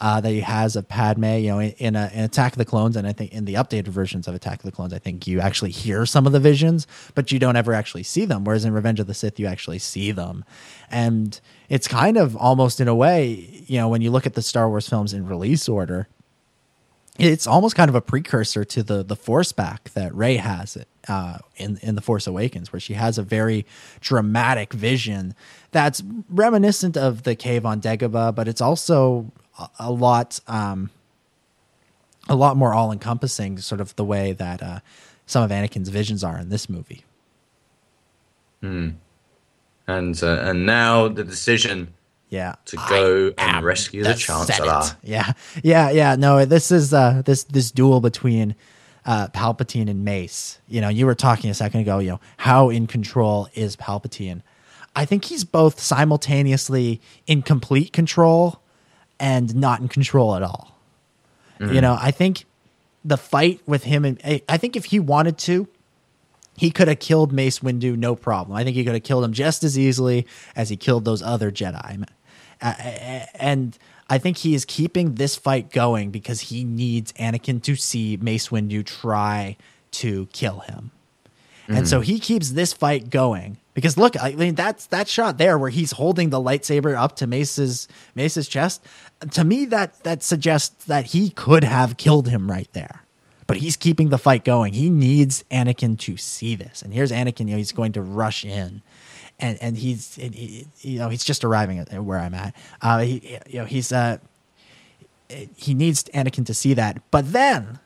[0.00, 1.24] uh, that he has of Padme.
[1.24, 3.54] You know, in, in, a, in Attack of the Clones, and I think in the
[3.54, 6.40] updated versions of Attack of the Clones, I think you actually hear some of the
[6.40, 8.44] visions, but you don't ever actually see them.
[8.44, 10.44] Whereas in Revenge of the Sith, you actually see them,
[10.90, 14.42] and it's kind of almost in a way, you know, when you look at the
[14.42, 16.08] Star Wars films in release order,
[17.18, 20.78] it's almost kind of a precursor to the the Force back that Rey has
[21.08, 23.66] uh, in in the Force Awakens, where she has a very
[24.00, 25.34] dramatic vision
[25.70, 29.30] that's reminiscent of the cave on Dagobah, but it's also
[29.78, 30.90] a, lot um,
[32.28, 34.80] a lot more all encompassing, sort of the way that uh,
[35.26, 37.04] some of Anakin's visions are in this movie.
[38.62, 41.94] And uh, and now the decision
[42.28, 44.82] Yeah, to go and am rescue the, Chancellor.
[44.82, 44.96] Senate.
[45.02, 45.32] Yeah,
[45.64, 46.16] yeah, yeah.
[46.16, 48.54] No, this is uh, this this duel between
[49.04, 50.58] uh, Palpatine and Mace.
[50.68, 51.98] You know, you were talking a second ago.
[51.98, 54.42] You know, how in control is Palpatine?
[54.94, 58.60] I think he's both simultaneously in complete control
[59.20, 60.76] and not in control at all.
[61.60, 61.80] You mm-hmm.
[61.80, 62.46] know, I think
[63.04, 65.68] the fight with him and I- think if he wanted to,
[66.56, 68.56] he could have killed Mace Windu no problem.
[68.56, 70.26] I think he could have killed him just as easily
[70.56, 72.04] as he killed those other Jedi.
[72.60, 73.78] And
[74.10, 78.48] I think he is keeping this fight going because he needs Anakin to see Mace
[78.48, 79.56] Windu try
[79.92, 80.90] to kill him.
[81.68, 82.04] And so mm.
[82.04, 85.92] he keeps this fight going because look, I mean that's that shot there where he's
[85.92, 88.84] holding the lightsaber up to Mace's Mace's chest.
[89.32, 93.02] To me, that that suggests that he could have killed him right there,
[93.46, 94.72] but he's keeping the fight going.
[94.72, 97.40] He needs Anakin to see this, and here's Anakin.
[97.40, 98.80] You know, he's going to rush in,
[99.38, 102.54] and and he's and he- you know he's just arriving at where I'm at.
[102.80, 104.18] Uh, he you know he's uh
[105.54, 107.78] he needs Anakin to see that, but then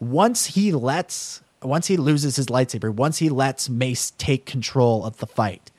[0.00, 5.18] once he lets once he loses his lightsaber, once he lets Mace take control of
[5.18, 5.70] the fight,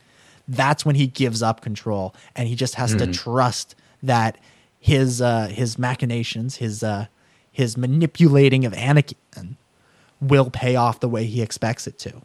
[0.48, 3.74] that's when he gives up control and he just has to trust
[4.04, 4.38] that
[4.82, 7.06] his uh his machinations, his uh
[7.52, 9.56] his manipulating of Anakin
[10.20, 12.22] will pay off the way he expects it to.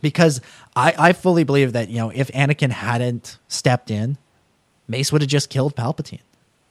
[0.00, 0.40] Because
[0.74, 4.16] I, I fully believe that, you know, if Anakin hadn't stepped in,
[4.88, 6.20] Mace would have just killed Palpatine.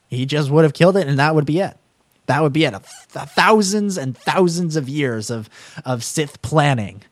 [0.08, 1.78] He just would have killed it, and that would be it.
[2.26, 2.74] That would be it.
[2.74, 2.82] A
[3.12, 5.50] th- thousands and thousands of years of
[5.86, 7.04] of Sith planning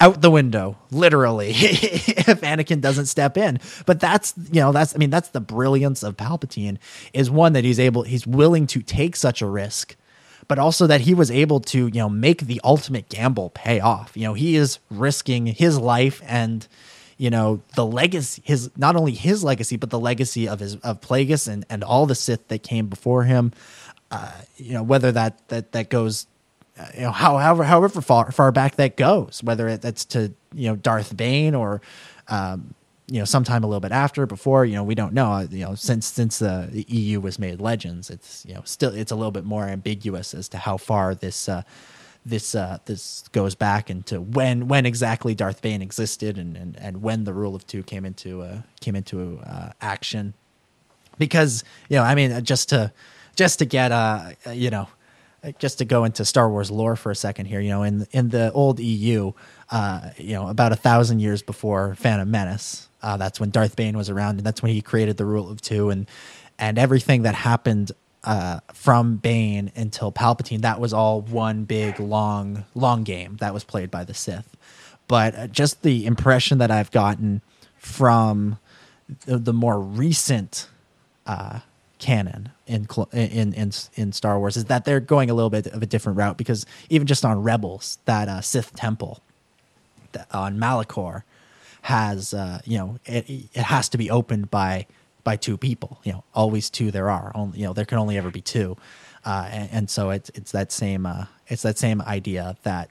[0.00, 3.60] out the window, literally, if Anakin doesn't step in.
[3.86, 6.78] But that's you know that's I mean that's the brilliance of Palpatine
[7.12, 9.96] is one that he's able he's willing to take such a risk,
[10.48, 14.16] but also that he was able to you know make the ultimate gamble pay off.
[14.16, 16.66] You know he is risking his life and
[17.16, 21.00] you know the legacy his not only his legacy but the legacy of his of
[21.00, 23.52] Plagueis and and all the Sith that came before him.
[24.10, 26.26] Uh, you know whether that that that goes
[26.94, 31.16] you know however however far far back that goes whether that's to you know Darth
[31.16, 31.80] Bane or
[32.28, 32.74] um,
[33.06, 35.46] you know sometime a little bit after before you know we don't know.
[35.50, 39.12] You know since since the, the EU was made Legends it's you know still it's
[39.12, 41.62] a little bit more ambiguous as to how far this uh,
[42.24, 47.02] this uh, this goes back into when when exactly Darth Bane existed and and, and
[47.02, 50.34] when the Rule of Two came into uh, came into uh, action.
[51.18, 52.92] Because you know i mean just to
[53.36, 54.88] just to get uh you know
[55.58, 58.28] just to go into star wars lore for a second here you know in in
[58.30, 59.32] the old eu
[59.70, 63.96] uh you know about a thousand years before phantom menace uh that's when darth bane
[63.96, 66.06] was around and that's when he created the rule of two and
[66.58, 67.92] and everything that happened
[68.24, 73.64] uh, from Bane until Palpatine, that was all one big long long game that was
[73.64, 74.56] played by the Sith.
[75.06, 77.42] But uh, just the impression that I've gotten
[77.76, 78.58] from
[79.26, 80.68] the, the more recent
[81.26, 81.60] uh,
[82.04, 85.82] canon in, in in in Star Wars is that they're going a little bit of
[85.82, 89.22] a different route because even just on Rebels, that uh, Sith temple
[90.30, 91.22] on Malachor
[91.80, 94.86] has uh, you know it, it has to be opened by
[95.24, 95.98] by two people.
[96.04, 97.32] You know, always two there are.
[97.34, 98.76] Only you know there can only ever be two,
[99.24, 102.90] uh, and, and so it's it's that same uh, it's that same idea that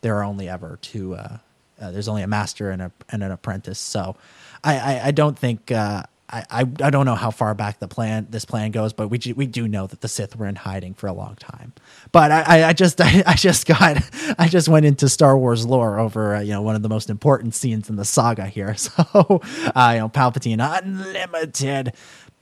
[0.00, 1.16] there are only ever two.
[1.16, 1.36] Uh,
[1.78, 3.78] uh, there's only a master and a and an apprentice.
[3.78, 4.16] So
[4.64, 5.70] I I, I don't think.
[5.70, 9.20] Uh, I, I, don't know how far back the plan this plan goes, but we
[9.36, 11.74] we do know that the Sith were in hiding for a long time.
[12.12, 14.02] But I, I, I just I, I just got
[14.38, 17.10] I just went into Star Wars lore over uh, you know one of the most
[17.10, 18.74] important scenes in the saga here.
[18.84, 19.40] So
[19.74, 21.92] uh, you know Palpatine unlimited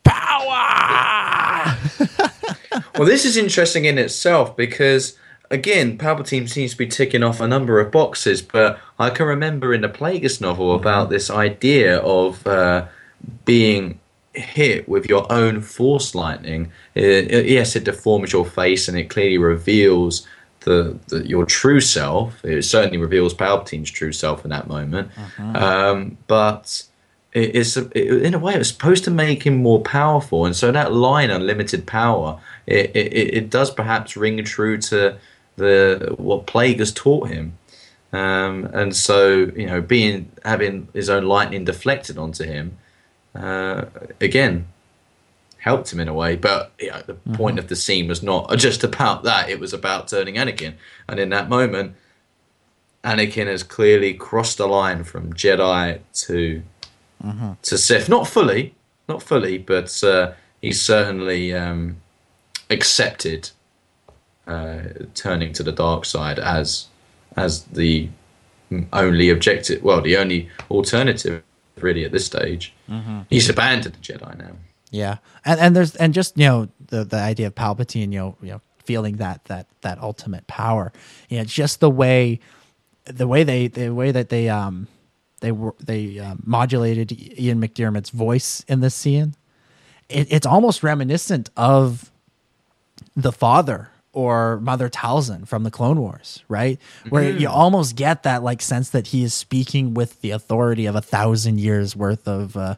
[0.05, 1.77] power.
[2.97, 5.19] well, this is interesting in itself because,
[5.51, 9.75] again, Palpatine seems to be ticking off a number of boxes, but I can remember
[9.75, 12.87] in the Plagueis novel about this idea of uh,
[13.45, 13.99] being
[14.35, 16.73] hit with your own force lightning.
[16.95, 20.27] It- it- yes, it deforms your face and it clearly reveals
[20.61, 22.43] the, the your true self.
[22.45, 25.11] It certainly reveals Palpatine's true self in that moment.
[25.55, 26.85] Um, but
[27.33, 30.55] it is it, in a way it was supposed to make him more powerful, and
[30.55, 35.17] so that line "unlimited power" it, it, it does perhaps ring true to
[35.57, 37.59] the what Plagueis taught him.
[38.13, 42.77] Um, and so you know, being having his own lightning deflected onto him,
[43.35, 43.87] uh,
[44.21, 44.67] again,
[45.59, 46.37] helped him in a way.
[46.37, 49.73] But you know, the point of the scene was not just about that; it was
[49.73, 50.75] about turning Anakin.
[51.09, 51.95] And in that moment,
[53.05, 56.63] Anakin has clearly crossed the line from Jedi to
[57.63, 58.09] to Sith.
[58.09, 58.75] Not fully,
[59.09, 61.97] not fully, but uh, he's certainly um,
[62.71, 63.51] accepted
[64.47, 64.83] uh,
[65.15, 66.89] turning to the dark side as
[67.37, 68.09] as the
[68.93, 69.83] only objective.
[69.83, 71.43] Well, the only alternative
[71.83, 72.75] really at this stage.
[73.31, 74.53] He's abandoned the Jedi now.
[74.91, 78.37] Yeah, and and there's and just you know the the idea of Palpatine, you know,
[78.43, 80.93] you know, feeling that that that ultimate power,
[81.29, 82.41] you know, just the way,
[83.05, 84.89] the way they the way that they um
[85.41, 89.35] they were they um, modulated Ian McDiarmid's voice in this scene,
[90.09, 92.11] it, it's almost reminiscent of
[93.17, 96.79] the father or Mother Talzin from the Clone Wars, right?
[97.09, 100.95] Where you almost get that like sense that he is speaking with the authority of
[100.95, 102.77] a thousand years worth of uh,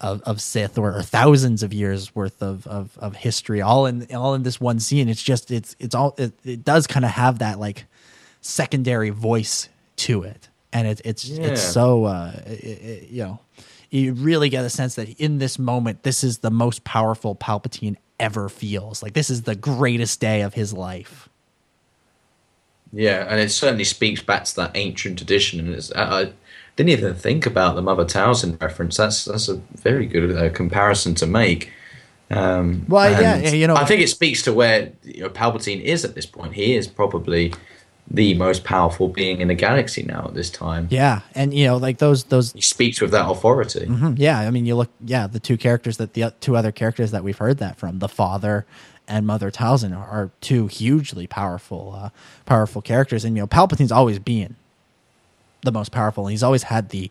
[0.00, 4.06] of, of Sith or, or thousands of years worth of, of of history, all in
[4.14, 5.08] all in this one scene.
[5.08, 7.84] It's just it's it's all it, it does kind of have that like
[8.40, 11.46] secondary voice to it, and it, it's Yeah.
[11.48, 13.38] it's so uh, it- you know
[13.90, 17.94] you really get a sense that in this moment, this is the most powerful Palpatine
[18.20, 19.02] ever feels.
[19.02, 21.28] Like this is the greatest day of his life.
[22.92, 25.58] Yeah, and it certainly speaks back to that ancient tradition.
[25.60, 26.32] And it's, I, I
[26.76, 28.96] didn't even think about the Mother Talzin reference.
[28.96, 31.72] That's that's a very good uh, comparison to make.
[32.30, 35.80] Um, Well, yeah, yeah, you know- I think it speaks to where you know, Palpatine
[35.82, 36.54] is at this point.
[36.54, 37.52] He is probably
[38.10, 40.86] the most powerful being in the galaxy now at this time.
[40.90, 43.86] Yeah, and you know, like those those He speaks with that authority.
[43.86, 47.10] Mhm, Yeah, I mean, you look, yeah, the two characters that the two other characters
[47.12, 48.66] that we've heard that from, the father
[49.08, 52.08] and Mother Talzin, are, are two hugely powerful, uh,
[52.46, 53.24] powerful characters.
[53.24, 54.56] And you know, Palpatine's always been
[55.62, 57.10] the most powerful, and he's always had the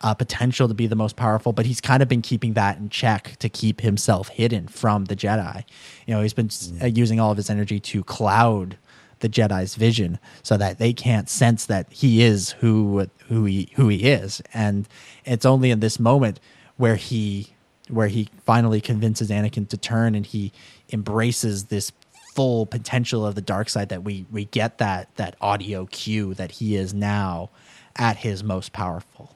[0.00, 2.88] uh, potential to be the most powerful, but he's kind of been keeping that in
[2.90, 5.64] check to keep himself hidden from the Jedi.
[6.06, 6.50] You know, he's been
[6.82, 8.76] uh, using all of his energy to cloud
[9.22, 13.88] the Jedi's vision so that they can't sense that he is who who he who
[13.88, 14.42] he is.
[14.52, 14.86] And
[15.24, 16.38] it's only in this moment
[16.76, 17.54] where he
[17.88, 20.52] where he finally convinces Anakin to turn and he
[20.92, 21.92] embraces this
[22.34, 26.52] full potential of the dark side that we we get that that audio cue that
[26.52, 27.50] he is now
[27.96, 29.34] at his most powerful.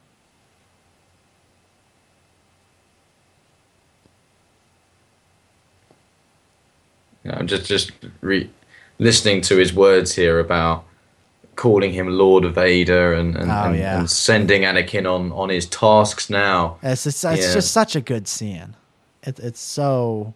[7.25, 8.51] Know, just just re-
[8.99, 10.85] listening to his words here about
[11.55, 13.99] calling him Lord of Vader and and, Oh, and, yeah.
[13.99, 16.77] and sending Anakin on on his tasks now.
[16.83, 17.55] It's just, it's Yeah.
[17.55, 18.75] just such a good scene.
[19.23, 20.35] It, it's so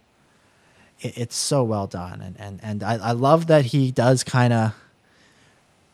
[0.99, 4.51] it, it's so well done, and and and I, I love that he does kind
[4.53, 4.73] of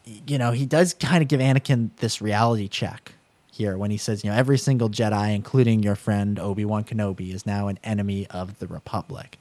[0.06, 3.14] you know he does kind of give Anakin this reality check
[3.52, 7.34] here when he says you know every single Jedi, including your friend Obi Wan Kenobi,
[7.34, 9.38] is now an enemy of the Republic.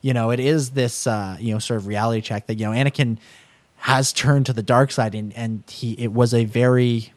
[0.00, 2.72] You know, it is this uh, you know sort of reality check that you know
[2.72, 3.18] Anakin
[3.78, 7.12] has turned to the dark side, and and he it was a very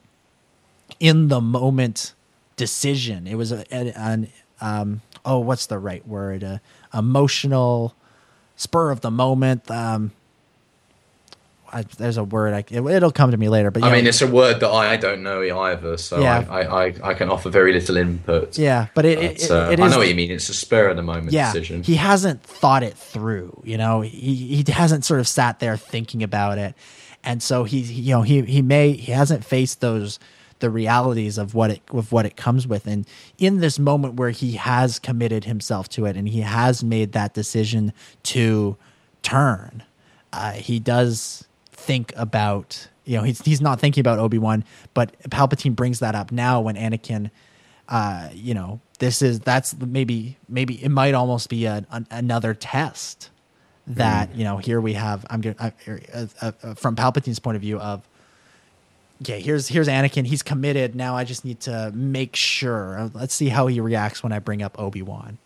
[1.00, 2.14] in the moment
[2.56, 3.28] decision.
[3.28, 4.30] It was a, an
[4.60, 6.44] um, oh, what's the right word?
[6.44, 6.62] A
[6.94, 7.96] emotional
[8.56, 9.70] spur of the moment.
[9.70, 10.12] Um,
[11.74, 12.54] I, there's a word.
[12.54, 13.72] I, it, will come to me later.
[13.72, 16.46] But I mean, it's a word that I don't know either, so Yeah.
[16.50, 18.58] I, I, I, can offer very little input.
[18.58, 20.32] yeah, but it, it, But, it, uh, it I know what you mean.
[20.32, 21.84] It's a spur of the moment yeah, decision.
[21.84, 23.62] he hasn't thought it through.
[23.64, 26.76] You know, he he hasn't sort of sat there thinking about it,
[27.24, 30.20] and so he you know he he may he hasn't faced those
[30.60, 33.08] the realities of what it of what it comes with, and
[33.38, 37.34] in this moment where he has committed himself to it and he has made that
[37.34, 37.94] decision
[38.24, 38.76] to
[39.24, 39.84] turn,
[40.34, 41.48] uh, he does
[41.82, 44.64] think about you know he's he's not thinking about Obi Wan,
[44.94, 47.32] but Palpatine brings that up now when Anakin
[47.92, 52.54] uh, you know, this is that's maybe maybe it might almost be a, an, another
[52.54, 53.30] test
[53.86, 55.72] that you know here we have I'm going uh,
[56.14, 58.08] uh, uh, from Palpatine's point of view of
[59.22, 63.50] okay here's here's Anakin he's committed now I just need to make sure let's see
[63.50, 65.40] how he reacts when I bring up Obi Wan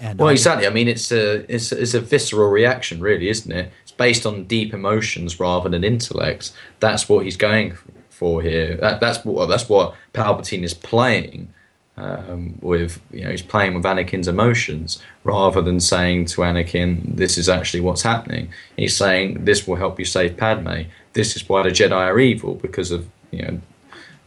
[0.00, 0.66] And Well, exactly.
[0.66, 3.70] I mean, it's a it's, it's a visceral reaction, really, isn't it?
[3.96, 6.52] Based on deep emotions rather than intellect.
[6.80, 7.76] That's what he's going
[8.10, 8.76] for here.
[8.76, 11.48] That, that's what that's what Palpatine is playing
[11.96, 13.00] um, with.
[13.12, 17.80] You know, he's playing with Anakin's emotions rather than saying to Anakin, "This is actually
[17.80, 20.82] what's happening." He's saying, "This will help you save Padme.
[21.14, 23.60] This is why the Jedi are evil because of you know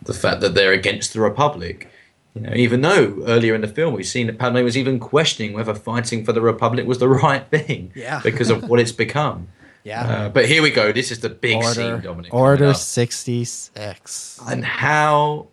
[0.02, 1.88] the fact that they're against the Republic."
[2.36, 5.54] You know, even though earlier in the film we've seen that Padme was even questioning
[5.54, 8.22] whether fighting for the Republic was the right thing, Yeah.
[8.24, 9.48] because of what it's become.
[9.84, 10.02] Yeah.
[10.08, 10.92] Uh, but here we go.
[10.92, 12.32] This is the big scene, Order, Dominic.
[12.32, 14.40] coming Order 66.
[14.48, 15.48] and how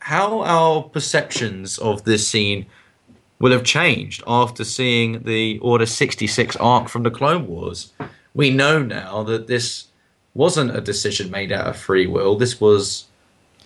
[0.00, 2.66] how our perceptions of this scene
[3.38, 7.92] will have changed after seeing the Order 66 arc from the Clone Wars.
[8.34, 9.88] We know now that this
[10.34, 12.36] wasn't a decision made out of free will.
[12.36, 13.06] This was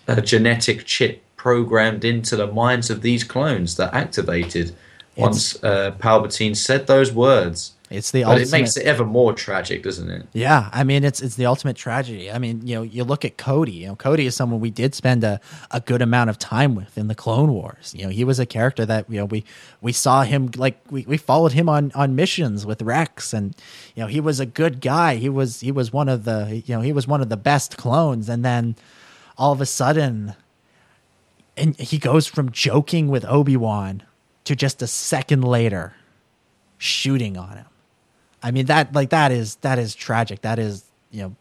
[0.07, 4.75] a genetic chip programmed into the minds of these clones that activated
[5.15, 7.74] once uh, Palpatine said those words.
[7.91, 8.47] It's the But ultimate.
[8.47, 10.25] it makes it ever more tragic, doesn't it?
[10.33, 12.31] Yeah, I mean it's it's the ultimate tragedy.
[12.31, 13.73] I mean, you know, you look at Cody.
[13.73, 15.39] You know, Cody is someone we did spend a,
[15.69, 17.93] a good amount of time with in the Clone Wars.
[17.95, 19.43] You know, he was a character that you know we
[19.81, 23.55] we saw him like we, we followed him on on missions with Rex, and
[23.93, 25.17] you know he was a good guy.
[25.17, 27.77] He was he was one of the you know he was one of the best
[27.77, 28.75] clones, and then
[29.37, 30.33] all of a sudden,
[31.55, 34.01] and he goes from joking with Obi Wan
[34.45, 35.93] to just a second later
[36.79, 37.65] shooting on him.
[38.45, 40.41] I mean that like that is that is tragic.
[40.41, 41.35] That is you know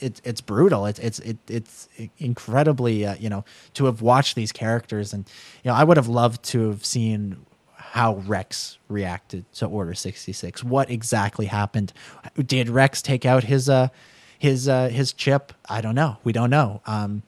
[0.00, 0.84] it's it's brutal.
[0.84, 1.88] It's it's it, it's
[2.18, 3.44] incredibly uh, you know
[3.74, 5.30] to have watched these characters and
[5.62, 7.46] you know I would have loved to have seen
[7.76, 10.64] how Rex reacted to Order sixty six.
[10.64, 11.92] What exactly happened?
[12.34, 13.88] Did Rex take out his uh
[14.36, 15.52] his uh his chip?
[15.68, 16.16] I don't know.
[16.24, 16.82] We don't know.
[16.86, 17.22] Um,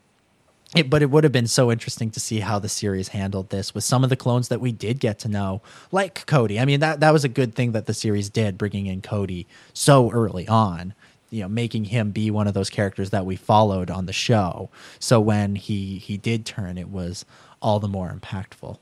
[0.75, 3.75] it, but it would have been so interesting to see how the series handled this
[3.75, 6.61] with some of the clones that we did get to know, like Cody.
[6.61, 9.47] I mean, that that was a good thing that the series did, bringing in Cody
[9.73, 10.95] so early on.
[11.31, 14.71] You know, making him be one of those characters that we followed on the show.
[14.99, 17.25] So when he he did turn, it was
[17.61, 18.79] all the more impactful.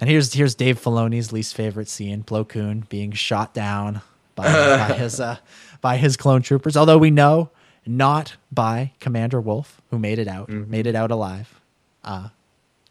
[0.00, 4.00] And here's here's Dave Filoni's least favorite scene: Plo Koon being shot down
[4.34, 5.38] by, by his uh,
[5.80, 6.76] by his clone troopers.
[6.76, 7.50] Although we know
[7.88, 11.60] not by Commander Wolffe, who made it out, made it out alive.
[12.04, 12.28] Uh,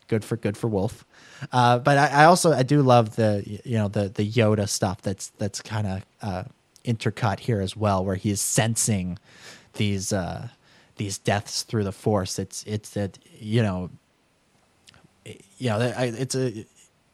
[0.08, 1.06] good for good for Wolffe.
[1.52, 5.02] Uh, but I, I also I do love the you know the the Yoda stuff
[5.02, 6.44] that's that's kind of uh,
[6.84, 9.20] intercut here as well, where he's sensing
[9.74, 10.50] these uh,
[10.98, 12.40] these deaths through the Force.
[12.40, 13.90] It's it's that you know
[15.58, 16.48] you know, it's a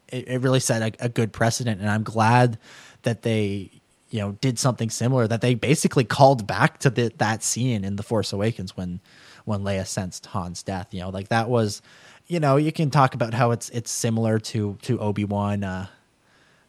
[0.08, 2.58] it, it really set a, a good precedent, and I'm glad
[3.02, 3.70] that they
[4.14, 5.26] you know did something similar.
[5.26, 9.00] That they basically called back to the, that scene in the Force Awakens when
[9.44, 10.88] when Leia sensed Han's death.
[10.94, 11.82] You know, like that was,
[12.28, 15.64] you know, you can talk about how it's it's similar to to Obi Wan.
[15.64, 15.86] Uh,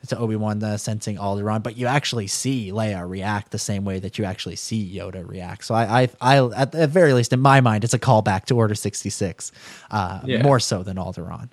[0.08, 3.98] to Obi Wan uh, sensing Alderaan, but you actually see Leia react the same way
[4.00, 5.66] that you actually see Yoda react.
[5.66, 8.56] So I, I, I at the very least in my mind, it's a callback to
[8.56, 9.52] Order sixty six,
[9.90, 10.44] uh, Yeah.
[10.44, 11.50] more so than Alderaan.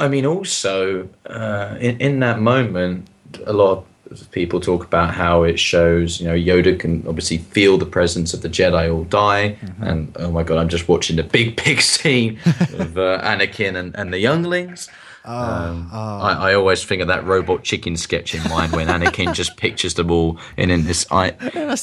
[0.00, 3.08] I mean, also uh, in in that moment,
[3.46, 3.84] a lot of
[4.32, 6.20] people talk about how it shows.
[6.20, 10.30] You know, Yoda can obviously feel the presence of the Jedi all die, and oh
[10.30, 12.38] my god, I'm just watching the big, big scene
[12.78, 14.88] of uh, Anakin and, and the younglings.
[15.22, 19.58] um, I, I always think of that robot chicken sketch in mind when Anakin just
[19.58, 21.30] pictures them all in, in this I,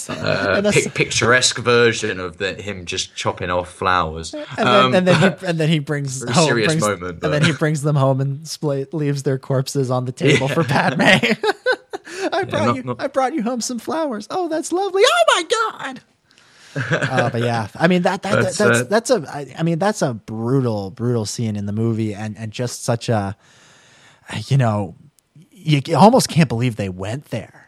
[0.09, 4.33] uh, pic- picturesque version of the, him just chopping off flowers.
[4.33, 7.31] and then, Um, and then he and then he brings home, serious brings- moment, and
[7.31, 8.41] then he brings them home and
[8.91, 11.03] leaves their corpses on the table for Padme.
[12.33, 12.83] I brought not- you.
[12.83, 14.27] not- I brought you home some flowers.
[14.29, 15.03] Oh, that's lovely.
[15.05, 16.01] Oh my god.
[16.91, 19.63] uh, but yeah, I mean that, that, that That's, that's uh, that's a I, I
[19.63, 23.35] mean that's a brutal brutal scene in the movie and and just such a
[24.47, 24.95] you know
[25.51, 27.66] you, you almost can't believe they went there.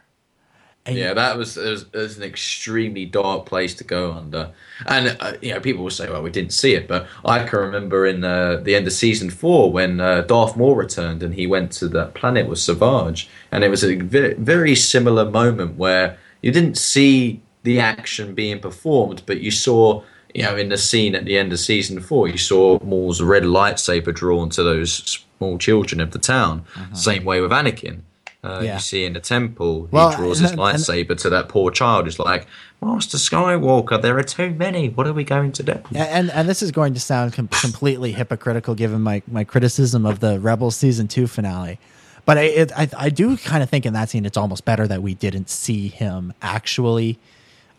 [0.89, 4.51] And Yeah, that was, it was, it was an extremely dark place to go under.
[4.85, 6.87] And, uh, you know, people will say, well, we didn't see it.
[6.87, 10.75] But I can remember in uh, the end of season four when uh, Darth Maul
[10.75, 13.29] returned and he went to that planet with Savage.
[13.51, 18.59] And it was a very, very similar moment where you didn't see the action being
[18.59, 20.01] performed, but you saw,
[20.33, 23.43] you know, in the scene at the end of season four, you saw Maul's red
[23.43, 26.65] lightsaber drawn to those small children of the town.
[26.93, 28.01] Same way with Anakin.
[28.43, 28.75] Uh, Yeah.
[28.75, 31.71] You see in the temple, he Well, draws and- his and- lightsaber to that poor
[31.71, 32.05] child.
[32.05, 32.47] He's like,
[32.81, 34.87] Master Skywalker, there are too many.
[34.87, 35.79] What are we going to do?
[35.93, 40.21] And and this is going to sound com- completely hypocritical given my my criticism of
[40.21, 41.77] the Rebels season two finale,
[42.25, 44.87] but I it, I, I do kind of think in that scene it's almost better
[44.87, 47.19] that we didn't see him actually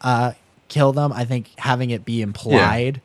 [0.02, 0.32] uh,
[0.68, 1.10] kill them.
[1.14, 3.00] I think having it be implied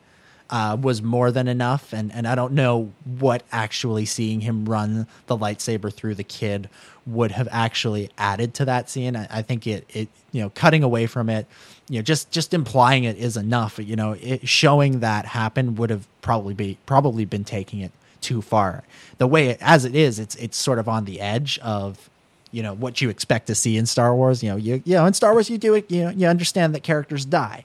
[0.50, 5.06] uh, was more than enough, and and I don't know what actually seeing him run
[5.28, 6.68] the lightsaber through the kid
[7.06, 9.16] would have actually added to that scene.
[9.16, 11.46] I, I think it it you know cutting away from it,
[11.88, 13.78] you know just just implying it is enough.
[13.78, 18.42] You know, it, showing that happen would have probably be probably been taking it too
[18.42, 18.82] far.
[19.18, 22.10] The way it, as it is, it's it's sort of on the edge of
[22.50, 24.42] you know what you expect to see in Star Wars.
[24.42, 25.90] You know, you you know in Star Wars you do it.
[25.90, 27.64] You know, you understand that characters die,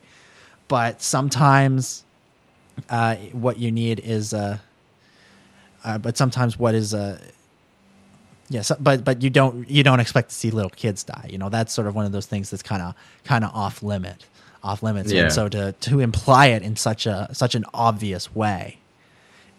[0.68, 2.04] but sometimes
[2.90, 4.60] uh, what you need is uh,
[5.84, 7.20] uh, but sometimes what is uh,
[8.52, 11.28] yes, but but you don't you don't expect to see little kids die.
[11.30, 13.82] You know, that's sort of one of those things that's kind of kind of off
[13.82, 14.26] limit,
[14.64, 15.12] off limits.
[15.12, 15.24] Yeah.
[15.24, 18.78] And so to to imply it in such a such an obvious way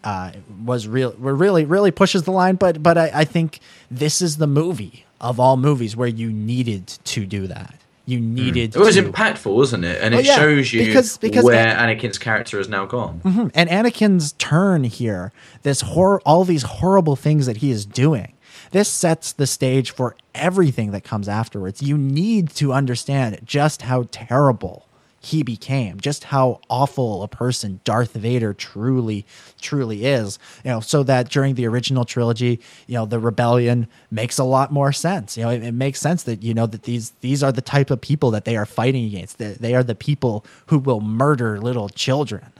[0.03, 0.31] uh,
[0.65, 3.59] was real really really pushes the line but but I, I think
[3.89, 7.75] this is the movie of all movies where you needed to do that
[8.05, 8.81] you needed Hmm.
[8.81, 10.01] It was to, impactful, wasn't it?
[10.01, 13.21] And Oh, it yeah, shows you because- because where An- Anakin's character has now gone.
[13.23, 13.51] Mhm.
[13.55, 18.32] and Anakin's turn here this horror all these horrible things that he is doing
[18.73, 21.81] this sets the stage for everything that comes afterwards.
[21.81, 24.87] You need to understand just how terrible
[25.25, 29.25] he became just how awful a person Darth Vader truly
[29.61, 34.37] truly is you know so that during the original trilogy you know the rebellion makes
[34.37, 35.37] a lot more sense.
[35.37, 37.89] You know it, it makes sense that you know that these these are the type
[37.89, 39.37] of people that they are fighting against.
[39.37, 42.51] They, they are the people who will murder little children.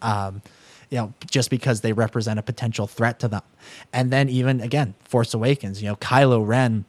[0.00, 0.42] Um,
[0.90, 3.42] you know, just because they represent a potential threat to them.
[3.92, 6.84] And then even again, Force Awakens, you know, Kylo Ren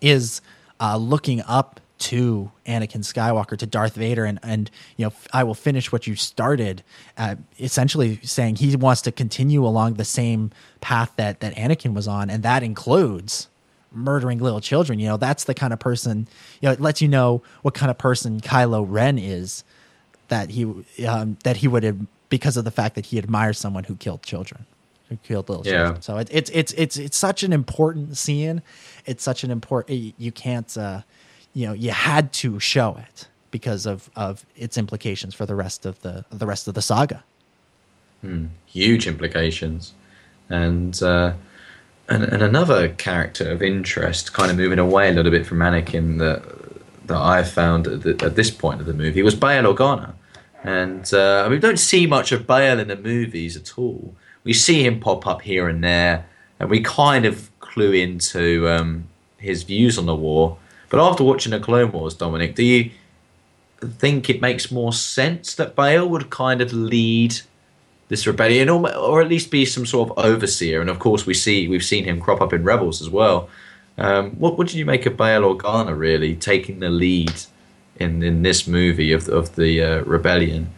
[0.00, 0.40] is
[0.80, 5.54] uh, looking up to Anakin Skywalker, to Darth Vader, and and you know, I will
[5.54, 6.82] finish what you started.
[7.16, 10.50] Uh, essentially, saying he wants to continue along the same
[10.80, 13.48] path that that Anakin was on, and that includes
[13.92, 14.98] murdering little children.
[14.98, 16.28] You know, that's the kind of person.
[16.60, 19.64] You know, it lets you know what kind of person Kylo Ren is.
[20.28, 20.64] That he
[21.06, 21.98] um, that he would have
[22.36, 24.60] because of the fact that he admires someone who killed children,
[25.08, 25.72] who killed little Yeah.
[25.72, 26.02] children.
[26.02, 28.56] So it, it's it's it's it's such an important scene.
[29.06, 30.14] It's such an important.
[30.18, 30.70] You can't.
[30.76, 31.00] Uh,
[31.58, 35.86] you know, you had to show it because of of its implications for the rest
[35.86, 37.22] of the the rest of the saga.
[38.66, 39.92] huge implications.
[40.50, 41.32] And, uh,
[42.08, 46.18] and and another character of interest, kind of moving away a little bit from Anakin
[46.18, 46.42] that
[47.08, 50.10] that I found at, the, at this point of the movie was Bail Organa.
[50.64, 54.16] And uh, we don't see much of Bail in the movies at all.
[54.44, 56.26] We see him pop up here and there,
[56.58, 59.04] and we kind of clue into um,
[59.38, 60.56] his views on the war.
[60.88, 62.90] But after watching the Clone Wars, Dominic, do you
[63.98, 67.34] think it makes more sense that Bail would kind of lead
[68.08, 70.80] this rebellion, or, or at least be some sort of overseer.
[70.80, 73.48] And of course, we see we've seen him crop up in Rebels as well.
[73.96, 77.32] Um, what did you make of Bail Organa really taking the lead
[77.96, 80.70] in, in this movie of of the uh, rebellion?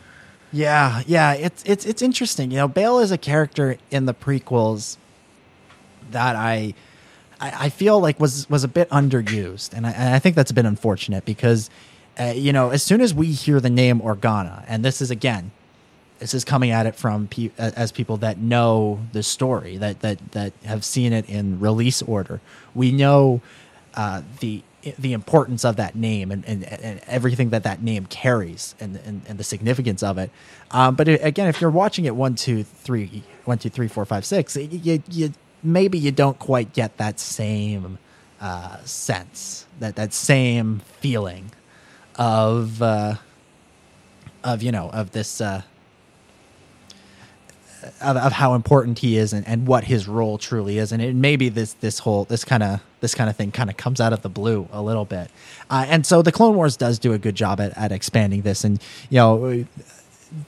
[0.52, 2.50] Yeah, yeah, it's it's it's interesting.
[2.50, 4.96] You know, Bail is a character in the prequels
[6.10, 6.74] that I
[7.40, 10.50] I, I feel like was was a bit underused, and I, and I think that's
[10.50, 11.70] a bit unfortunate because
[12.18, 15.50] uh, you know as soon as we hear the name Organa, and this is again,
[16.18, 20.32] this is coming at it from pe- as people that know the story that that
[20.32, 22.40] that have seen it in release order.
[22.74, 23.40] We know
[23.94, 24.62] uh, the
[24.98, 29.22] the importance of that name and, and, and everything that that name carries and, and,
[29.28, 30.30] and the significance of it.
[30.70, 34.04] Um, but it, again, if you're watching it one, two, three, one, two, three, four,
[34.04, 35.32] five, six, you, you
[35.62, 37.98] maybe you don't quite get that same
[38.40, 41.50] uh, sense, that that same feeling
[42.16, 43.14] of uh,
[44.44, 45.40] of you know of this.
[45.40, 45.62] Uh,
[48.00, 50.92] of, of how important he is and, and what his role truly is.
[50.92, 53.76] And it maybe this this whole this kind of this kind of thing kind of
[53.76, 55.30] comes out of the blue a little bit.
[55.70, 58.64] Uh, and so the clone wars does do a good job at, at expanding this.
[58.64, 59.64] And you know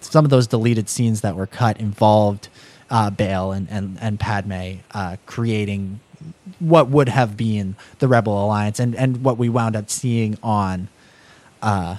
[0.01, 2.49] some of those deleted scenes that were cut involved
[2.91, 6.01] uh, Bail and and and Padme uh, creating
[6.59, 8.81] what would have been the Rebel Alliance.
[8.81, 10.89] And and what we wound up seeing on
[11.63, 11.97] uh,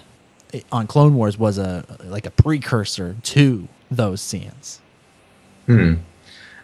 [0.71, 4.79] on Clone Wars was a like a precursor to those scenes.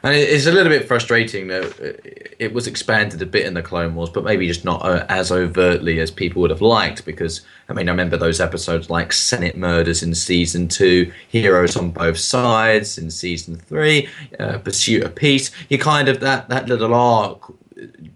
[0.06, 3.64] And it's a little bit frustrating that uh, it was expanded a bit in the
[3.64, 7.06] Clone Wars, but maybe just not uh, as overtly as people would have liked.
[7.06, 11.90] Because I mean, I remember those episodes like Senate Murders in season two, Heroes on
[11.90, 14.08] Both Sides in season three,
[14.40, 15.50] uh, Pursuit of Peace.
[15.70, 17.52] You kind of that that little arc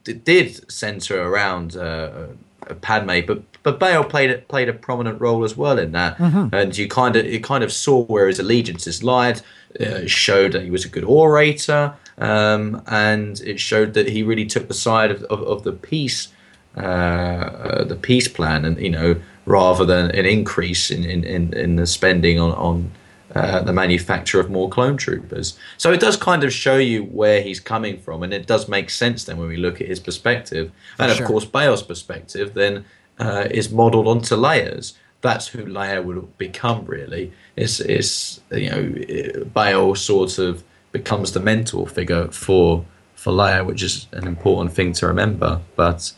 [0.04, 2.28] did center around uh,
[2.68, 6.20] uh, Padme, but but Bail played played a prominent role as well in that,
[6.54, 9.42] and you kind of you kind of saw where his allegiances lied.
[9.80, 14.24] Uh, it showed that he was a good orator, um, and it showed that he
[14.24, 16.30] really took the side of, of, of the peace
[16.78, 19.16] uh, uh, the peace plan, and you know
[19.46, 22.92] rather than an increase in in, in, in the spending on on
[23.36, 25.58] uh, the manufacture of more clone troopers.
[25.78, 28.92] So it does kind of show you where he's coming from, and it does make
[28.92, 31.24] sense then when we look at his perspective, and sure.
[31.24, 32.86] of course Bail's perspective then
[33.18, 34.94] uh, is modelled onto Leia's.
[35.22, 36.86] That's who Leia will become.
[36.86, 43.66] Really, is is you know Bail sort of becomes the mentor figure for for Leia,
[43.66, 45.62] which is an important thing to remember.
[45.76, 46.14] But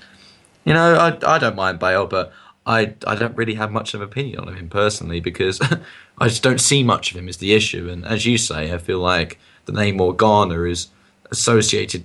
[0.63, 2.31] you know, I I don't mind Bail, but
[2.65, 5.59] I I don't really have much of an opinion on him personally because
[6.17, 7.89] I just don't see much of him as the issue.
[7.89, 10.87] And as you say, I feel like the name Organa is
[11.31, 12.03] associated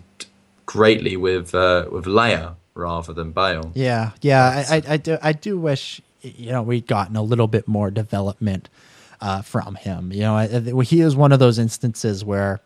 [0.64, 3.72] greatly with uh, with Leia rather than Bail.
[3.74, 4.64] Yeah, yeah.
[4.70, 5.18] I, I, I do.
[5.22, 8.68] I do wish you know we'd gotten a little bit more development
[9.20, 10.12] uh, from him.
[10.12, 12.60] You know, he is one of those instances where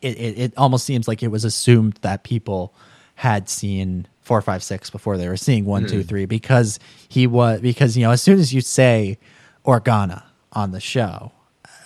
[0.00, 2.74] it, it, it almost seems like it was assumed that people
[3.16, 6.78] had seen four, five, six before they were seeing one, two, three, because
[7.08, 9.18] he was because you know as soon as you say
[9.64, 11.32] Organa on the show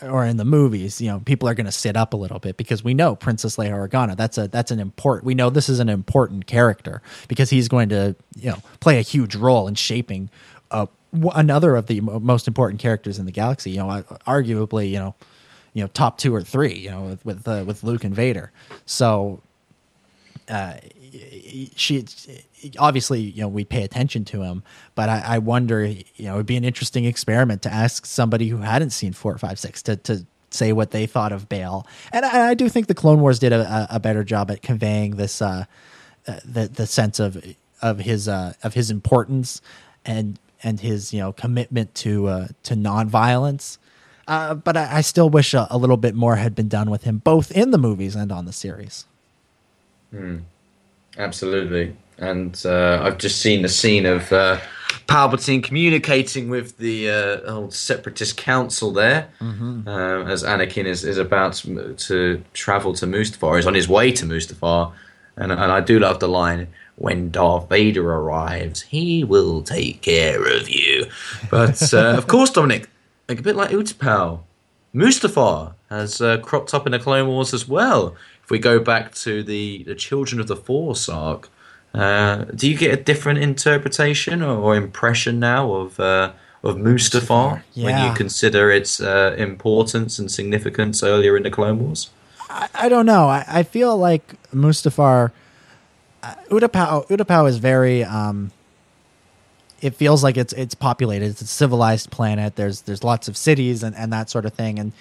[0.02, 2.56] or in the movies, you know, people are going to sit up a little bit
[2.56, 4.16] because we know Princess Leia Organa.
[4.16, 5.24] That's a that's an important.
[5.24, 9.02] We know this is an important character because he's going to you know play a
[9.02, 10.30] huge role in shaping
[10.70, 13.70] uh, w- another of the most important characters in the galaxy.
[13.70, 15.14] You know, uh, arguably, you know,
[15.74, 16.74] you know, top two or three.
[16.74, 18.52] You know, with with, uh, with Luke and Vader.
[18.84, 19.42] So
[21.76, 22.04] she
[22.78, 24.62] obviously you know we pay attention to him
[24.94, 28.58] but I, I wonder you know it'd be an interesting experiment to ask somebody who
[28.58, 32.50] hadn't seen four five six to to say what they thought of Bail and I,
[32.50, 35.64] I do think the Clone Wars did a, a better job at conveying this uh,
[36.26, 37.42] uh, the the sense of
[37.82, 39.60] of his uh, of his importance
[40.04, 43.78] and and his you know commitment to uh, to nonviolence.
[44.28, 47.04] Uh, but I, I still wish a, a little bit more had been done with
[47.04, 49.04] him, both in the movies and on the series.
[51.16, 51.96] Absolutely.
[52.18, 54.58] And uh, I've just seen the scene of uh,
[55.06, 59.28] Palpatine communicating with the uh, old Separatist Council there,
[59.86, 63.56] um, as Anakin is, is about to, to travel to Mustafar.
[63.56, 64.92] He's on his way to Mustafar.
[65.36, 70.44] And, and I do love the line, when Darth Vader arrives, he will take care
[70.44, 71.06] of you.
[71.50, 72.88] But uh, of course, Dominic,
[73.28, 74.40] like a bit like Utapau,
[74.94, 78.16] Mustafar has uh, cropped up in the Clone Wars as well.
[78.42, 81.50] If we go back to the, the Children of the Force arc,
[81.92, 86.32] uh, do you get a different interpretation or, or impression now of uh,
[86.62, 92.10] of Mustafar when you consider its uh, importance and significance earlier in the Clone Wars?
[92.50, 93.28] I, I don't know.
[93.28, 95.30] I, I feel like Mustafar,
[96.26, 98.02] uh, Utapau, Utapau is very.
[98.04, 98.50] Um,
[99.80, 101.26] it feels like it's it's populated.
[101.26, 102.56] It's a civilized planet.
[102.56, 104.78] There's there's lots of cities and, and that sort of thing.
[104.78, 104.92] And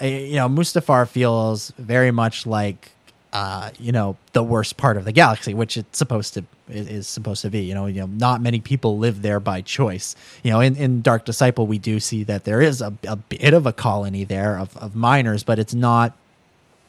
[0.00, 2.92] uh, you know, Mustafar feels very much like
[3.32, 7.42] uh, you know the worst part of the galaxy, which it's supposed to is, supposed
[7.42, 7.62] to be.
[7.62, 10.14] You know, you know, not many people live there by choice.
[10.44, 13.54] You know, in, in Dark Disciple, we do see that there is a, a bit
[13.54, 16.16] of a colony there of, of miners, but it's not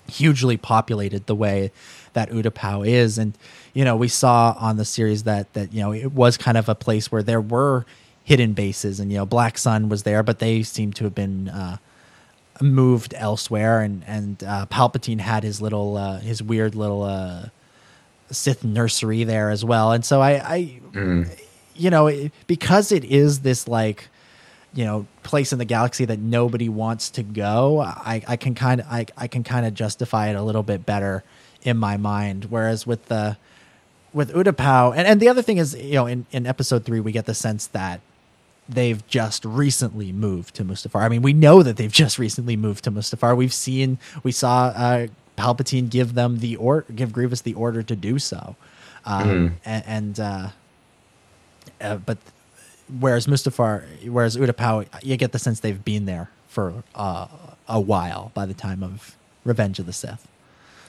[0.07, 1.71] hugely populated the way
[2.13, 3.17] that Utapau is.
[3.17, 3.33] And,
[3.73, 6.69] you know, we saw on the series that, that, you know, it was kind of
[6.69, 7.85] a place where there were
[8.23, 11.49] hidden bases and, you know, Black Sun was there, but they seem to have been,
[11.49, 11.77] uh,
[12.61, 17.45] moved elsewhere and, and, uh, Palpatine had his little, uh, his weird little, uh,
[18.29, 19.91] Sith nursery there as well.
[19.91, 20.79] And so I, I,
[21.75, 24.07] you know, it, because it is this like,
[24.73, 28.79] you know, place in the galaxy that nobody wants to go, I, I can kind
[28.79, 31.23] of I, I can kind of justify it a little bit better
[31.63, 32.45] in my mind.
[32.45, 33.35] Whereas with the
[34.13, 37.11] with Utapau, and, and the other thing is, you know, in, in episode three, we
[37.11, 38.01] get the sense that
[38.67, 41.01] they've just recently moved to Mustafar.
[41.01, 43.35] I mean, we know that they've just recently moved to Mustafar.
[43.35, 45.07] We've seen, we saw uh,
[45.37, 48.55] Palpatine give them the or give Grievous the order to do so,
[49.05, 50.49] um, and, and uh,
[51.79, 52.17] uh, but
[52.99, 57.27] whereas Mustafar, whereas Utapau, you get the sense they've been there for uh,
[57.67, 59.15] a while by the time of
[59.45, 60.27] Revenge of the Sith.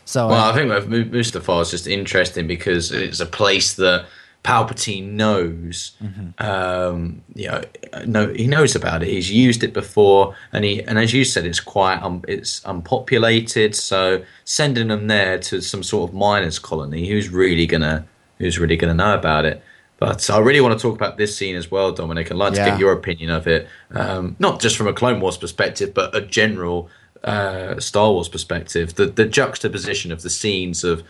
[0.05, 4.07] So Well, uh, I think with Mustafar is just interesting because it's a place that
[4.45, 5.93] Palpatine knows.
[6.39, 7.63] Um, you know,
[8.07, 9.09] no, he knows about it.
[9.09, 13.77] He's used it before, and he and as you said, it's quite um, it's unpopulated.
[13.77, 18.05] So sending them there to some sort of miners' colony, who's really gonna
[18.39, 19.63] who's really gonna know about it?
[19.99, 22.33] But I really want to talk about this scene as well, Dominic.
[22.33, 25.37] I'd like to get your opinion of it, um, not just from a Clone Wars
[25.37, 26.91] perspective, but a general
[27.25, 28.95] uh, Star Wars perspective.
[28.95, 31.03] The the juxtaposition of the scenes of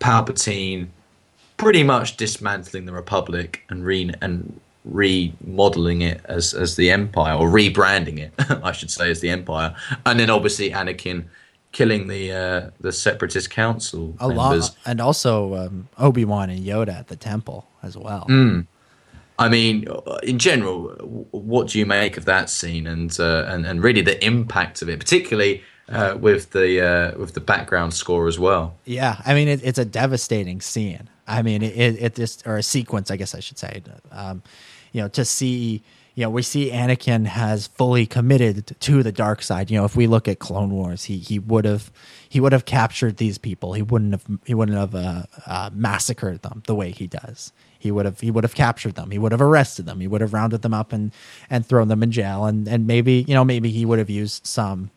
[0.00, 0.88] Palpatine
[1.56, 7.48] pretty much dismantling the Republic and re and remodeling it as as the Empire or
[7.48, 8.32] rebranding it,
[8.62, 9.74] I should say, as the Empire,
[10.04, 11.24] and then obviously Anakin
[11.72, 14.76] killing the uh, the Separatist Council a lot, members.
[14.86, 18.26] and also um, Obi Wan and Yoda at the temple as well.
[18.28, 18.66] Mm.
[19.38, 19.86] I mean,
[20.22, 20.90] in general,
[21.32, 24.88] what do you make of that scene, and uh, and and really the impact of
[24.88, 28.76] it, particularly uh, with the uh, with the background score as well?
[28.84, 31.08] Yeah, I mean, it, it's a devastating scene.
[31.26, 33.82] I mean, it, it, it just or a sequence, I guess I should say.
[34.12, 34.42] Um,
[34.92, 35.82] you know, to see,
[36.14, 39.68] you know, we see Anakin has fully committed to the dark side.
[39.68, 41.90] You know, if we look at Clone Wars, he he would have
[42.28, 43.72] he would have captured these people.
[43.72, 47.52] He wouldn't have he wouldn't have uh, uh, massacred them the way he does.
[47.84, 49.10] He would have he would have captured them.
[49.10, 50.00] He would have arrested them.
[50.00, 51.12] He would have rounded them up and
[51.50, 52.46] and thrown them in jail.
[52.46, 54.90] And and maybe you know maybe he would have used some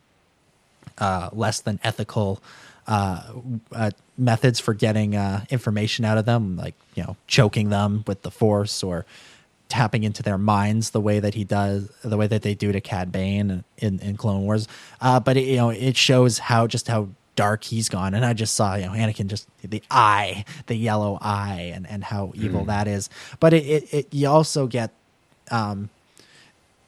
[0.98, 2.42] uh, less than ethical
[2.88, 3.24] uh,
[3.74, 8.22] uh, methods for getting uh, information out of them, like you know choking them with
[8.22, 9.06] the force or
[9.68, 12.80] tapping into their minds the way that he does, the way that they do to
[12.80, 14.66] Cad Bane in, in Clone Wars.
[15.02, 18.14] Uh, but it, you know, it shows how just how dark he's gone.
[18.14, 22.04] And I just saw you know Anakin just the eye, the yellow eye, and and
[22.04, 23.10] how evil that is.
[23.40, 24.92] But it, it, it you also get,
[25.50, 25.90] um,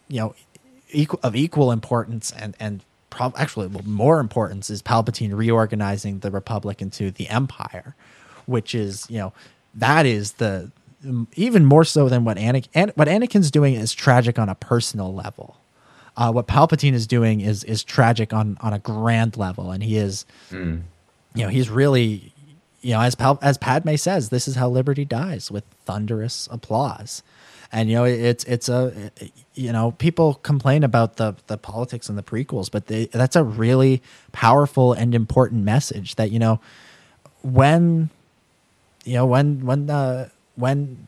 [0.09, 0.35] you know,
[0.91, 6.31] equal of equal importance and and prob- actually well, more importance is Palpatine reorganizing the
[6.31, 7.95] Republic into the Empire,
[8.45, 9.33] which is you know
[9.73, 10.71] that is the
[11.35, 15.55] even more so than what Anakin what Anakin's doing is tragic on a personal level.
[16.19, 19.95] Uh, what Palpatine is doing is is tragic on on a grand level, and he
[19.95, 20.25] is,
[21.33, 22.33] you know, he's really,
[22.81, 27.23] you know, as Pal- as Padme says, this is how liberty dies with thunderous applause,
[27.71, 29.11] and you know, it's it's a,
[29.55, 33.43] you know, people complain about the the politics and the prequels, but they, that's a
[33.45, 34.01] really
[34.33, 36.59] powerful and important message that you know,
[37.43, 38.09] when,
[39.05, 40.27] you know, when when uh,
[40.57, 41.07] when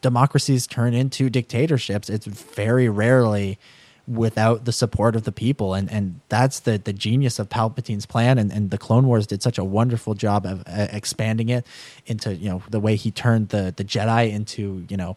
[0.00, 3.58] democracies turn into dictatorships, it's very rarely
[4.06, 5.74] without the support of the people.
[5.74, 8.38] And and that's the the genius of palpatine's plan.
[8.38, 11.66] And, and the clone wars did such a wonderful job of uh, expanding it
[12.06, 15.16] into you know the way he turned the the jedi into you know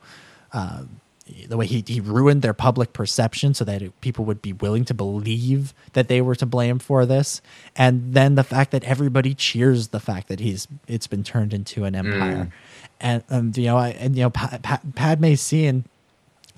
[0.54, 0.84] uh,
[1.48, 4.86] the way he, he ruined their public perception so that it, people would be willing
[4.86, 7.42] to believe that they were to blame for this.
[7.76, 11.84] And then the fact that everybody cheers the fact that he's it's been turned into
[11.84, 12.50] an empire.
[13.00, 15.86] And um, you know I, and you know pa- pa- padme's scene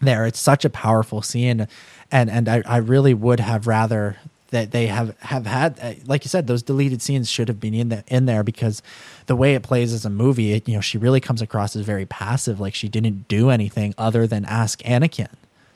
[0.02, 1.68] there it's such a powerful scene
[2.12, 4.18] and and I, I really would have rather
[4.50, 7.74] that they have have had uh, like you said those deleted scenes should have been
[7.74, 8.82] in the, in there because
[9.28, 11.86] the way it plays as a movie it, you know she really comes across as
[11.86, 15.30] very passive like she didn't do anything other than ask Anakin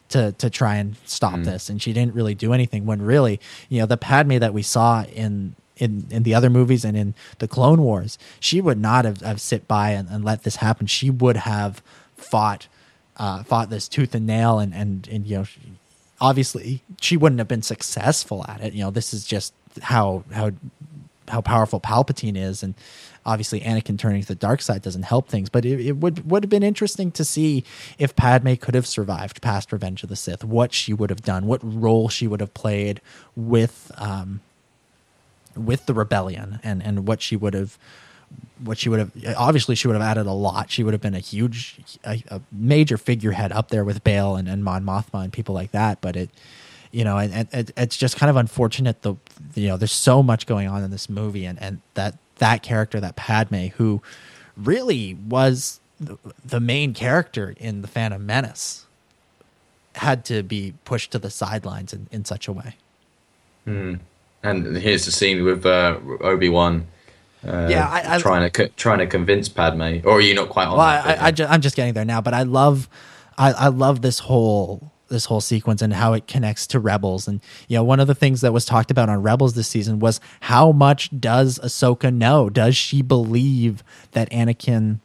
[0.10, 3.39] to to try and stop this and she didn't really do anything when really
[3.69, 7.15] you know the Padme that we saw in in, in the other movies and in
[7.39, 10.85] the Clone Wars, she would not have, have sit by and, and let this happen.
[10.85, 11.81] She would have
[12.15, 12.68] fought
[13.18, 15.45] uh, fought this tooth and nail and and, and you know
[16.24, 18.74] obviously she wouldn't have been successful at it.
[18.74, 20.52] You know this is just how how
[21.28, 22.64] how powerful palpatine is.
[22.64, 22.74] And
[23.26, 25.50] obviously anakin turning to the dark side doesn't help things.
[25.50, 27.66] But it, it would would have been interesting to see
[28.00, 31.45] if padme could have survived past revenge of the sith what she would have done
[31.45, 33.02] what role she would have played
[33.36, 34.40] with um
[35.56, 37.78] with the rebellion and and what she would have
[38.64, 40.72] what she would have obviously she would have added a lot.
[40.72, 44.48] She would have been a huge, a, a major figurehead up there with Bail and,
[44.48, 46.02] and Mon Mothma and people like that.
[46.02, 46.30] But it,
[46.91, 49.02] you know, and, and it, it's just kind of unfortunate.
[49.02, 49.15] The
[49.56, 52.99] you know, there's so much going on in this movie, and and that that character,
[52.99, 54.02] that Padme, who
[54.56, 58.85] really was the, the main character in the Phantom Menace,
[59.95, 62.76] had to be pushed to the sidelines in, in such a way.
[64.44, 66.88] And here's the scene with uh, Obi Wan.
[67.45, 70.68] Uh, Yeah, I- I- trying to trying to convince Padme, or are you not quite
[70.68, 71.20] on Well, that?
[71.20, 72.88] I, I, I ju- I'm just getting there now, but I love,
[73.38, 77.28] I, I love this whole this whole sequence and how it connects to Rebels.
[77.28, 79.99] And you know, one of the things that was talked about on Rebels this season
[79.99, 82.49] was how much does Ahsoka know?
[82.49, 83.84] Does she believe
[84.14, 84.99] that Anakin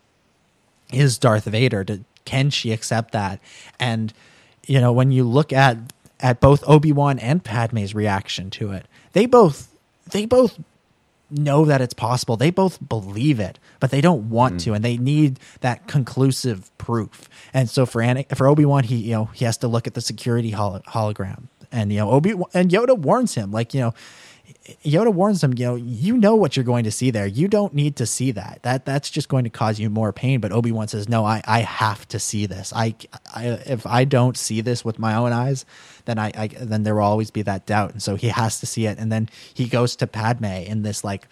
[0.93, 1.85] is Darth Vader?
[1.85, 3.41] Do, can she accept that?
[3.79, 4.13] And
[4.67, 5.77] you know, when you look at
[6.21, 9.69] at both Obi Wan and Padme's reaction to it, they both
[10.11, 10.59] they both
[11.31, 12.37] know that it's possible.
[12.37, 14.59] They both believe it, but they don't want hmm.
[14.59, 17.29] to, and they need that conclusive proof.
[17.53, 19.95] And so for Ana- for Obi Wan, he you know he has to look at
[19.95, 23.95] the security hol- hologram, and you know Obi and Yoda warns him like you know.
[24.85, 27.27] Yoda warns him, you know, you know what you're going to see there.
[27.27, 28.61] You don't need to see that.
[28.63, 30.41] That that's just going to cause you more pain.
[30.41, 32.73] But Obi Wan says, no, I, I have to see this.
[32.75, 32.95] I,
[33.35, 35.65] I if I don't see this with my own eyes,
[36.05, 37.93] then I, I then there will always be that doubt.
[37.93, 38.99] And so he has to see it.
[38.99, 41.29] And then he goes to Padme in this like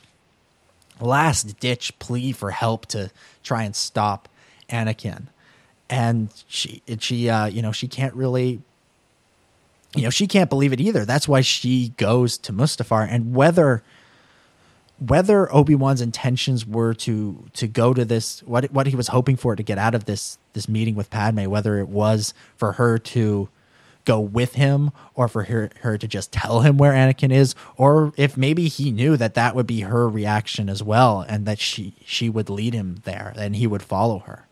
[1.00, 3.10] last ditch plea for help to
[3.42, 4.28] try and stop
[4.70, 5.26] Anakin.
[5.88, 8.60] And she she uh you know she can't really
[9.94, 11.04] you know she can't believe it either.
[11.04, 13.82] That's why she goes to Mustafar and whether
[14.98, 19.54] whether Obi-Wan's intentions were to to go to this what what he was hoping for
[19.54, 23.48] to get out of this this meeting with Padme whether it was for her to
[24.06, 28.12] go with him or for her, her to just tell him where Anakin is or
[28.16, 31.94] if maybe he knew that that would be her reaction as well and that she
[32.04, 34.45] she would lead him there and he would follow her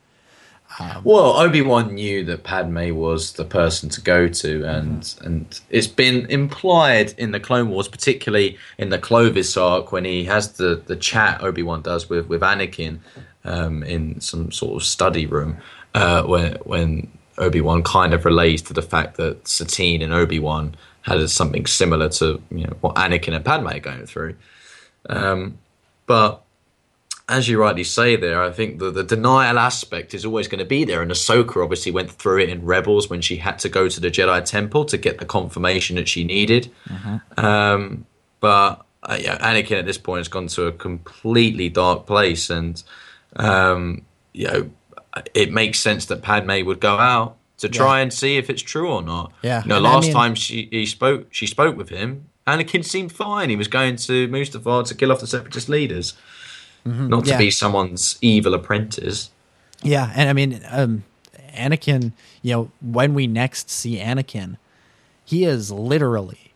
[1.05, 5.87] Well, Obi Wan knew that Padme was the person to go to, and and it's
[5.87, 10.83] been implied in the Clone Wars, particularly in the Clovis arc, when he has the
[10.87, 12.99] the chat Obi Wan does with with Anakin
[13.45, 15.59] um, in some sort of study room,
[15.95, 20.39] uh, when when Obi Wan kind of relates to the fact that Satine and Obi
[20.39, 24.35] Wan had something similar to you know what Anakin and Padme are going through,
[25.09, 25.59] um,
[26.07, 26.44] but
[27.29, 30.65] as you rightly say there, I think the, the denial aspect is always going to
[30.65, 31.01] be there.
[31.01, 34.11] And Ahsoka obviously went through it in Rebels when she had to go to the
[34.11, 36.71] Jedi Temple to get the confirmation that she needed.
[37.37, 38.07] Um,
[38.41, 42.83] but uh, yeah, Anakin at this point has gone to a completely dark place, and
[43.37, 44.03] um,
[44.33, 44.71] you know
[45.33, 48.91] it makes sense that Padme would go out to try and see if it's true
[48.91, 49.33] or not.
[49.43, 52.29] Yeah, You know, and I last mean- time she he spoke, she spoke with him.
[52.47, 53.49] Anakin seemed fine.
[53.49, 56.13] He was going to Mustafar to kill off the separatist leaders
[56.85, 57.39] not to Yeah.
[57.39, 59.31] be someone's evil apprentice.
[59.83, 61.05] Yeah, and I mean, um,
[61.55, 62.13] Anakin.
[62.43, 64.57] You know, when we next see Anakin,
[65.25, 66.53] he is literally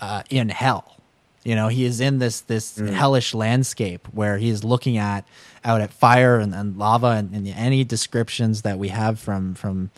[0.00, 0.96] uh, in hell.
[1.44, 5.24] You know, he is in this this hellish landscape where he is looking at
[5.64, 9.90] out at fire and, and lava and, and any descriptions that we have from from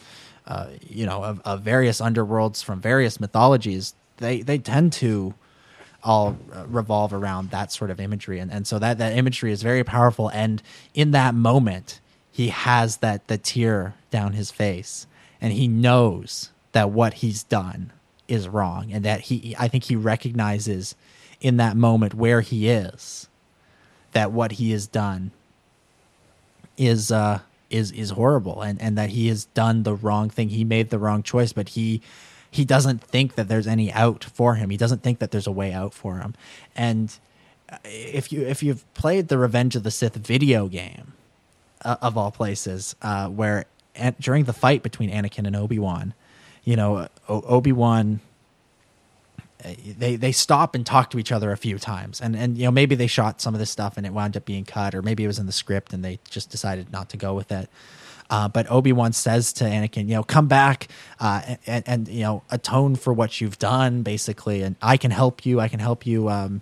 [0.47, 3.95] uh, you know of, of various underworlds from various mythologies.
[4.19, 5.35] They they tend to
[6.05, 8.39] all uh, revolve around that sort of imagery.
[8.39, 10.29] And, and so that that imagery is very powerful.
[10.29, 10.63] And
[10.95, 12.01] in that moment
[12.31, 15.07] he has that the tear down his face.
[15.41, 17.93] And he knows that what he's done
[18.29, 20.95] is wrong and that he I think he recognizes
[21.41, 23.29] in that moment where he is
[24.13, 25.33] that what he has done
[26.77, 30.51] is uh is is horrible and and that he has done the wrong thing.
[30.51, 32.03] He made the wrong choice but he
[32.51, 34.71] he doesn't think that there's any out for him.
[34.71, 36.35] He doesn't think that there's a way out for him.
[36.75, 37.17] And
[37.71, 41.13] uh, if you if you've played the revenge of the sith video game
[41.85, 46.15] uh, of all places uh where an- during the fight between anakin and obi-wan
[46.65, 48.21] you know o- obi-wan
[49.65, 52.21] uh, they they stop and talk to each other a few times.
[52.21, 54.45] And and you know maybe they shot some of this stuff and it wound up
[54.45, 57.17] being cut or maybe it was in the script and they just decided not to
[57.17, 57.69] go with it
[58.31, 60.89] uh, but Obi-Wan says to Anakin, you know, come back
[61.21, 65.47] uh, and, and, you know, atone for what you've done, basically, and I can help
[65.47, 65.61] you.
[65.61, 66.61] I can help you, um,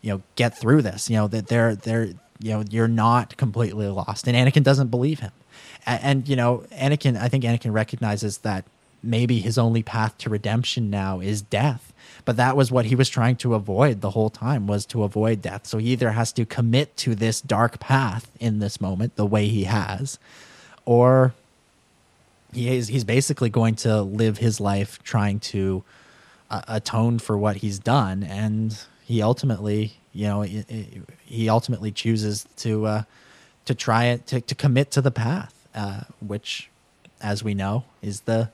[0.00, 1.10] you know, get through this.
[1.10, 2.06] You know that they're they're
[2.40, 5.32] you know you're not completely lost, and Anakin doesn't believe him,
[5.86, 7.20] and, and you know, Anakin.
[7.20, 8.64] I think Anakin recognizes that
[9.02, 11.92] maybe his only path to redemption now is death
[12.24, 15.42] but that was what he was trying to avoid the whole time was to avoid
[15.42, 19.26] death so he either has to commit to this dark path in this moment the
[19.26, 20.20] way he has
[20.84, 21.34] or
[22.52, 25.82] he is he's basically going to live his life trying to
[26.50, 30.64] uh, atone for what he's done and he ultimately you know i
[31.24, 33.02] he ultimately chooses to uh
[33.64, 36.68] to try it to, to commit to the path uh which
[37.20, 38.50] as we know is the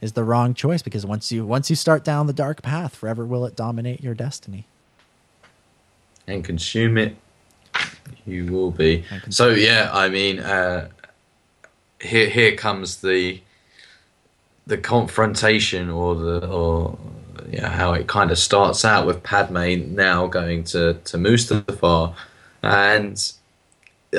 [0.00, 3.24] is the wrong choice because once you once you start down the dark path forever
[3.24, 4.66] will it dominate your destiny
[6.26, 7.16] and consume it,
[8.26, 9.04] you will be.
[9.30, 10.88] So yeah, I mean, uh,
[12.02, 13.40] here here comes the
[14.66, 16.98] the confrontation or the or
[17.50, 22.14] yeah how it kind of starts out with Padme now going to to Mustafar,
[22.62, 23.32] and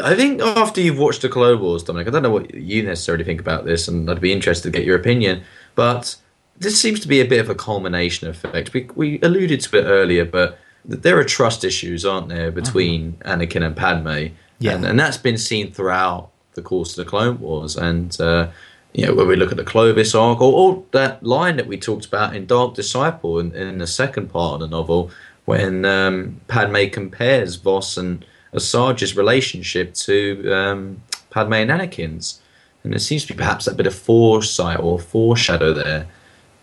[0.01, 3.23] I think after you've watched the Clone Wars, Dominic, I don't know what you necessarily
[3.23, 5.43] think about this, and I'd be interested to get your opinion.
[5.75, 6.15] But
[6.57, 8.73] this seems to be a bit of a culmination effect.
[8.73, 13.41] We we alluded to it earlier, but there are trust issues, aren't there, between mm-hmm.
[13.41, 14.35] Anakin and Padme?
[14.59, 14.75] Yeah.
[14.75, 17.75] and, and that's been seen throughout the course of the Clone Wars.
[17.75, 18.47] And uh,
[18.93, 21.77] you know, when we look at the Clovis arc, or, or that line that we
[21.77, 25.09] talked about in Dark Disciple in, in the second part of the novel,
[25.45, 32.39] when um, Padme compares Vos and Asajj's relationship to um, Padme and Anakin's.
[32.83, 36.05] And there seems to be perhaps a bit of foresight or foreshadow there.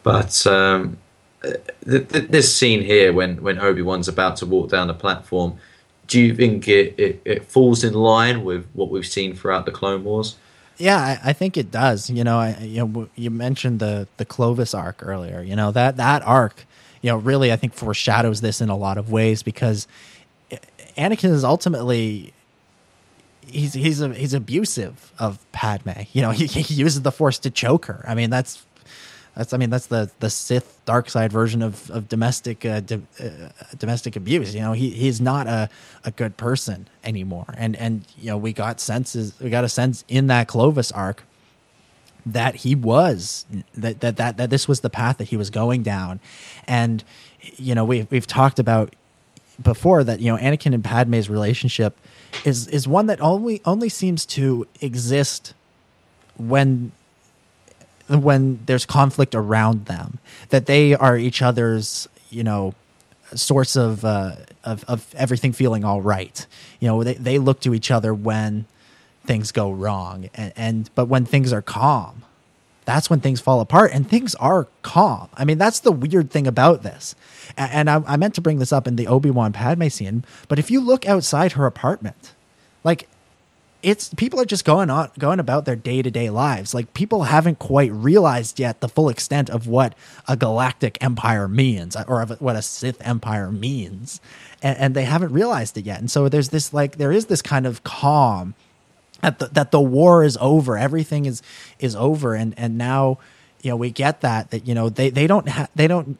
[0.03, 0.99] But um,
[1.43, 5.59] th- th- this scene here, when, when Obi Wan's about to walk down the platform,
[6.11, 9.71] do you think it, it, it falls in line with what we've seen throughout the
[9.71, 10.37] Clone Wars?
[10.77, 12.11] Yeah, I, I think it does.
[12.11, 15.41] You know, I, you know, you mentioned the the Clovis arc earlier.
[15.41, 16.67] You know that that arc,
[17.01, 19.87] you know, really I think foreshadows this in a lot of ways because
[20.97, 22.33] Anakin is ultimately
[23.47, 26.03] he's he's a, he's abusive of Padme.
[26.13, 28.05] You know, he, he uses the Force to choke her.
[28.09, 28.67] I mean, that's
[29.41, 33.31] That's I mean that's the the Sith dark side version of of domestic uh, uh,
[33.79, 34.55] domestic abuse.
[34.55, 35.71] You know, he he's not a
[36.05, 37.55] a good person anymore.
[37.57, 41.23] And and you know we got senses we got a sense in that Clovis arc
[42.27, 45.83] that he was that that that, that this was the path that he was going
[45.83, 46.21] down,
[46.67, 47.03] and
[47.41, 48.95] you know we we've talked about
[49.63, 51.97] before that you know Anakin and Padme's relationship
[52.45, 55.55] is is one that only only seems to exist
[56.37, 56.93] when
[58.11, 60.19] when there's conflict around them
[60.51, 62.75] that they are each other's you know
[63.35, 66.47] source of uh, of of everything feeling all right.
[66.81, 68.67] You know they they look to each other when
[69.25, 70.31] things go wrong.
[70.35, 72.25] And, and but when things are calm
[72.87, 75.29] that's when things fall apart and things are calm.
[75.35, 77.15] I mean that's the weird thing about this.
[77.57, 80.59] A- and I, I meant to bring this up in the obi-wan padme scene but
[80.59, 82.33] if you look outside her apartment
[82.83, 83.09] like
[83.83, 86.75] it's people are just going on going about their day-to-day lives.
[86.75, 89.95] Like people haven't quite realized yet the full extent of what
[90.29, 94.21] a galactic empire means or of what a sith empire means.
[94.63, 96.01] And, and they haven't realized it yet.
[96.01, 98.55] And so there's this like there is this kind of calm
[99.23, 100.77] at the, that the war is over.
[100.77, 101.43] Everything is
[101.79, 102.35] is over.
[102.35, 103.19] And and now
[103.63, 106.19] you know we get that that you know they they don't ha- they don't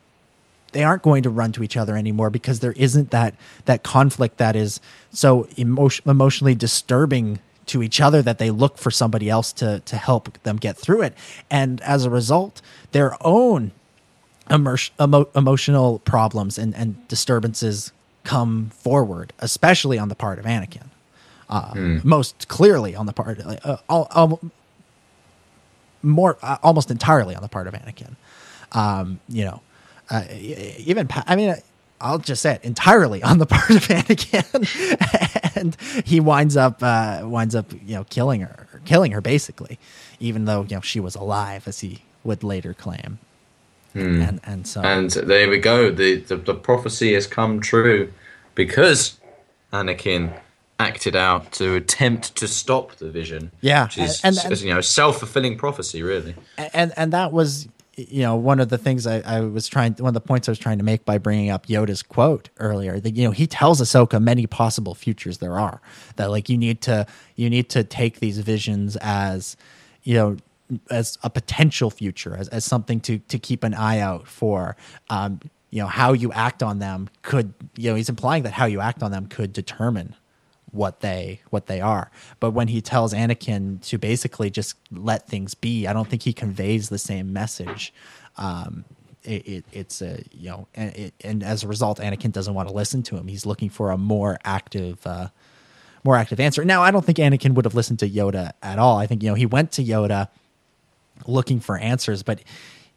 [0.73, 3.35] they aren't going to run to each other anymore because there isn't that
[3.65, 4.81] that conflict that is
[5.13, 9.97] so emotion, emotionally disturbing to each other that they look for somebody else to to
[9.97, 11.15] help them get through it.
[11.51, 12.61] And as a result
[12.93, 13.71] their own
[14.51, 17.93] immer- emo- emotional problems and, and disturbances
[18.25, 20.89] come forward especially on the part of Anakin.
[21.49, 21.73] Uh,
[22.05, 24.41] most clearly on the part uh, all, all,
[26.03, 28.15] more uh, almost entirely on the part of Anakin.
[28.73, 29.61] Um, you know
[30.11, 30.25] uh,
[30.79, 31.55] even Pa- I mean,
[32.01, 37.21] I'll just say it entirely on the part of Anakin, and he winds up uh,
[37.25, 39.79] winds up you know killing her, killing her basically,
[40.19, 43.19] even though you know she was alive, as he would later claim.
[43.95, 45.91] And and so And there we go.
[45.91, 48.13] The, the the prophecy has come true
[48.55, 49.19] because
[49.73, 50.33] Anakin
[50.79, 53.51] acted out to attempt to stop the vision.
[53.61, 56.37] Yeah, which is and- and- you know self fulfilling prophecy, really.
[56.73, 57.67] and and that was
[58.09, 60.53] you know one of the things I, I was trying one of the points I
[60.53, 63.81] was trying to make by bringing up Yoda's quote earlier that you know he tells
[63.81, 65.81] Ahsoka many possible futures there are
[66.17, 67.07] that like you need to
[67.37, 69.57] you need to take these visions as
[70.03, 70.37] you know
[70.91, 74.77] as a potential future as, as something to to keep an eye out for
[75.09, 75.41] um
[75.71, 78.81] you know how you act on them could you know he's implying that how you
[78.81, 80.15] act on them could determine
[80.73, 82.11] what they what they are.
[82.39, 86.33] But when he tells Anakin to basically just let things be, I don't think he
[86.33, 87.93] conveys the same message.
[88.37, 88.85] Um,
[89.25, 92.69] it, it, it's a you know, and, it, and as a result, Anakin doesn't want
[92.69, 93.29] to listen to him.
[93.29, 95.29] He's looking for a more active, uh,
[96.05, 96.65] more active answer.
[96.65, 98.97] Now, I don't think Anakin would have listened to Yoda at all.
[98.97, 100.29] I think you know he went to Yoda
[101.27, 102.41] looking for answers, but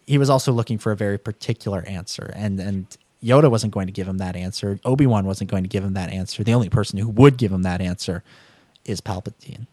[0.06, 3.94] he was also looking for a very particular answer, and and Yoda wasn't going to
[3.94, 4.80] give him that answer.
[4.84, 6.44] Obi Wan wasn't going to give him that answer.
[6.44, 8.24] The only person who would give him that answer
[8.86, 9.66] is Palpatine.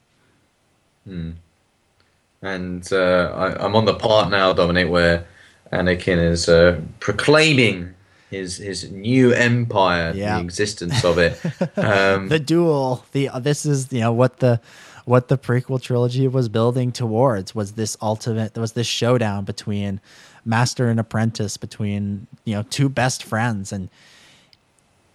[2.42, 5.26] And uh, I, I'm on the part now, Dominic, where
[5.72, 7.94] Anakin is uh, proclaiming
[8.30, 10.38] his his new empire, Yeah.
[10.38, 11.38] the existence of it.
[11.76, 13.04] Um, The duel.
[13.12, 14.60] The uh, this is you know what the
[15.04, 18.54] what the prequel trilogy was building towards was this ultimate.
[18.54, 20.00] There was this showdown between
[20.44, 23.88] master and apprentice, between you know two best friends, and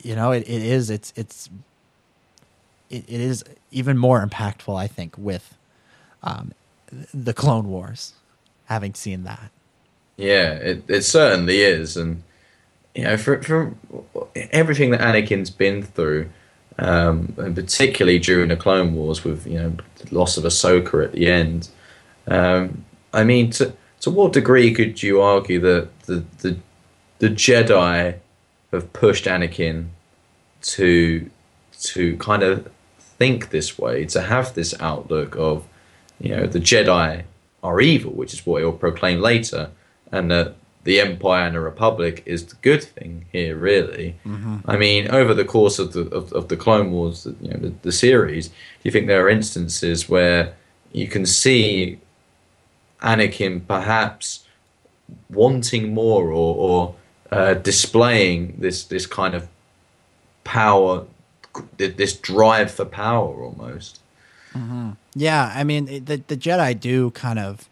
[0.03, 1.49] you know it, it is it's it's
[2.89, 5.57] it, it is even more impactful, I think, with
[6.23, 6.53] um,
[7.13, 8.13] the Clone Wars.
[8.65, 9.51] Having seen that,
[10.17, 12.23] Yeah, it, it certainly is, and
[12.95, 13.75] you know, for, for
[14.51, 16.29] everything that Anakin's been through,
[16.79, 21.11] um, and particularly during the Clone Wars, with you know the loss of Ahsoka at
[21.11, 21.69] the end.
[22.27, 23.73] Um, I mean, to
[24.05, 26.55] to what degree could you argue that the the
[27.17, 28.19] the Jedi
[28.71, 29.87] have pushed Anakin
[30.61, 31.27] to
[31.81, 32.69] to kind of
[32.99, 35.65] think this way, to have this outlook of,
[36.19, 37.23] you know, the Jedi
[37.63, 39.71] are evil, which is what he'll proclaim later,
[40.11, 40.53] and that
[40.83, 44.17] the Empire and the Republic is the good thing here, really.
[44.23, 44.57] Mm-hmm.
[44.67, 47.73] I mean, over the course of the of, of the Clone Wars, you know, the,
[47.81, 50.53] the series, do you think there are instances where
[50.91, 51.99] you can see
[53.01, 54.45] Anakin perhaps
[55.29, 56.95] wanting more or, or
[57.31, 59.47] uh, displaying this this kind of
[60.43, 61.05] power,
[61.77, 63.99] this drive for power almost.
[65.15, 67.67] Yeah, I mean the the Jedi do kind of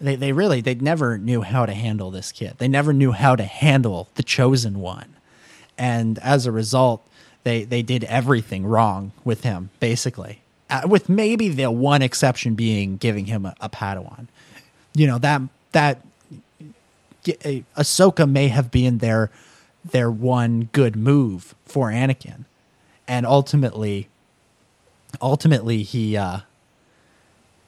[0.00, 2.54] they they really they never knew how to handle this kid.
[2.58, 5.14] They never knew how to handle the chosen one.
[5.78, 7.06] And as a result,
[7.44, 10.40] they they did everything wrong with him basically.
[10.68, 14.26] Uh, with maybe the one exception being giving him a, a Padawan.
[14.94, 15.42] You know, that
[15.72, 16.04] that
[17.24, 19.30] Ahsoka may have been their
[19.84, 22.44] their one good move for Anakin,
[23.06, 24.08] and ultimately,
[25.20, 26.16] ultimately he.
[26.16, 26.40] Uh,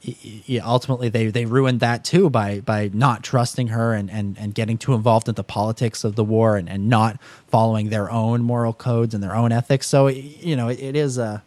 [0.05, 4.55] yeah, ultimately they, they ruined that too by by not trusting her and, and, and
[4.55, 7.19] getting too involved in the politics of the war and, and not
[7.49, 9.87] following their own moral codes and their own ethics.
[9.87, 11.43] So you know it, it is a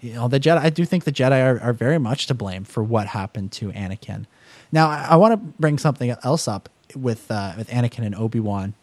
[0.00, 0.58] you know the Jedi.
[0.58, 3.72] I do think the Jedi are, are very much to blame for what happened to
[3.72, 4.26] Anakin.
[4.72, 8.40] Now I, I want to bring something else up with uh, with Anakin and Obi
[8.40, 8.74] Wan.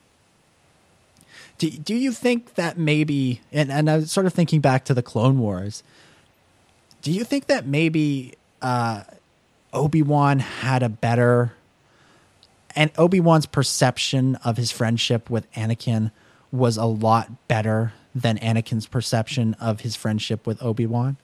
[1.57, 4.93] Do, do you think that maybe and, and I was sort of thinking back to
[4.93, 5.83] the Clone Wars.
[7.01, 9.03] Do you think that maybe uh,
[9.73, 11.53] Obi Wan had a better
[12.75, 16.11] and Obi Wan's perception of his friendship with Anakin
[16.51, 21.17] was a lot better than Anakin's perception of his friendship with Obi Wan.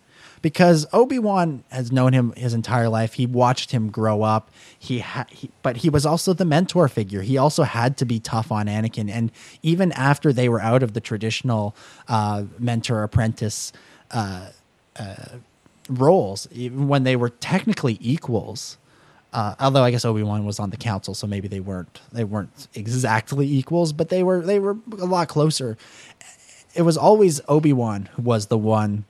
[0.45, 4.51] Because Obi Wan has known him his entire life, he watched him grow up.
[4.77, 7.23] He, ha- he, but he was also the mentor figure.
[7.23, 9.31] He also had to be tough on Anakin, and
[9.63, 11.76] even after they were out of the traditional
[12.07, 13.73] uh, mentor apprentice
[14.11, 14.49] uh,
[15.89, 18.77] roles, even when they were technically equals.
[19.34, 22.23] Uh, although I guess Obi Wan was on the council, so maybe they weren't they
[22.23, 25.76] weren't exactly equals, but they were they were a lot closer.
[26.76, 29.05] It was always Obi Wan who was the one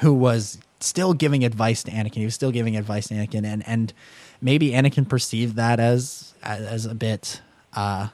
[0.00, 2.16] who was still giving advice to Anakin.
[2.16, 3.92] He was still giving advice to Anakin, and and
[4.40, 7.40] maybe Anakin perceived that as as a bit
[7.74, 8.08] uh,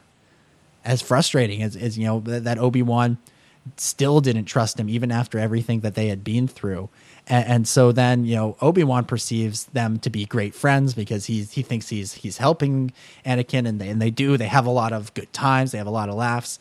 [0.85, 3.19] as frustrating as, as you know that Obi Wan
[3.77, 6.89] still didn't trust him even after everything that they had been through.
[7.27, 11.53] And, so then you know Obi Wan perceives them to be great friends because he's
[11.53, 12.93] he thinks he's he's helping
[13.25, 14.37] Anakin, and they and they do.
[14.37, 15.71] They have a lot of good times.
[15.71, 16.59] They have a lot of laughs.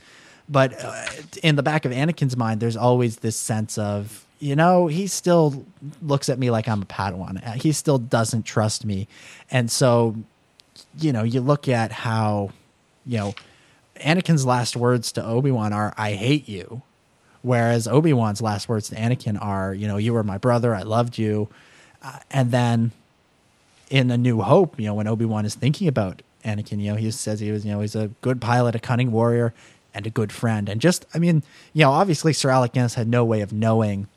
[0.48, 1.06] But uh,
[1.42, 5.66] in the back of Anakin's mind, there's always this sense of you know he still
[6.02, 7.46] looks at me like I'm a Padawan.
[7.46, 9.08] Uh, He still doesn't trust me,
[9.52, 10.16] and so
[10.98, 12.52] you know you look at how
[13.06, 13.36] you know
[13.98, 16.82] Anakin's last words to Obi Wan are "I hate you,"
[17.42, 20.74] whereas Obi Wan's last words to Anakin are "You know, you were my brother.
[20.74, 21.50] I loved you,"
[22.02, 22.92] uh, and then
[23.90, 26.96] in A New Hope, you know, when Obi Wan is thinking about Anakin, you know,
[26.96, 29.54] he says he was, you know, he's a good pilot, a cunning warrior,
[29.94, 30.70] and a good friend.
[30.70, 31.44] And just, I mean,
[31.74, 34.08] you know, obviously Sir Alec Guinness had no way of knowing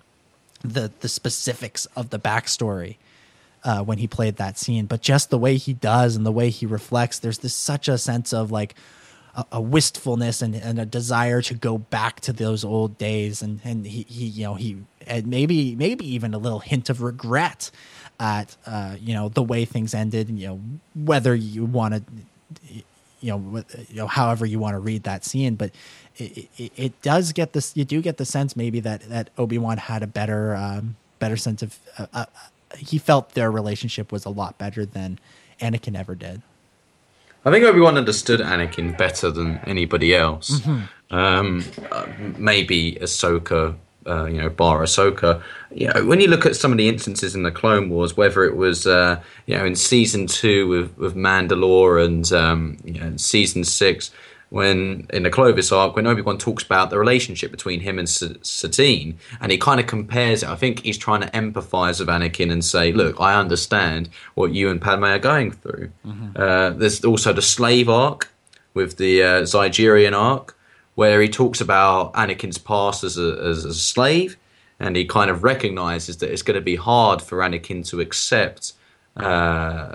[0.63, 2.97] the the specifics of the backstory
[3.65, 6.51] uh, when he played that scene, but just the way he does and the way
[6.51, 8.75] he reflects, there's this such a sense of like
[9.37, 13.61] a, a wistfulness and, and a desire to go back to those old days, and
[13.65, 17.71] and he, he you know he and maybe maybe even a little hint of regret
[18.19, 20.61] at uh, you know the way things ended, and, you know
[20.95, 22.03] whether you want to
[23.23, 25.71] you know, you know, however you want to read that scene, but
[26.17, 27.77] it, it, it does get this.
[27.77, 31.37] You do get the sense maybe that that Obi Wan had a better um, better
[31.37, 31.79] sense of.
[31.99, 32.25] Uh, uh,
[32.77, 35.19] he felt their relationship was a lot better than
[35.61, 36.41] Anakin ever did.
[37.45, 40.61] I think Obi Wan understood Anakin better than anybody else.
[41.11, 42.07] Um, uh,
[42.39, 43.77] maybe Ahsoka,
[44.07, 45.43] uh, you know, bar Ahsoka.
[45.71, 48.45] You know, when you look at some of the instances in the Clone Wars, whether
[48.45, 53.17] it was, uh, you know, in season two with, with Mandalore and um, you know,
[53.17, 54.11] season six,
[54.53, 58.07] when in the Clovis arc, when Obi Wan talks about the relationship between him and
[58.07, 60.49] S- Satine, and he kind of compares it.
[60.51, 64.69] I think he's trying to empathize with Anakin and say, "Look, I understand what you
[64.69, 65.91] and Padme are going through."
[66.37, 68.31] Uh, there's also the slave arc
[68.75, 70.55] with the uh, Zygerian arc,
[70.97, 74.37] where he talks about Anakin's past as a, as a slave,
[74.79, 78.75] and he kind of recognizes that it's going to be hard for Anakin to accept
[79.17, 79.95] uh,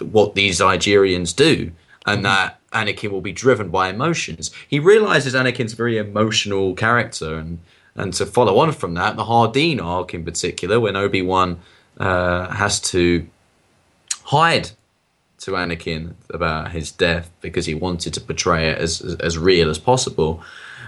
[0.00, 1.70] what these Zygerians do,
[2.06, 4.50] and that Anakin will be driven by emotions.
[4.68, 7.58] He realizes Anakin's a very emotional character, and
[7.94, 11.60] and to follow on from that, the Hardeen arc in particular, when Obi Wan
[11.98, 13.26] uh, has to
[14.24, 14.70] hide
[15.38, 19.70] to Anakin about his death because he wanted to portray it as as, as real
[19.70, 20.42] as possible.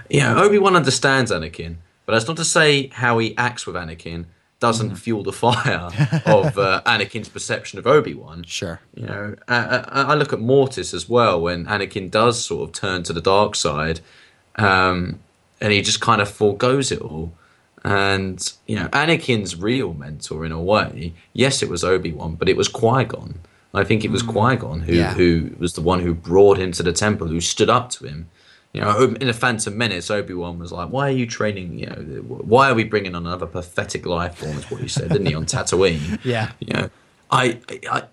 [0.09, 1.75] You know, Obi Wan understands Anakin,
[2.05, 4.25] but that's not to say how he acts with Anakin
[4.59, 5.89] doesn't fuel the fire
[6.25, 8.43] of uh, Anakin's perception of Obi Wan.
[8.43, 8.79] Sure.
[8.95, 12.73] You know, I, I, I look at Mortis as well when Anakin does sort of
[12.75, 13.99] turn to the dark side,
[14.55, 15.19] um,
[15.61, 17.33] and he just kind of foregoes it all.
[17.83, 22.49] And you know, Anakin's real mentor, in a way, yes, it was Obi Wan, but
[22.49, 23.39] it was Qui Gon.
[23.73, 25.13] I think it was Qui Gon who Yeah.
[25.13, 28.29] who was the one who brought him to the temple, who stood up to him.
[28.77, 31.79] You know, in a Phantom Menace, Obi Wan was like, "Why are you training?
[31.79, 35.09] You know, why are we bringing on another pathetic life form?" Is what he said,
[35.09, 36.19] didn't he, on Tatooine?
[36.23, 36.51] Yeah.
[36.59, 36.89] You know,
[37.31, 37.59] I,
[37.89, 38.03] I,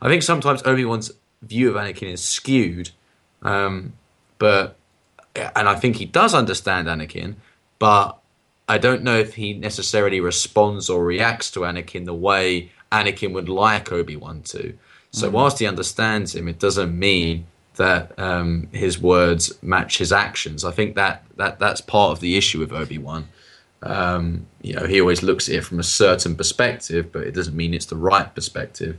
[0.00, 1.10] I think sometimes Obi Wan's
[1.42, 2.90] view of Anakin is skewed,
[3.42, 3.94] um,
[4.38, 4.76] but
[5.34, 7.34] and I think he does understand Anakin,
[7.80, 8.16] but
[8.68, 13.48] I don't know if he necessarily responds or reacts to Anakin the way Anakin would
[13.48, 14.74] like Obi Wan to.
[15.10, 17.46] So whilst he understands him, it doesn't mean
[17.80, 20.64] that um, his words match his actions.
[20.64, 23.28] I think that that that's part of the issue with Obi Wan.
[23.82, 27.56] Um, you know, he always looks at it from a certain perspective, but it doesn't
[27.56, 28.98] mean it's the right perspective.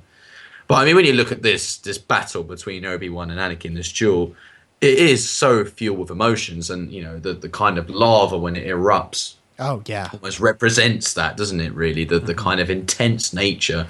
[0.67, 3.75] But I mean, when you look at this this battle between Obi Wan and Anakin,
[3.75, 4.35] this duel,
[4.81, 8.55] it is so fueled with emotions, and you know, the the kind of lava when
[8.55, 10.09] it erupts Oh yeah.
[10.11, 11.73] almost represents that, doesn't it?
[11.73, 13.87] Really, the the kind of intense nature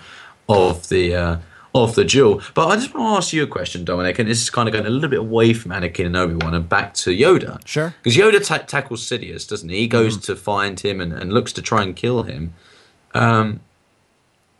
[0.49, 1.37] of the uh,
[1.73, 2.41] of the duel.
[2.53, 4.73] But I just want to ask you a question, Dominic, and this is kind of
[4.73, 7.65] going a little bit away from Anakin and Obi Wan and back to Yoda.
[7.65, 7.93] Sure.
[8.03, 9.77] Because Yoda ta- tackles Sidious, doesn't he?
[9.77, 12.53] He goes to find him and, and looks to try and kill him.
[13.13, 13.61] Um,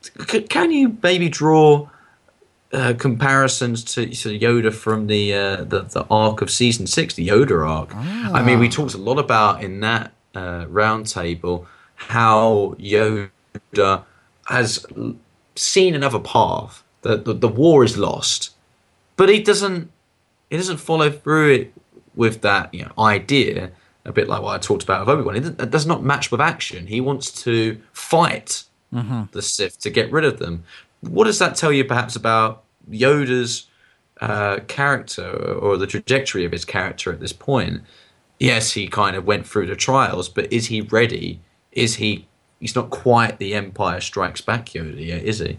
[0.02, 1.90] c- can you maybe draw
[2.72, 7.28] uh, comparisons to, to Yoda from the, uh, the the arc of season six, the
[7.28, 7.94] Yoda arc?
[7.94, 11.66] I mean, we talked a lot about in that uh, roundtable
[11.96, 14.04] how Yoda
[14.46, 14.86] has
[15.56, 16.81] seen another path.
[17.02, 18.52] That the, the war is lost,
[19.16, 19.92] but he doesn't
[20.50, 21.74] he doesn't follow through it
[22.16, 23.72] with that you know idea.
[24.04, 25.36] A bit like what I talked about with Obi Wan.
[25.36, 26.88] It does not match with action.
[26.88, 28.64] He wants to fight
[29.32, 30.64] the Sith to get rid of them.
[31.02, 33.68] What does that tell you, perhaps, about Yoda's
[34.20, 37.82] uh, character or the trajectory of his character at this point?
[38.40, 41.40] Yes, he kind of went through the trials, but is he ready?
[41.72, 42.28] Is he?
[42.60, 45.58] He's not quite the Empire Strikes Back Yoda yet, is he?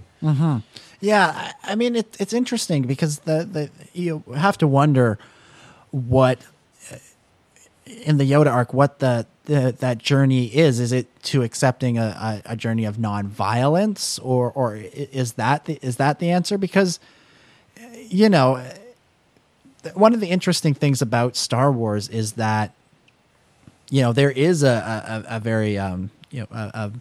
[1.02, 5.18] Yeah, I mean it, it's interesting because the, the you have to wonder
[5.90, 6.38] what
[6.92, 6.96] uh,
[8.04, 10.78] in the Yoda arc what the, the that journey is.
[10.78, 15.76] Is it to accepting a, a, a journey of nonviolence, or or is that the,
[15.82, 16.56] is that the answer?
[16.56, 17.00] Because
[17.82, 18.64] uh, you know,
[19.94, 22.74] one of the interesting things about Star Wars is that
[23.90, 26.92] you know there is a a, a very um, you know a,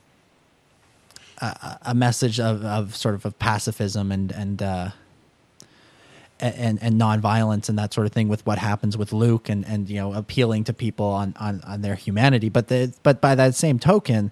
[1.42, 4.90] a message of, of sort of of pacifism and and uh,
[6.40, 9.90] and and nonviolence and that sort of thing with what happens with Luke and and
[9.90, 12.50] you know appealing to people on on, on their humanity.
[12.50, 14.32] But the but by that same token,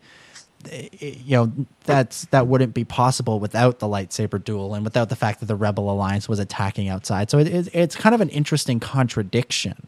[0.71, 1.51] you know
[1.85, 5.55] that's that wouldn't be possible without the lightsaber duel and without the fact that the
[5.55, 7.31] Rebel Alliance was attacking outside.
[7.31, 9.87] So it, it, it's kind of an interesting contradiction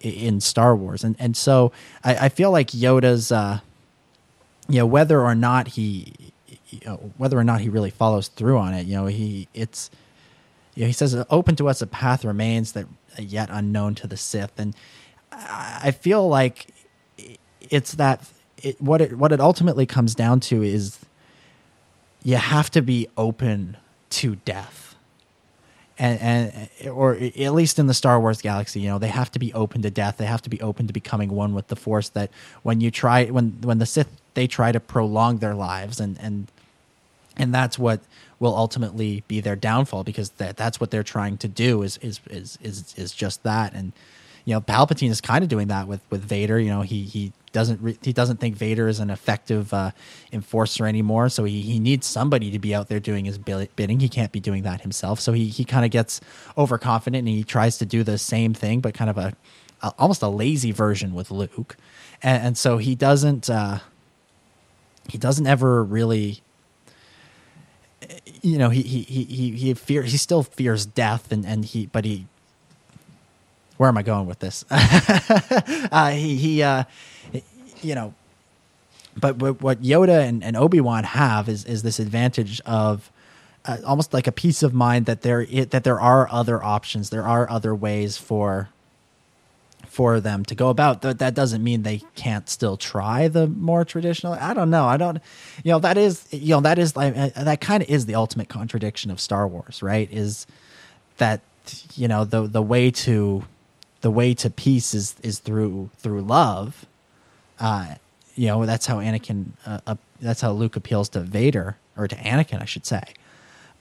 [0.00, 1.72] in Star Wars, and and so
[2.02, 3.30] I, I feel like Yoda's.
[3.30, 3.60] Uh,
[4.66, 6.32] you know whether or not he
[6.82, 9.90] you know, whether or not he really follows through on it you know he it's
[10.74, 12.86] you know, he says open to us a path remains that
[13.18, 14.74] yet unknown to the sith and
[15.32, 16.68] i feel like
[17.70, 18.28] it's that
[18.62, 20.98] it, what it what it ultimately comes down to is
[22.22, 23.76] you have to be open
[24.10, 24.84] to death
[25.98, 29.38] and and or at least in the Star Wars galaxy, you know, they have to
[29.38, 30.16] be open to death.
[30.16, 32.08] They have to be open to becoming one with the Force.
[32.10, 32.30] That
[32.62, 36.48] when you try, when when the Sith, they try to prolong their lives, and and
[37.36, 38.00] and that's what
[38.38, 42.20] will ultimately be their downfall because that that's what they're trying to do is is
[42.30, 43.74] is is is just that.
[43.74, 43.92] And
[44.44, 46.60] you know, Palpatine is kind of doing that with with Vader.
[46.60, 49.92] You know, he he doesn't re- he doesn't think Vader is an effective uh,
[50.32, 51.28] enforcer anymore.
[51.28, 54.00] So he, he needs somebody to be out there doing his bidding.
[54.00, 55.20] He can't be doing that himself.
[55.20, 56.20] So he he kind of gets
[56.58, 59.32] overconfident and he tries to do the same thing, but kind of a,
[59.82, 61.76] a almost a lazy version with Luke.
[62.22, 63.78] And, and so he doesn't uh,
[65.08, 66.42] he doesn't ever really
[68.44, 72.04] you know he he he he fear he still fears death and and he but
[72.04, 72.26] he
[73.76, 74.64] where am I going with this?
[74.70, 76.84] uh, he he uh,
[77.82, 78.14] you know,
[79.16, 83.10] but what, what Yoda and, and Obi Wan have is is this advantage of
[83.64, 87.10] uh, almost like a peace of mind that there it, that there are other options,
[87.10, 88.68] there are other ways for
[89.94, 91.02] for them to go about.
[91.02, 94.32] That that doesn't mean they can't still try the more traditional.
[94.32, 94.86] I don't know.
[94.86, 95.18] I don't.
[95.62, 98.48] You know that is you know that is like that kind of is the ultimate
[98.48, 100.10] contradiction of Star Wars, right?
[100.10, 100.48] Is
[101.18, 101.42] that
[101.94, 103.44] you know the the way to
[104.00, 106.86] the way to peace is is through through love.
[107.60, 107.94] Uh,
[108.34, 109.50] you know that's how Anakin.
[109.64, 113.04] Uh, uh, that's how Luke appeals to Vader or to Anakin, I should say.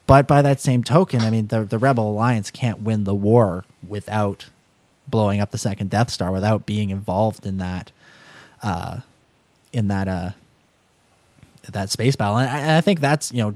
[0.05, 3.65] But by that same token, I mean the the Rebel Alliance can't win the war
[3.87, 4.45] without
[5.07, 7.91] blowing up the second Death Star, without being involved in that,
[8.61, 8.99] uh,
[9.71, 10.31] in that uh,
[11.69, 12.37] that space battle.
[12.37, 13.55] And I, and I think that's you know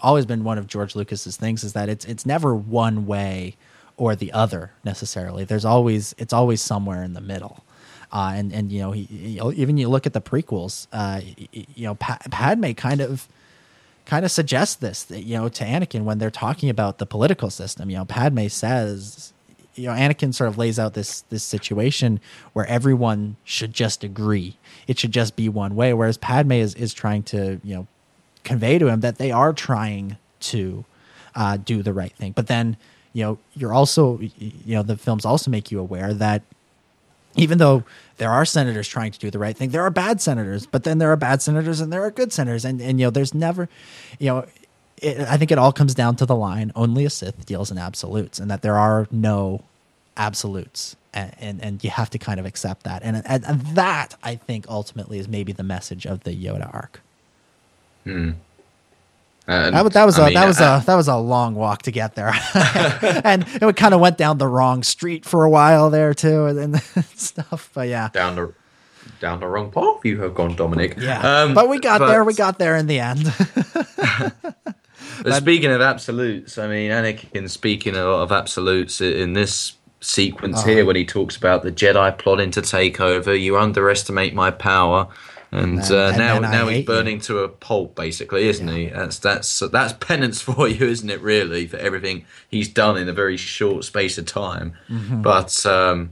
[0.00, 3.56] always been one of George Lucas's things is that it's it's never one way
[3.96, 5.44] or the other necessarily.
[5.44, 7.64] There's always it's always somewhere in the middle.
[8.12, 11.20] Uh, and and you know he, even you look at the prequels, uh,
[11.50, 13.26] you know pa- Padme kind of
[14.06, 17.50] kind of suggests this, that, you know, to Anakin when they're talking about the political
[17.50, 17.90] system.
[17.90, 19.32] You know, Padme says,
[19.76, 22.20] you know, Anakin sort of lays out this this situation
[22.52, 24.56] where everyone should just agree.
[24.86, 25.92] It should just be one way.
[25.92, 27.86] Whereas Padme is is trying to, you know,
[28.42, 30.84] convey to him that they are trying to
[31.34, 32.32] uh, do the right thing.
[32.32, 32.76] But then,
[33.12, 36.42] you know, you're also, you know, the films also make you aware that
[37.34, 37.84] even though
[38.16, 40.98] there are senators trying to do the right thing, there are bad senators, but then
[40.98, 42.64] there are bad senators and there are good senators.
[42.64, 43.68] And, and you know, there's never,
[44.18, 44.46] you know,
[45.02, 47.78] it, I think it all comes down to the line only a Sith deals in
[47.78, 49.62] absolutes and that there are no
[50.16, 50.96] absolutes.
[51.14, 53.02] And, and, and you have to kind of accept that.
[53.02, 57.00] And, and, and that, I think, ultimately is maybe the message of the Yoda arc.
[58.04, 58.34] And,
[59.46, 61.82] That, was- that was I a mean, that was a that was a long walk
[61.82, 65.88] to get there, and it kind of went down the wrong street for a while
[65.88, 66.82] there too, and, and
[67.14, 67.70] stuff.
[67.72, 68.52] But yeah, down the
[69.20, 70.96] down the wrong path you have gone, Dominic.
[70.98, 71.42] yeah.
[71.42, 72.24] Um, but we got but- there.
[72.24, 73.22] We got there in the end.
[75.22, 80.58] But speaking of absolutes, I mean, Anakin speaking a lot of absolutes in this sequence
[80.58, 80.68] Uh-huh.
[80.68, 83.34] here when he talks about the Jedi plotting to take over.
[83.34, 85.08] You underestimate my power,
[85.50, 86.84] and, And- uh, and now now he's you.
[86.84, 88.86] burning to a pulp, basically, isn't he?
[88.86, 91.20] That's that's that's penance for you, isn't it?
[91.22, 94.74] Really, for everything he's done in a very short space of time.
[94.90, 95.22] Mm-hmm.
[95.22, 96.10] But um,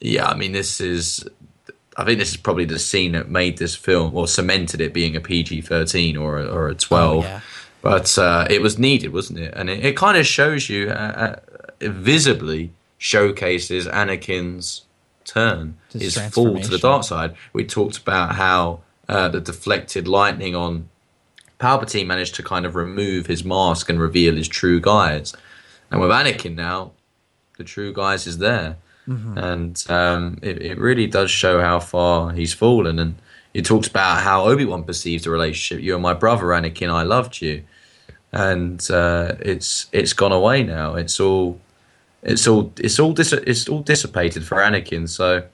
[0.00, 1.24] yeah, I mean, this is.
[1.96, 5.16] I think this is probably the scene that made this film or cemented it being
[5.16, 7.24] a PG thirteen or a, or a twelve.
[7.24, 7.40] Oh, yeah.
[7.82, 9.54] But uh, it was needed, wasn't it?
[9.56, 11.40] And it, it kind of shows you, uh,
[11.80, 14.82] uh, visibly showcases Anakin's
[15.24, 17.36] turn, His his fall to the dark side.
[17.52, 20.88] We talked about how uh, the deflected lightning on
[21.60, 25.34] Palpatine managed to kind of remove his mask and reveal his true guise.
[25.90, 26.92] And with Anakin now,
[27.56, 28.76] the true guise is there.
[29.38, 32.98] And um, it, it really does show how far he's fallen.
[32.98, 33.14] And
[33.54, 35.82] he talks about how Obi Wan perceives the relationship.
[35.82, 36.90] You're my brother, Anakin.
[36.90, 37.64] I loved you,
[38.32, 40.94] and uh, it's it's gone away now.
[40.94, 41.60] It's all
[42.22, 45.08] it's all it's all dis- it's all dissipated for Anakin.
[45.08, 45.44] So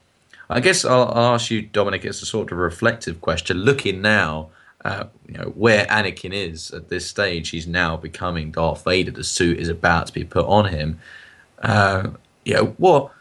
[0.50, 2.04] I guess I'll, ask you, Dominic.
[2.04, 3.58] It's a sort of reflective question.
[3.58, 4.50] Looking now,
[4.84, 7.50] you know where Anakin is at this stage.
[7.50, 9.12] He's now becoming Darth Vader.
[9.12, 10.98] The suit is about to be put on him.
[11.62, 12.10] Uh,
[12.44, 13.12] you what?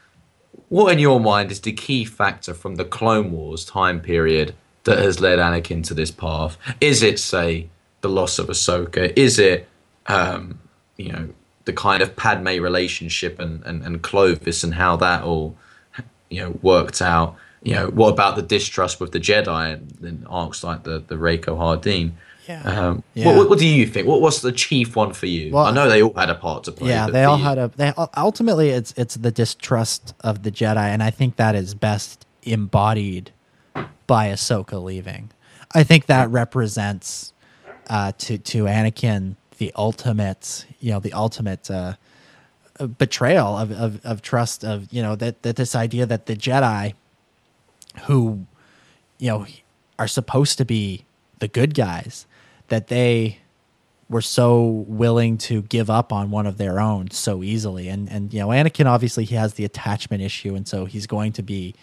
[0.69, 4.97] What in your mind is the key factor from the Clone Wars time period that
[4.99, 6.57] has led Anakin to this path?
[6.81, 7.69] Is it, say,
[8.01, 9.13] the loss of Ahsoka?
[9.15, 9.67] Is it,
[10.07, 10.59] um,
[10.97, 11.29] you know,
[11.65, 15.55] the kind of Padme relationship and, and, and Clovis and how that all,
[16.29, 17.35] you know, worked out?
[17.63, 21.15] You know, what about the distrust with the Jedi and, and arcs like the the
[21.15, 22.11] Rako Hardeen?
[22.45, 22.61] Yeah.
[22.63, 23.27] Um, Yeah.
[23.27, 24.05] What, what, what do you think?
[24.05, 25.53] What was the chief one for you?
[25.53, 26.89] Well, I know they all had a part to play.
[26.89, 27.71] yeah, they all you- had a.
[27.73, 32.25] They ultimately it's it's the distrust of the Jedi, and I think that is best
[32.41, 33.31] embodied
[34.07, 35.31] by Ahsoka leaving.
[35.73, 37.33] I think that represents
[37.89, 41.93] uh, to to Anakin the ultimate, you know, the ultimate uh,
[42.97, 46.93] betrayal of, of of trust of you know that that this idea that the Jedi,
[48.03, 48.45] who,
[49.19, 49.45] you know,
[49.99, 51.05] are supposed to be
[51.39, 52.25] the good guys,
[52.67, 53.39] that they
[54.09, 57.87] were so willing to give up on one of their own so easily.
[57.87, 61.33] And and you know, Anakin obviously he has the attachment issue, and so he's going
[61.33, 61.75] to be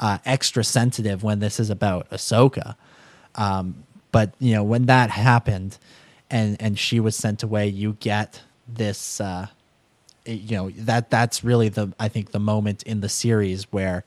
[0.00, 2.76] uh, extra sensitive when this is about Ahsoka.
[3.34, 5.78] Um, but you know, when that happened,
[6.30, 9.20] and and she was sent away, you get this.
[9.20, 9.46] Uh,
[10.24, 14.04] you know that that's really the I think the moment in the series where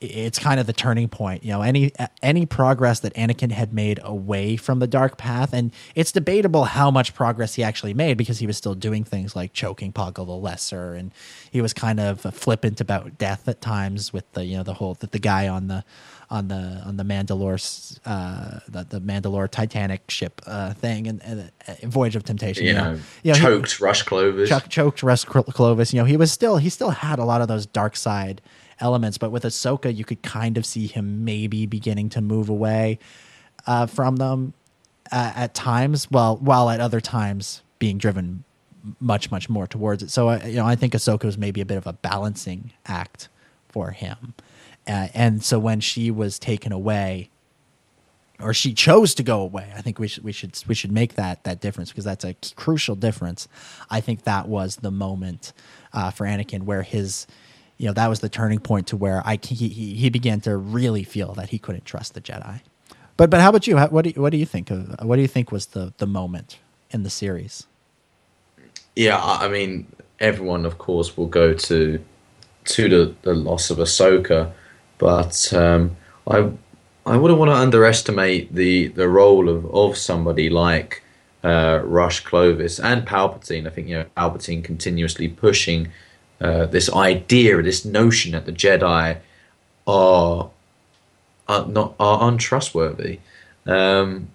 [0.00, 1.44] it's kind of the turning point.
[1.44, 1.92] You know, any
[2.22, 6.90] any progress that Anakin had made away from the dark path, and it's debatable how
[6.90, 10.32] much progress he actually made because he was still doing things like choking Poggle the
[10.32, 11.12] Lesser, and
[11.50, 14.94] he was kind of flippant about death at times with the you know the whole
[14.94, 15.84] that the guy on the
[16.30, 21.50] on the on the Mandalore uh, the, the Mandalore Titanic ship uh, thing and, and
[21.68, 22.64] uh, Voyage of Temptation.
[22.64, 24.48] you You, know, you know, he- choked Rush Clovis.
[24.48, 25.92] Chuck choked Rush Clovis.
[25.92, 28.40] You know, he was still he still had a lot of those dark side
[28.80, 32.98] elements, but with Ahsoka, you could kind of see him maybe beginning to move away
[33.66, 34.54] uh, from them
[35.12, 38.44] uh, at times, while while at other times being driven
[39.00, 40.10] much much more towards it.
[40.10, 43.28] So uh, you know, I think Ahsoka was maybe a bit of a balancing act
[43.68, 44.34] for him,
[44.86, 47.30] uh, and so when she was taken away
[48.40, 49.72] or she chose to go away.
[49.76, 52.34] I think we should we should we should make that that difference because that's a
[52.56, 53.48] crucial difference.
[53.90, 55.52] I think that was the moment
[55.92, 57.26] uh, for Anakin where his
[57.78, 61.04] you know that was the turning point to where I he, he began to really
[61.04, 62.60] feel that he couldn't trust the Jedi.
[63.16, 63.76] But but how about you?
[63.76, 65.92] How, what do you, what do you think of what do you think was the
[65.98, 66.58] the moment
[66.90, 67.66] in the series?
[68.96, 69.86] Yeah, I I mean,
[70.20, 72.04] everyone, of course, will go to
[72.64, 74.52] to the, the loss of Ahsoka,
[74.98, 75.96] but um,
[76.28, 76.50] I
[77.06, 81.02] I wouldn't want to underestimate the the role of, of somebody like
[81.42, 83.66] uh, Rush Clovis and Palpatine.
[83.66, 85.92] I think you know Palpatine continuously pushing
[86.40, 89.18] uh, this idea, this notion that the Jedi
[89.86, 90.50] are
[91.48, 93.20] are not are untrustworthy.
[93.66, 94.28] Um,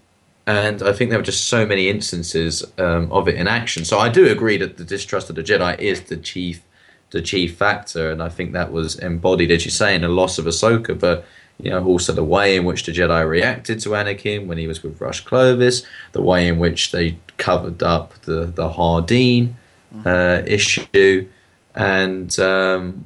[0.48, 3.86] and I think there were just so many instances um, of it in action.
[3.86, 6.64] So I do agree that the distrust of the Jedi is the chief,
[7.12, 10.40] the chief factor, and I think that was embodied, as you say, in the loss
[10.40, 11.00] of Ahsoka.
[11.00, 11.26] But
[11.62, 14.82] you know, also the way in which the Jedi reacted to Anakin when he was
[14.82, 19.54] with Rush Clovis, the way in which they covered up the the Hardeen
[20.06, 21.28] uh, issue,
[21.76, 23.06] and um,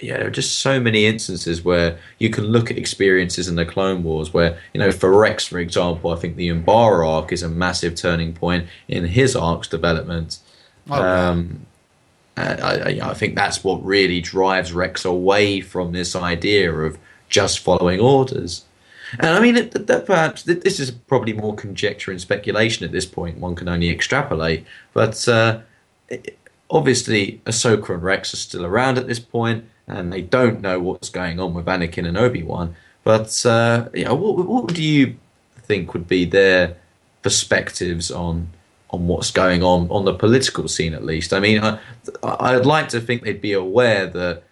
[0.00, 3.64] yeah, there are just so many instances where you can look at experiences in the
[3.64, 7.42] Clone Wars where, you know, for Rex, for example, I think the Umbara arc is
[7.42, 10.38] a massive turning point in his arc's development.
[10.90, 11.66] Oh, um,
[12.36, 16.98] I, I, I think that's what really drives Rex away from this idea of
[17.28, 18.64] just following orders.
[19.18, 23.06] And I mean, that, that perhaps this is probably more conjecture and speculation at this
[23.06, 23.38] point.
[23.38, 25.60] One can only extrapolate, but uh,
[26.70, 31.10] obviously, Ahsoka and Rex are still around at this point, and they don't know what's
[31.10, 32.74] going on with Anakin and Obi Wan.
[33.04, 35.16] But uh, know, what, what do you
[35.58, 36.76] think would be their
[37.22, 38.48] perspectives on
[38.90, 41.32] on what's going on on the political scene, at least?
[41.32, 41.78] I mean, I,
[42.22, 44.42] I'd like to think they'd be aware that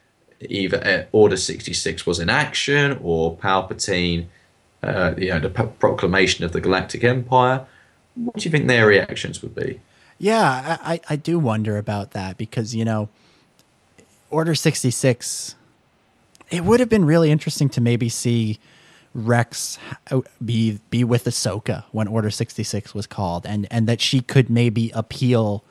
[0.41, 4.27] either Order sixty six was in action or Palpatine,
[4.83, 7.67] uh, you know, the proclamation of the Galactic Empire.
[8.15, 9.81] What do you think their reactions would be?
[10.23, 13.09] Yeah, I, I do wonder about that because, you know,
[14.31, 15.57] Order 66,
[16.49, 18.61] it would have been really interesting to maybe see
[19.15, 19.81] Rex
[20.43, 24.93] be be with Ahsoka when Order 66 was called and, and that she could maybe
[24.95, 25.65] appeal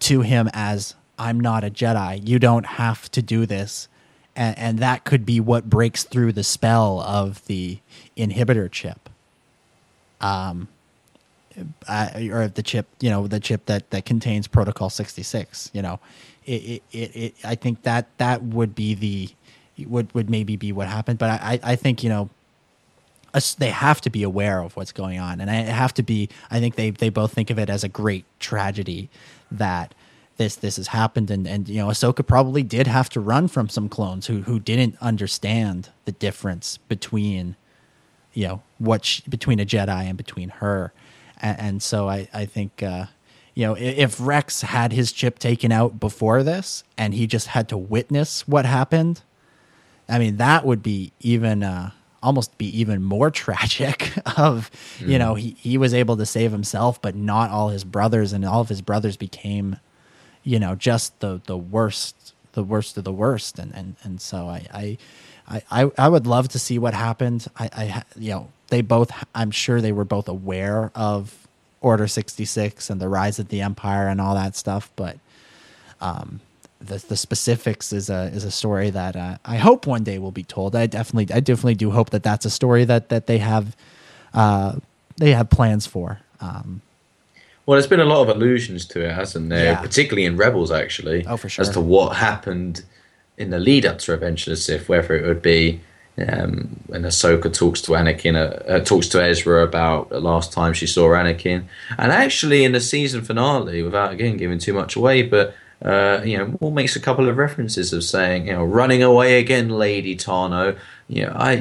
[0.00, 2.26] to him as I'm not a Jedi.
[2.26, 3.86] You don't have to do this.
[4.34, 7.78] And, and that could be what breaks through the spell of the
[8.16, 9.08] inhibitor chip.
[10.20, 10.66] Um,
[11.88, 15.70] uh, or the chip, you know, the chip that, that contains Protocol 66.
[15.72, 16.00] You know,
[16.44, 19.30] it, it, it, I think that that would be the
[19.86, 21.18] would would maybe be what happened.
[21.18, 22.30] But I, I think you know,
[23.58, 26.28] they have to be aware of what's going on, and I have to be.
[26.50, 29.10] I think they they both think of it as a great tragedy
[29.50, 29.94] that
[30.36, 33.68] this this has happened, and and you know, Ahsoka probably did have to run from
[33.68, 37.56] some clones who who didn't understand the difference between
[38.32, 40.92] you know what sh between a Jedi and between her,
[41.44, 43.06] and, and so I I think uh,
[43.54, 47.68] you know if Rex had his chip taken out before this and he just had
[47.68, 49.22] to witness what happened,
[50.08, 51.90] I mean that would be even uh,
[52.22, 54.12] almost be even more tragic.
[54.38, 58.32] Of you know he he was able to save himself, but not all his brothers,
[58.32, 59.76] and all of his brothers became
[60.42, 64.46] you know just the the worst the worst of the worst and and and so
[64.46, 64.96] i
[65.48, 69.10] i i, I would love to see what happened i i you know they both
[69.34, 71.46] i'm sure they were both aware of
[71.80, 75.16] order 66 and the rise of the empire and all that stuff but
[76.00, 76.40] um
[76.80, 80.32] the, the specifics is a is a story that uh, I hope one day will
[80.32, 80.76] be told.
[80.76, 83.74] I definitely I definitely do hope that that's a story that that they have
[84.34, 84.76] uh,
[85.16, 86.20] they have plans for.
[86.40, 86.82] Um,
[87.64, 89.72] Well, there's been a lot of allusions to it, hasn't there?
[89.72, 89.80] Yeah.
[89.80, 91.24] Particularly in Rebels, actually.
[91.26, 91.62] Oh, for sure.
[91.62, 92.84] As to what happened
[93.38, 95.80] in the lead up to Revenge of the Sith, whether it would be
[96.16, 100.72] um, when Ahsoka talks to Anakin, uh, uh, talks to Ezra about the last time
[100.72, 101.64] she saw Anakin,
[101.98, 105.54] and actually in the season finale, without again giving too much away, but.
[105.82, 109.38] Uh, you know, Maul makes a couple of references of saying, you know, running away
[109.38, 110.78] again, Lady Tano.
[111.06, 111.56] You know, I,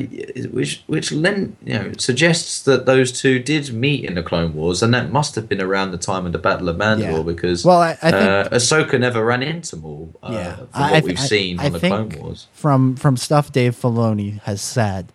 [0.51, 4.81] which which lend, you know suggests that those two did meet in the Clone Wars,
[4.81, 7.21] and that must have been around the time of the Battle of Mandalore, Yeah.
[7.23, 10.13] because Well, I- I think- uh, Ahsoka never ran into Maul.
[10.23, 12.47] Uh, yeah, from I- what I we've seen I on the think Clone Wars.
[12.53, 15.11] From from stuff Dave Filoni has said,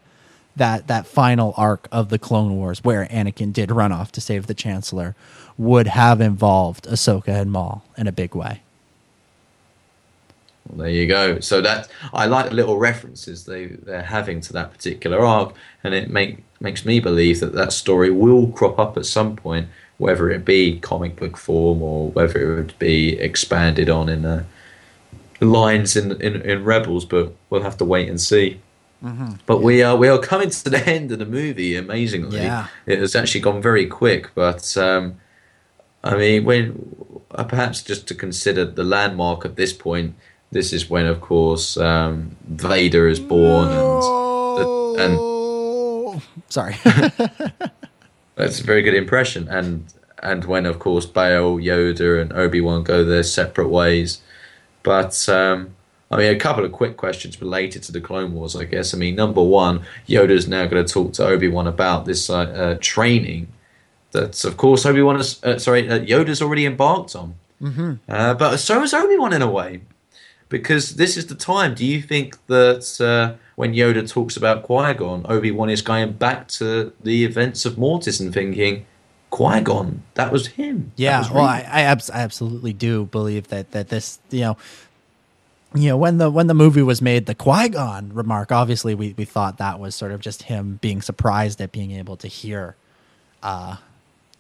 [0.56, 4.46] that that final arc of the Clone Wars, where Anakin did run off to save
[4.46, 5.14] the Chancellor,
[5.56, 8.60] would have involved Ahsoka and Maul in a big way.
[10.68, 11.40] Well, there you go.
[11.40, 15.94] So that I like the little references they they're having to that particular arc, and
[15.94, 20.30] it make makes me believe that that story will crop up at some point, whether
[20.30, 24.44] it be comic book form or whether it would be expanded on in the
[25.40, 27.04] lines in in, in Rebels.
[27.04, 28.60] But we'll have to wait and see.
[29.46, 31.76] But we are we are coming to the end of the movie.
[31.76, 32.66] Amazingly, Yeah.
[32.84, 34.34] it has actually gone very quick.
[34.34, 35.18] But um,
[36.02, 36.94] I mean, when
[37.30, 40.16] uh, perhaps just to consider the landmark at this point,
[40.50, 45.28] this is when, of course, um, Vader is born, and and
[46.48, 46.76] Sorry.
[48.34, 49.48] that's a very good impression.
[49.48, 54.20] And and when, of course, Bail, Yoda, and Obi Wan go their separate ways.
[54.82, 55.74] But um,
[56.10, 58.94] I mean, a couple of quick questions related to the Clone Wars, I guess.
[58.94, 62.38] I mean, number one, Yoda's now going to talk to Obi Wan about this uh,
[62.38, 63.48] uh, training
[64.12, 67.34] that, of course, Obi Wan is uh, sorry, uh, Yoda's already embarked on.
[67.62, 67.94] Mm-hmm.
[68.08, 69.82] Uh, but so is Obi Wan in a way.
[70.48, 71.74] Because this is the time.
[71.74, 76.12] Do you think that uh, when Yoda talks about Qui Gon, Obi Wan is going
[76.12, 78.86] back to the events of Mortis and thinking,
[79.30, 80.92] Qui Gon, that was him.
[80.96, 84.56] Yeah, was well, I, I, abs- I absolutely do believe that that this, you know,
[85.74, 89.14] you know, when the when the movie was made, the Qui Gon remark, obviously, we
[89.18, 92.74] we thought that was sort of just him being surprised at being able to hear,
[93.42, 93.76] uh,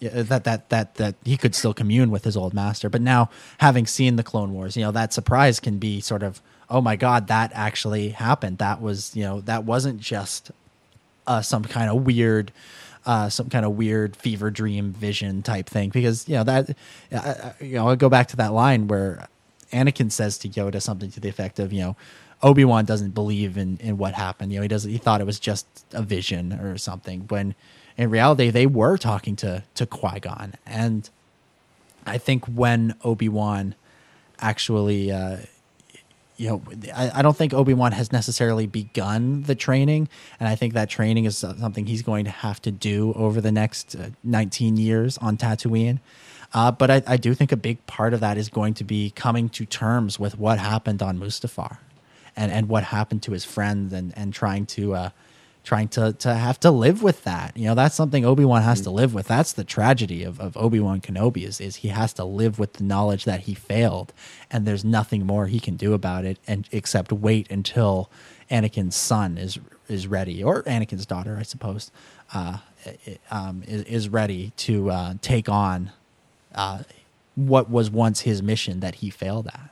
[0.00, 2.88] that that that that he could still commune with his old master.
[2.88, 6.40] But now, having seen the Clone Wars, you know, that surprise can be sort of,
[6.70, 8.58] oh my god, that actually happened.
[8.58, 10.50] That was, you know, that wasn't just
[11.26, 12.52] uh, some kind of weird,
[13.06, 15.90] uh, some kind of weird fever dream vision type thing.
[15.90, 16.70] Because you know that,
[17.12, 19.28] uh, uh, you know, I go back to that line where
[19.72, 21.96] Anakin says to Yoda something to the effect of, you know,
[22.40, 24.52] Obi Wan doesn't believe in in what happened.
[24.52, 24.90] You know, he doesn't.
[24.90, 27.22] He thought it was just a vision or something.
[27.28, 27.56] When
[27.98, 31.10] in reality, they were talking to to Qui Gon, and
[32.06, 33.74] I think when Obi Wan
[34.38, 35.12] actually.
[35.12, 35.38] Uh,
[36.36, 36.62] you know,
[36.94, 40.88] I, I don't think Obi Wan has necessarily begun the training, and I think that
[40.88, 45.18] training is something he's going to have to do over the next uh, 19 years
[45.18, 45.98] on Tatooine.
[46.54, 49.10] Uh, but I, I do think a big part of that is going to be
[49.10, 51.78] coming to terms with what happened on Mustafar,
[52.36, 55.10] and and what happened to his friends, and and trying to uh,
[55.68, 57.54] trying to to have to live with that.
[57.54, 59.28] You know, that's something Obi Wan has to live with.
[59.28, 62.72] That's the tragedy of, of Obi Wan Kenobi is is he has to live with
[62.74, 64.14] the knowledge that he failed,
[64.50, 68.10] and there's nothing more he can do about it, and except wait until
[68.50, 71.90] Anakin's son is is ready, or Anakin's daughter, I suppose,
[72.32, 72.58] uh,
[73.30, 75.92] um, is, is ready to uh, take on
[76.54, 76.84] uh,
[77.34, 79.68] what was once his mission that he failed at.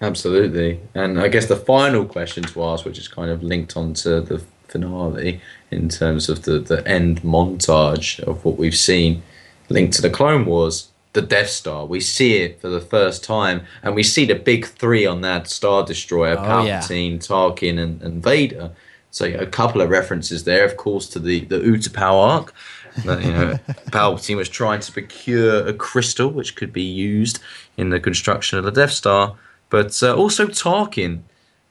[0.00, 0.80] Absolutely.
[0.94, 4.42] And I guess the final question to ask, which is kind of linked onto the
[4.68, 5.40] finale
[5.70, 9.22] in terms of the, the end montage of what we've seen
[9.68, 11.86] linked to the Clone Wars, the Death Star.
[11.86, 15.48] We see it for the first time, and we see the big three on that
[15.48, 16.80] Star Destroyer Oh, yeah.
[16.80, 18.72] Palpatine, Tarkin, and, and Vader.
[19.10, 22.54] So a couple of references there, of course, to the, the Utapau arc.
[23.04, 23.58] That, you know,
[23.90, 27.38] Palpatine was trying to procure a crystal which could be used
[27.76, 29.36] in the construction of the Death Star,
[29.70, 31.20] but uh, also Tarkin.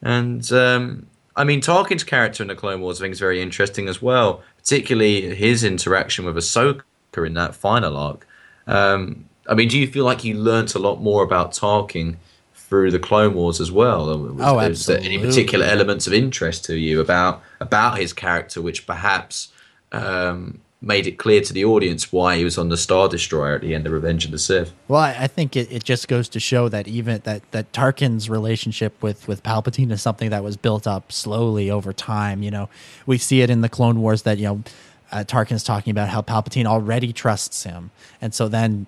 [0.01, 3.88] And um, I mean, Tarkin's character in the Clone Wars I think is very interesting
[3.88, 6.81] as well, particularly his interaction with Ahsoka
[7.17, 8.27] in that final arc.
[8.67, 12.15] Um, I mean, do you feel like you learnt a lot more about Tarkin
[12.55, 14.05] through the Clone Wars as well?
[14.17, 18.88] Was, Oh, there any particular elements of interest to you about about his character, which
[18.88, 19.51] perhaps
[19.91, 23.61] um, made it clear to the audience why he was on the Star Destroyer at
[23.61, 24.73] the end of Revenge of the Sith?
[24.89, 28.29] Well, I, I think it, it just goes to show that even that that Tarkin's
[28.29, 32.43] relationship with with Palpatine is something that was built up slowly over time.
[32.43, 32.69] You know,
[33.05, 34.63] we see it in the Clone Wars that you know
[35.11, 38.85] uh, Tarkin's talking about how Palpatine already trusts him, and so then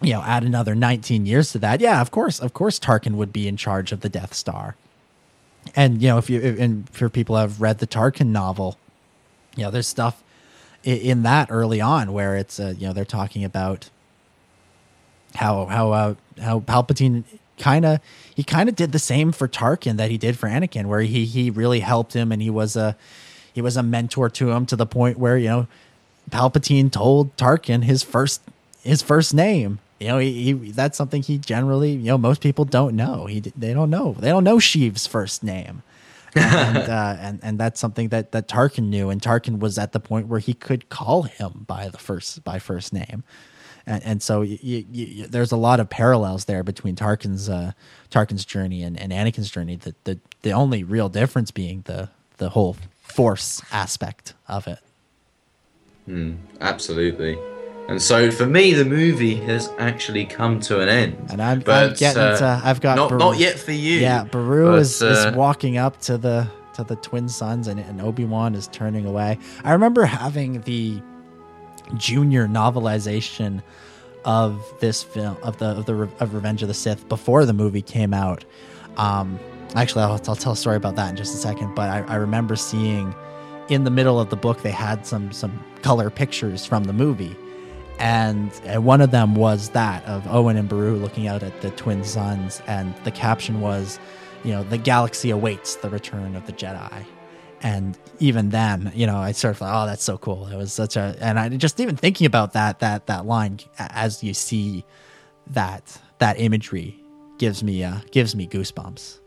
[0.00, 1.80] you know add another 19 years to that.
[1.80, 4.74] Yeah, of course, of course, Tarkin would be in charge of the Death Star.
[5.76, 8.76] And you know, if you and for people who have read the Tarkin novel,
[9.54, 10.24] you know, there's stuff
[10.84, 13.90] in that early on where it's uh, you know they're talking about
[15.34, 17.24] how how uh, how Palpatine
[17.58, 18.00] kind of
[18.34, 21.24] he kind of did the same for Tarkin that he did for Anakin, where he
[21.24, 22.96] he really helped him and he was a
[23.52, 25.66] he was a mentor to him to the point where you know
[26.30, 28.42] Palpatine told Tarkin his first
[28.82, 29.78] his first name.
[30.00, 33.26] You know, he, he that's something he generally you know most people don't know.
[33.26, 35.82] He they don't know they don't know Sheev's first name.
[36.34, 40.00] And, uh, and and that's something that that Tarkin knew, and Tarkin was at the
[40.00, 43.24] point where he could call him by the first by first name,
[43.86, 47.72] and, and so y y y there's a lot of parallels there between Tarkin's uh,
[48.10, 49.76] Tarkin's journey and, and Anakin's journey.
[49.76, 54.78] The, the the only real difference being the the whole Force aspect of it.
[56.62, 57.38] Absolutely.
[57.88, 61.30] And so for me, the movie has actually come to an end.
[61.30, 62.60] And I'm, I'm But, getting uh, to.
[62.64, 63.98] I've got not Beru- not yet for you.
[63.98, 67.78] Yeah, Beru but, is, uh, is walking up to the to the twin sons, and,
[67.78, 69.38] and Obi Wan is turning away.
[69.62, 71.02] I remember having the
[71.96, 73.62] junior novelization
[74.24, 77.82] of this film of the of the of Revenge of the Sith before the movie
[77.82, 78.44] came out.
[78.96, 79.38] Um,
[79.74, 81.74] actually, I'll, I'll tell a story about that in just a second.
[81.74, 83.14] But I, I remember seeing
[83.68, 87.36] in the middle of the book they had some some color pictures from the movie.
[87.98, 91.70] And, and one of them was that of Owen and Beru looking out at the
[91.70, 93.98] twin suns, and the caption was,
[94.44, 97.04] you know, the galaxy awaits the return of the Jedi.
[97.62, 100.48] And even then, you know, I sort of thought, oh, that's so cool.
[100.48, 104.24] It was such a, and I just even thinking about that that that line as
[104.24, 104.84] you see
[105.46, 107.00] that that imagery
[107.38, 109.21] gives me uh gives me goosebumps.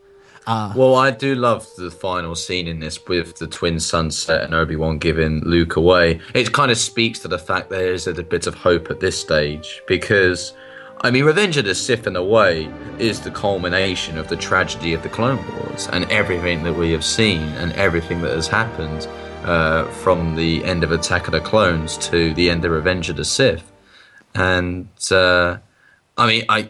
[0.47, 4.75] Well, I do love the final scene in this with the twin sunset and Obi
[4.75, 6.19] Wan giving Luke away.
[6.33, 9.19] It kind of speaks to the fact there is a bit of hope at this
[9.19, 10.53] stage because
[11.01, 14.93] I mean, Revenge of the Sith, in a way, is the culmination of the tragedy
[14.93, 19.07] of the Clone Wars and everything that we have seen and everything that has happened
[19.43, 23.17] uh, from the end of Attack of the Clones to the end of Revenge of
[23.17, 23.71] the Sith.
[24.33, 25.57] And uh,
[26.17, 26.69] I mean, I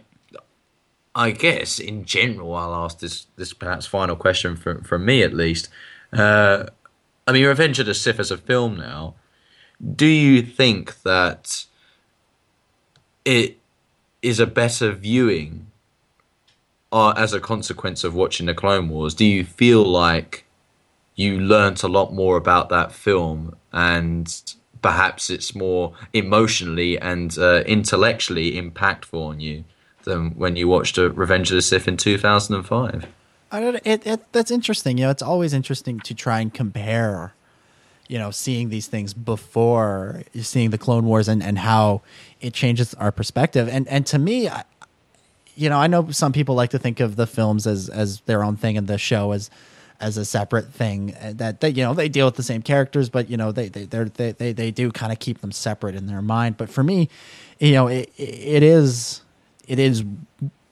[1.16, 5.34] I guess in general, I'll ask this this perhaps final question from from me at
[5.34, 5.70] least.
[6.12, 6.66] Uh,
[7.26, 9.16] I mean, Revenge of the Sith as a film now.
[9.96, 11.66] Do you think that
[13.24, 13.58] it
[14.22, 15.68] is a better viewing
[16.92, 19.14] uh, as a consequence of watching the Clone Wars?
[19.14, 20.46] Do you feel like
[21.16, 27.64] you learnt a lot more about that film and perhaps it's more emotionally and uh,
[27.66, 29.64] intellectually impactful on you
[30.06, 33.06] than when you watched uh, Revenge of the Sith in 2005?
[33.52, 33.76] I don't.
[33.84, 34.98] It, it that's interesting.
[34.98, 37.34] You know, it's always interesting to try and compare.
[38.08, 42.04] You know, seeing these things before seeing the Clone Wars and, and how
[42.40, 43.68] it changes our perspective.
[43.68, 44.64] And and to me, I,
[45.56, 48.44] you know, I know some people like to think of the films as as their
[48.44, 49.50] own thing and the show as
[50.00, 53.10] as a separate thing uh, that they you know they deal with the same characters
[53.10, 56.06] but you know they they they they they do kind of keep them separate in
[56.06, 57.08] their mind but for me
[57.60, 59.22] you know it it is
[59.68, 60.04] it is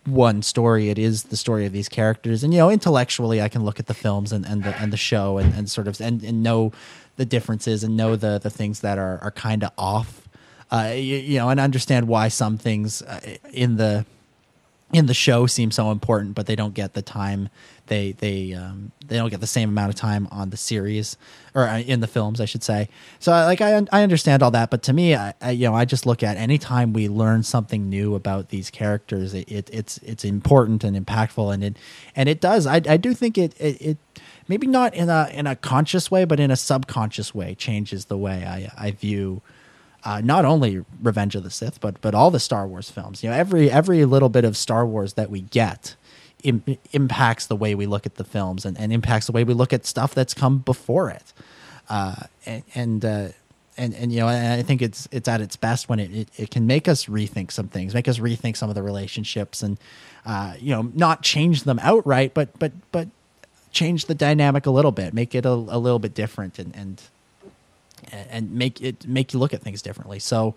[0.06, 2.44] one story it is the story of these characters.
[2.44, 4.98] And you know intellectually i can look at the films and, and the and the
[4.98, 6.72] show and, and sort of and, and know
[7.16, 10.28] the differences and know the the things that are are kind of off.
[10.72, 13.20] Uh you, you know and understand why some things uh,
[13.52, 14.06] in the
[14.94, 17.50] in the show seem so important, but they don't get the time
[17.88, 21.18] they they um, they don't get the same amount of time on the series
[21.54, 22.90] or uh, in the films, I should say.
[23.20, 25.86] So like I I understand all that, but to me, I, I you know I
[25.86, 30.24] just look at anytime we learn something new about these characters, it, it it's it's
[30.24, 31.78] important and impactful, and it
[32.16, 32.66] and it does.
[32.66, 33.82] I I do think it it.
[33.82, 33.98] it
[34.46, 38.18] Maybe not in a in a conscious way, but in a subconscious way, changes the
[38.18, 39.42] way I I view
[40.06, 43.24] uh, not only Revenge of the Sith, but but all the Star Wars films.
[43.24, 45.96] You know, every every little bit of Star Wars that we get
[46.44, 49.54] Im- impacts the way we look at the films and, and impacts the way we
[49.54, 51.34] look at stuff that's come before it.
[51.90, 52.16] Uh,
[52.46, 53.28] and and, uh,
[53.78, 56.52] and and you know, I think it's it's at its best when it, it, it
[56.52, 59.78] can make us rethink some things, make us rethink some of the relationships, and
[60.26, 63.08] uh, you know, not change them outright, but but but
[63.72, 67.02] change the dynamic a little bit, make it a, a little bit different, and and
[68.12, 70.20] and make it make you look at things differently.
[70.20, 70.56] So,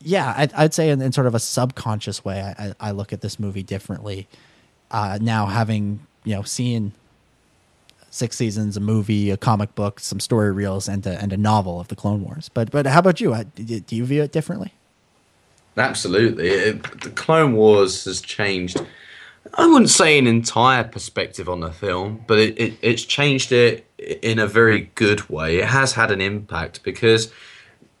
[0.00, 3.20] yeah, I'd, I'd say in, in, sort of a subconscious way, I, I look at
[3.20, 4.28] this movie differently
[4.90, 6.92] uh, now, having you know seen
[8.10, 11.80] six seasons, a movie, a comic book, some story reels, and a, and a novel
[11.80, 12.50] of the Clone Wars.
[12.52, 13.34] But but how about you?
[13.54, 14.74] Do you view it differently?
[15.76, 18.80] Absolutely, it, the Clone Wars has changed.
[19.54, 23.86] I wouldn't say an entire perspective on the film, but it, it, it's changed it
[24.22, 25.58] in a very good way.
[25.58, 27.32] It has had an impact because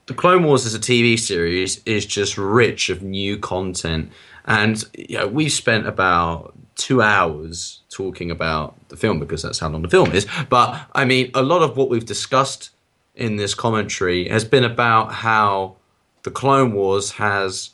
[0.06, 4.10] the Clone Wars as a TV series is just rich of new content,
[4.44, 9.68] and you know, we've spent about two hours talking about the film because that's how
[9.68, 10.26] long the film is.
[10.48, 12.70] But I mean, a lot of what we've discussed
[13.14, 15.76] in this commentary has been about how
[16.22, 17.70] the Clone Wars has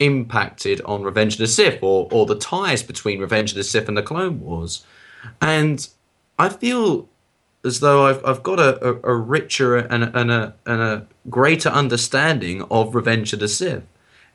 [0.00, 3.88] impacted on Revenge of the Sith or, or the ties between Revenge of the Sith
[3.88, 4.84] and the Clone Wars.
[5.40, 5.88] And
[6.38, 7.08] I feel
[7.64, 11.68] as though I've, I've got a, a, a richer and, and, a, and a greater
[11.68, 13.84] understanding of Revenge of the Sith.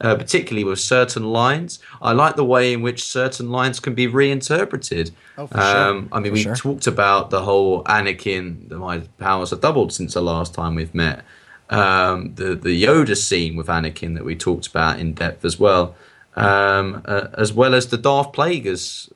[0.01, 1.80] Uh, particularly with certain lines.
[2.01, 5.11] I like the way in which certain lines can be reinterpreted.
[5.38, 6.56] Oh, for um, I mean, for we sure.
[6.56, 11.24] talked about the whole Anakin, my powers have doubled since the last time we've met
[11.73, 15.95] um, the the Yoda scene with Anakin that we talked about in depth as well,
[16.35, 19.11] um, uh, as well as the Darth Plagueis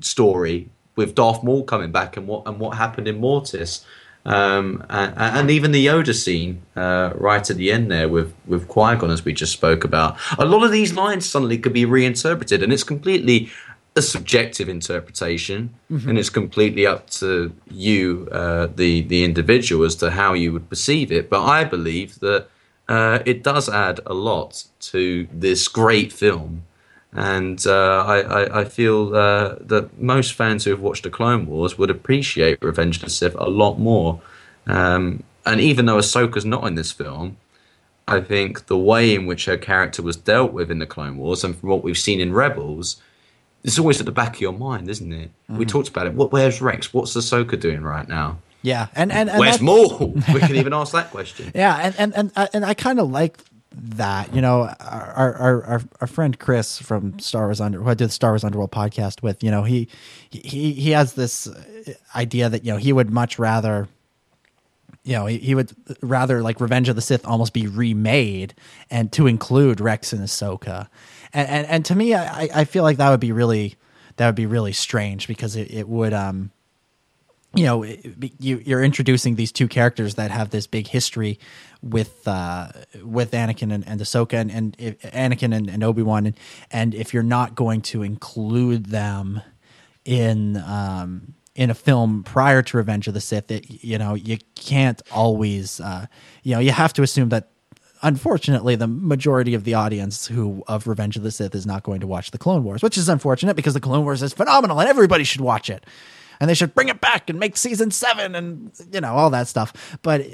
[0.00, 3.86] story with Darth Maul coming back and what and what happened in Mortis,
[4.26, 8.68] um, and, and, even the Yoda scene uh, right at the end there with with
[8.68, 10.18] Qui Gon as we just spoke about.
[10.38, 13.50] A lot of these lines suddenly could be reinterpreted, and it's completely
[13.94, 16.08] a subjective interpretation, mm-hmm.
[16.08, 20.68] and it's completely up to you, uh, the the individual, as to how you would
[20.68, 21.28] perceive it.
[21.28, 22.48] But I believe that
[22.88, 26.64] uh, it does add a lot to this great film,
[27.12, 31.46] and uh, I, I, I, feel uh, that most fans who have watched the Clone
[31.46, 34.20] Wars would appreciate Revenge of the Sith a lot more.
[34.66, 37.36] Um, and even though Ahsoka's not in this film,
[38.08, 41.44] I think the way in which her character was dealt with in the Clone Wars,
[41.44, 43.00] and from what we've seen in Rebels
[43.64, 45.30] it's always at the back of your mind, isn't it?
[45.50, 45.56] Mm.
[45.56, 46.14] We talked about it.
[46.14, 46.92] What, where's Rex?
[46.92, 48.38] What's Ahsoka doing right now?
[48.62, 50.08] Yeah, and and, and where's Maul?
[50.32, 51.50] we can even ask that question.
[51.54, 53.38] Yeah, and and and, uh, and I kind of like
[53.72, 54.34] that.
[54.34, 58.08] You know, our, our our our friend Chris from Star Wars Under, who I did
[58.08, 59.88] the Star Wars Underworld podcast with, you know, he
[60.30, 61.48] he he has this
[62.14, 63.88] idea that you know he would much rather
[65.04, 68.54] you know, he, he would rather like Revenge of the Sith almost be remade
[68.90, 70.88] and to include Rex and Ahsoka.
[71.32, 73.76] And and, and to me, I, I feel like that would be really
[74.16, 76.50] that would be really strange because it, it would um
[77.54, 81.38] you know you, you're introducing these two characters that have this big history
[81.82, 82.68] with uh,
[83.02, 86.36] with Anakin and, and Ahsoka and, and if, Anakin and, and Obi Wan and,
[86.70, 89.42] and if you're not going to include them
[90.04, 94.38] in um, in a film prior to Revenge of the Sith, it, you know you
[94.54, 96.06] can't always uh,
[96.42, 97.50] you know you have to assume that
[98.02, 102.00] unfortunately the majority of the audience who of Revenge of the Sith is not going
[102.00, 104.88] to watch the Clone Wars, which is unfortunate because the Clone Wars is phenomenal and
[104.88, 105.86] everybody should watch it
[106.42, 109.46] and they should bring it back and make season seven and you know all that
[109.46, 109.96] stuff.
[110.02, 110.28] But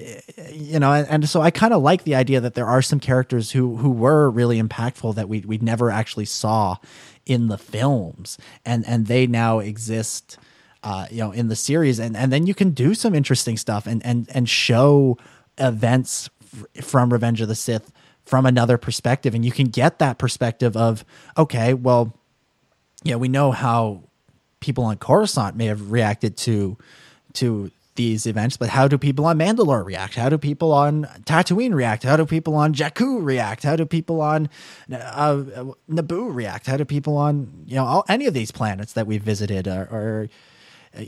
[0.51, 2.99] you know, and, and so I kind of like the idea that there are some
[2.99, 6.79] characters who who were really impactful that we we never actually saw
[7.27, 10.39] in the films, and and they now exist.
[10.81, 13.85] Uh, you know, in the series, and, and then you can do some interesting stuff
[13.89, 15.19] and and and show
[15.59, 16.31] events
[16.83, 17.93] from Revenge of the Sith
[18.25, 21.05] from another perspective, and you can get that perspective of
[21.36, 22.15] okay, well,
[23.02, 24.02] yeah, we know how
[24.60, 26.77] people on Coruscant may have reacted to
[27.35, 30.15] to these events, but how do people on Mandalore react?
[30.15, 32.05] How do people on Tatooine react?
[32.05, 33.65] How do people on Jakku react?
[33.65, 34.49] How do people on
[34.91, 35.43] uh,
[35.91, 36.67] Naboo react?
[36.67, 39.83] How do people on you know all, any of these planets that we've visited or,
[39.91, 40.28] or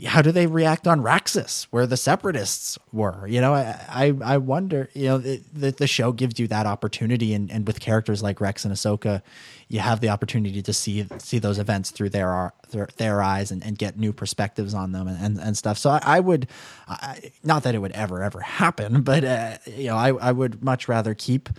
[0.05, 3.27] how do they react on Raxus, where the separatists were?
[3.27, 4.89] You know, I I, I wonder.
[4.93, 8.63] You know, the the show gives you that opportunity, and, and with characters like Rex
[8.65, 9.21] and Ahsoka,
[9.67, 13.63] you have the opportunity to see see those events through their their, their eyes and,
[13.65, 15.77] and get new perspectives on them and, and, and stuff.
[15.77, 16.47] So I, I would,
[16.87, 20.63] I, not that it would ever ever happen, but uh, you know, I I would
[20.63, 21.49] much rather keep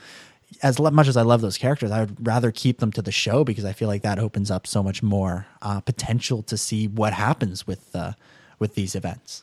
[0.63, 3.43] as much as I love those characters, I would rather keep them to the show
[3.43, 7.13] because I feel like that opens up so much more uh, potential to see what
[7.13, 8.13] happens with uh,
[8.59, 9.43] with these events.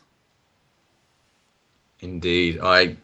[1.99, 2.95] Indeed, I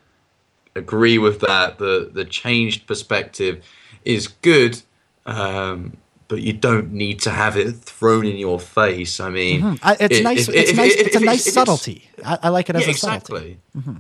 [0.76, 1.77] agree with that.
[1.77, 3.66] the The changed perspective
[4.06, 4.82] is good,
[5.26, 5.98] um,
[6.30, 9.19] but you don't need to have it thrown in your face.
[9.19, 9.85] I mean, mm-hmm.
[9.85, 10.48] I, it's if, nice.
[10.48, 10.95] It's nice.
[10.95, 12.10] it's a nice subtlety.
[12.24, 13.35] I, I, like it as yeah, a exactly.
[13.35, 13.60] subtlety.
[13.77, 13.98] Mm-hmm.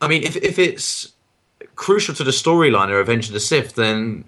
[0.00, 1.12] I mean, if if it's
[1.76, 4.24] crucial to the storyline of Revenge of the Sith, then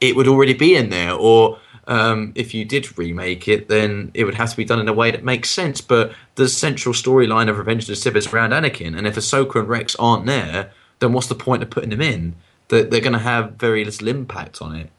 [0.00, 1.12] it would already be in there.
[1.12, 4.88] Or um, if you did remake it, then it would have to be done in
[4.88, 5.80] a way that makes sense.
[5.80, 9.60] But the central storyline of Revenge of the Sith is around Anakin, and if Ahsoka
[9.60, 12.36] and Rex aren't there, then what's the point of putting them in?
[12.68, 14.90] They're, they're going to have very little impact on it.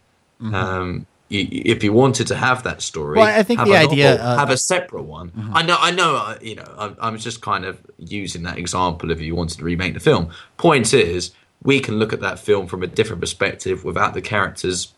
[0.42, 0.56] Mm-hmm.
[0.56, 4.38] Um, if you wanted to have that story, well, I think the idea novel, uh,
[4.38, 5.32] have a separate one.
[5.32, 5.56] Mm-hmm.
[5.56, 6.16] I know, I know.
[6.18, 9.12] Uh, you know, I'm, I'm, just kind of using that example.
[9.12, 11.32] If you wanted to remake the film, point is,
[11.64, 14.94] we can look at that film from a different perspective without the characters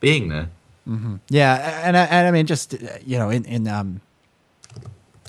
[0.00, 0.50] being there.
[0.86, 1.16] Mm-hmm.
[1.30, 4.00] Yeah, and and I mean, just you know, in in um,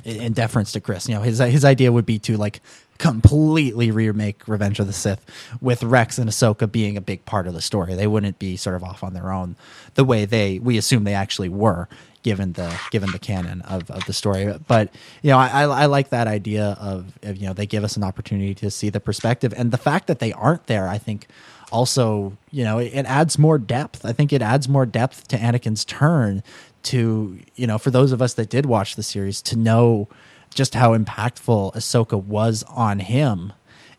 [0.04, 2.60] in deference to Chris, you know, his his idea would be to like
[2.98, 5.26] completely remake Revenge of the Sith
[5.62, 7.96] with Rex and Ahsoka being a big part of the story.
[7.96, 9.56] They wouldn't be sort of off on their own
[9.96, 11.88] the way they we assume they actually were
[12.24, 14.54] given the given the canon of, of the story.
[14.68, 14.90] But
[15.22, 18.04] you know, I, I like that idea of, of you know they give us an
[18.04, 20.88] opportunity to see the perspective and the fact that they aren't there.
[20.88, 21.28] I think
[21.72, 24.06] also you know it, it adds more depth.
[24.06, 26.42] I think it adds more depth to Anakin's turn
[26.84, 30.08] to you know for those of us that did watch the series to know
[30.54, 33.54] just how impactful Ahsoka was on him.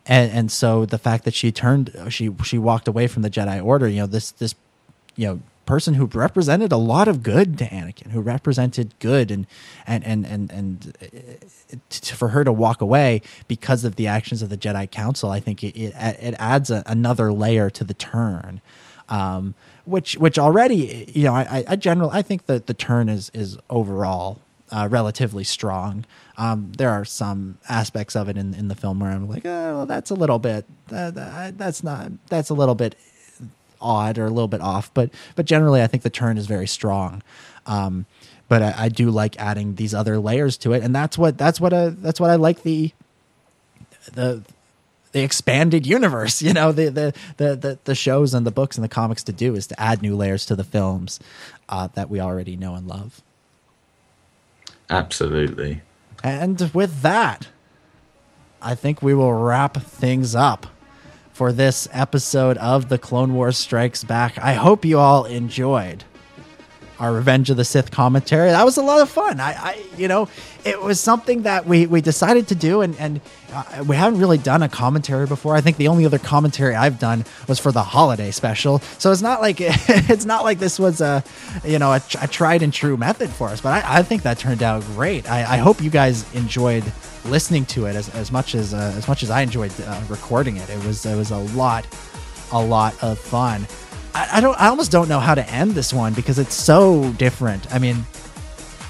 [0.05, 3.63] And, and so the fact that she turned, she she walked away from the Jedi
[3.63, 3.87] Order.
[3.87, 4.53] You know this this,
[5.15, 9.47] you know person who represented a lot of good to Anakin, who represented good, and
[9.87, 11.77] and and and and uh,
[12.15, 15.63] for her to walk away because of the actions of the Jedi Council, I think
[15.63, 18.61] it it, it adds a, another layer to the turn.
[19.09, 19.53] Um,
[19.85, 23.57] which which already you know I I general I think that the turn is is
[23.69, 24.39] overall
[24.71, 26.05] uh, relatively strong.
[26.37, 29.77] Um, there are some aspects of it in, in the film where I'm like, oh,
[29.77, 31.11] well, that's a little bit, uh,
[31.55, 32.95] that's not, that's a little bit
[33.79, 36.67] odd or a little bit off, but but generally I think the turn is very
[36.67, 37.21] strong.
[37.65, 38.05] Um,
[38.47, 41.59] but I, I, do like adding these other layers to it, and that's what that's
[41.59, 42.91] what a that's what I like the
[44.13, 44.43] the
[45.11, 46.41] the expanded universe.
[46.41, 49.33] You know, the the the the, the shows and the books and the comics to
[49.33, 51.19] do is to add new layers to the films
[51.69, 53.21] uh, that we already know and love.
[54.89, 55.81] Absolutely.
[56.25, 57.49] And with that,
[58.59, 60.65] I think we will wrap things up
[61.31, 64.39] for this episode of The Clone Wars Strikes Back.
[64.39, 66.03] I hope you all enjoyed.
[66.99, 68.49] Our Revenge of the Sith commentary.
[68.49, 69.39] That was a lot of fun.
[69.39, 70.29] I, I you know,
[70.63, 73.21] it was something that we, we decided to do, and and
[73.53, 75.55] uh, we haven't really done a commentary before.
[75.55, 78.79] I think the only other commentary I've done was for the holiday special.
[78.97, 81.23] So it's not like it's not like this was a
[81.63, 83.61] you know a, a tried and true method for us.
[83.61, 85.29] But I, I think that turned out great.
[85.29, 86.83] I, I hope you guys enjoyed
[87.25, 90.57] listening to it as, as much as uh, as much as I enjoyed uh, recording
[90.57, 90.69] it.
[90.69, 91.85] It was it was a lot
[92.51, 93.67] a lot of fun.
[94.15, 94.59] I, I don't.
[94.59, 97.71] I almost don't know how to end this one because it's so different.
[97.73, 98.05] I mean,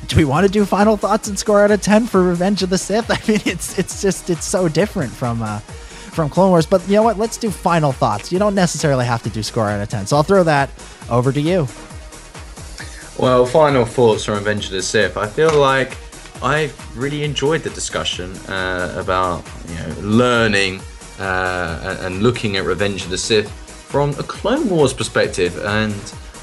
[0.07, 2.69] do we want to do final thoughts and score out of ten for Revenge of
[2.69, 3.09] the Sith?
[3.09, 6.67] I mean, it's it's just it's so different from uh, from Clone Wars.
[6.67, 7.17] But you know what?
[7.17, 8.31] Let's do final thoughts.
[8.31, 10.05] You don't necessarily have to do score out of ten.
[10.05, 10.69] So I'll throw that
[11.09, 11.67] over to you.
[13.17, 15.17] Well, final thoughts on Revenge of the Sith.
[15.17, 15.97] I feel like
[16.43, 20.81] I really enjoyed the discussion uh, about you know learning
[21.17, 23.64] uh, and looking at Revenge of the Sith
[23.95, 25.95] from a Clone Wars perspective, and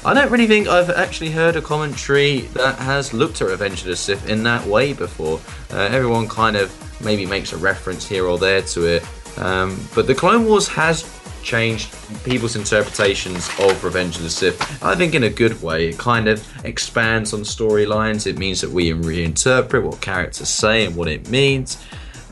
[0.03, 3.85] I don't really think I've actually heard a commentary that has looked at Revenge of
[3.89, 5.39] the Sith in that way before.
[5.71, 9.07] Uh, everyone kind of maybe makes a reference here or there to it,
[9.37, 11.07] um, but the Clone Wars has
[11.43, 14.83] changed people's interpretations of Revenge of the Sith.
[14.83, 15.89] I think in a good way.
[15.89, 18.25] It kind of expands on storylines.
[18.25, 21.77] It means that we reinterpret what characters say and what it means.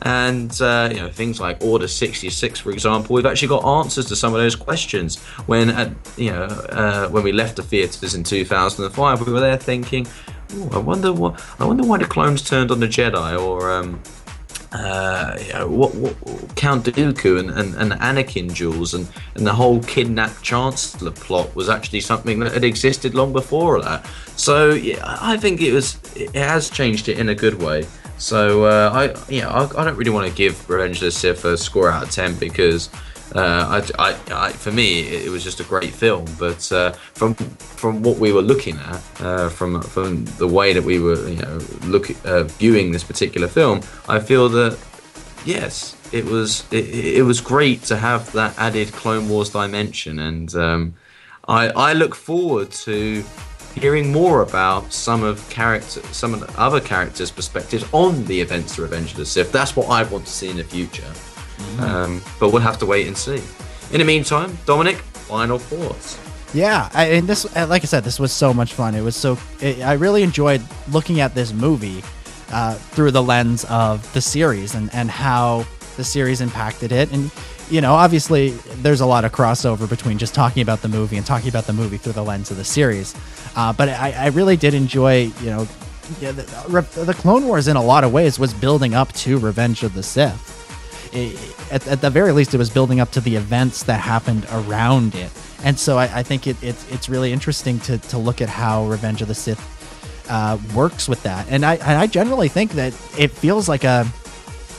[0.04, 4.16] And uh, you know things like Order 66, for example, we've actually got answers to
[4.16, 5.20] some of those questions.
[5.46, 9.56] When at, you know uh, when we left the theaters in 2005, we were there
[9.56, 10.06] thinking,
[10.72, 14.02] I wonder what I wonder why the clones turned on the Jedi, or um,
[14.72, 19.52] uh, you know, what, what, Count Dooku and, and, and Anakin duels and, and the
[19.52, 24.06] whole kidnap Chancellor plot was actually something that had existed long before that.
[24.36, 27.86] So yeah, I think it was it has changed it in a good way.
[28.22, 31.44] So uh, I yeah I, I, don't really want to give Revenge of the Sith
[31.44, 32.88] a score out of ten because
[33.34, 36.26] uh, I, I, I, for me it was just a great film.
[36.38, 40.84] But uh, from from what we were looking at, uh, from from the way that
[40.84, 44.78] we were you know look uh, viewing this particular film, I feel that
[45.44, 50.54] yes, it was it, it, was great to have that added Clone Wars dimension, and
[50.54, 50.94] um,
[51.48, 53.24] I I look forward to
[53.74, 58.78] hearing more about some of character, some of the other characters' perspectives on the events
[58.78, 59.52] of Revenge of the Sith.
[59.52, 61.02] That's what I want to see in the future.
[61.56, 61.80] Mm.
[61.80, 63.42] Um, but we'll have to wait and see.
[63.92, 66.18] In the meantime, Dominic, final thoughts.
[66.54, 68.94] Yeah, I, and this, uh, like I said, this was so much fun.
[68.94, 69.38] It was so.
[69.60, 72.02] It, I really enjoyed looking at this movie
[72.52, 75.64] uh, through the lens of the series and and how
[75.96, 77.10] the series impacted it.
[77.12, 77.30] And
[77.70, 78.50] you know, obviously,
[78.82, 81.72] there's a lot of crossover between just talking about the movie and talking about the
[81.72, 83.14] movie through the lens of the series.
[83.54, 85.68] Uh, but I, I, really did enjoy, you know,
[86.20, 89.82] yeah, the, the, Clone Wars in a lot of ways was building up to Revenge
[89.82, 90.48] of the Sith.
[91.12, 91.38] It,
[91.70, 95.14] at, at, the very least, it was building up to the events that happened around
[95.14, 95.30] it.
[95.64, 98.86] And so I, I think it, it, it's really interesting to, to look at how
[98.86, 99.60] Revenge of the Sith
[100.30, 101.46] uh, works with that.
[101.50, 104.06] And I, I generally think that it feels like a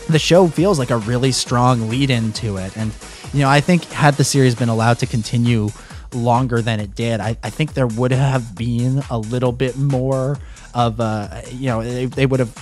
[0.10, 2.76] the show feels like a really strong lead into it.
[2.76, 2.92] And,
[3.34, 5.70] you know, I think had the series been allowed to continue
[6.14, 10.38] longer than it did, I, I think there would have been a little bit more
[10.74, 12.54] of, uh, you know, they, they would have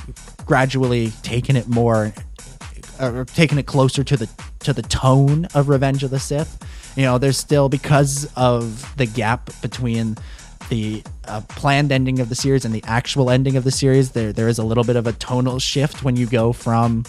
[0.45, 2.13] gradually taken it more
[2.99, 6.57] uh, or taken it closer to the to the tone of Revenge of the Sith.
[6.95, 10.17] You know, there's still because of the gap between
[10.69, 14.11] the uh, planned ending of the series and the actual ending of the series.
[14.11, 17.05] There there is a little bit of a tonal shift when you go from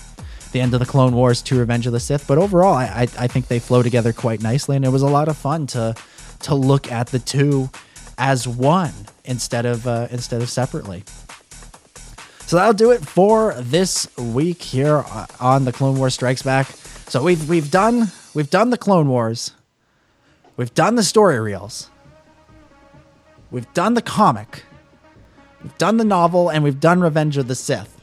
[0.53, 2.27] the end of the Clone Wars to Revenge of the Sith.
[2.27, 5.09] But overall, I, I, I think they flow together quite nicely, and it was a
[5.09, 5.95] lot of fun to
[6.43, 7.71] to look at the two
[8.19, 8.93] as one
[9.25, 11.05] instead of uh, instead of separately.
[12.47, 16.67] So that'll do it for this week here uh, on the Clone Wars Strikes Back.
[17.09, 19.53] So we've we've done we've done the Clone Wars,
[20.57, 21.89] we've done the story reels,
[23.51, 24.65] we've done the comic,
[25.63, 28.02] we've done the novel, and we've done Revenge of the Sith.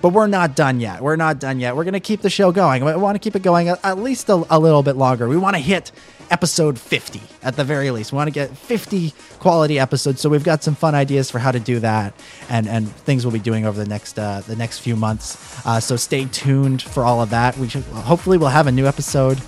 [0.00, 1.00] But we're not done yet.
[1.00, 1.76] We're not done yet.
[1.76, 2.84] We're going to keep the show going.
[2.84, 5.28] We want to keep it going at least a, a little bit longer.
[5.28, 5.92] We want to hit
[6.30, 8.12] episode 50 at the very least.
[8.12, 10.20] We want to get 50 quality episodes.
[10.20, 12.14] So we've got some fun ideas for how to do that
[12.48, 15.64] and, and things we'll be doing over the next uh, the next few months.
[15.66, 17.56] Uh, so stay tuned for all of that.
[17.56, 19.40] We should hopefully we'll have a new episode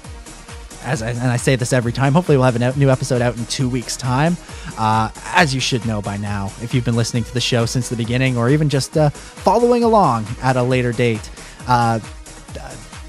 [0.86, 3.36] as I, and I say this every time, hopefully we'll have a new episode out
[3.36, 4.36] in two weeks' time.
[4.78, 7.88] Uh, as you should know by now, if you've been listening to the show since
[7.88, 11.28] the beginning, or even just uh, following along at a later date,
[11.66, 11.98] uh,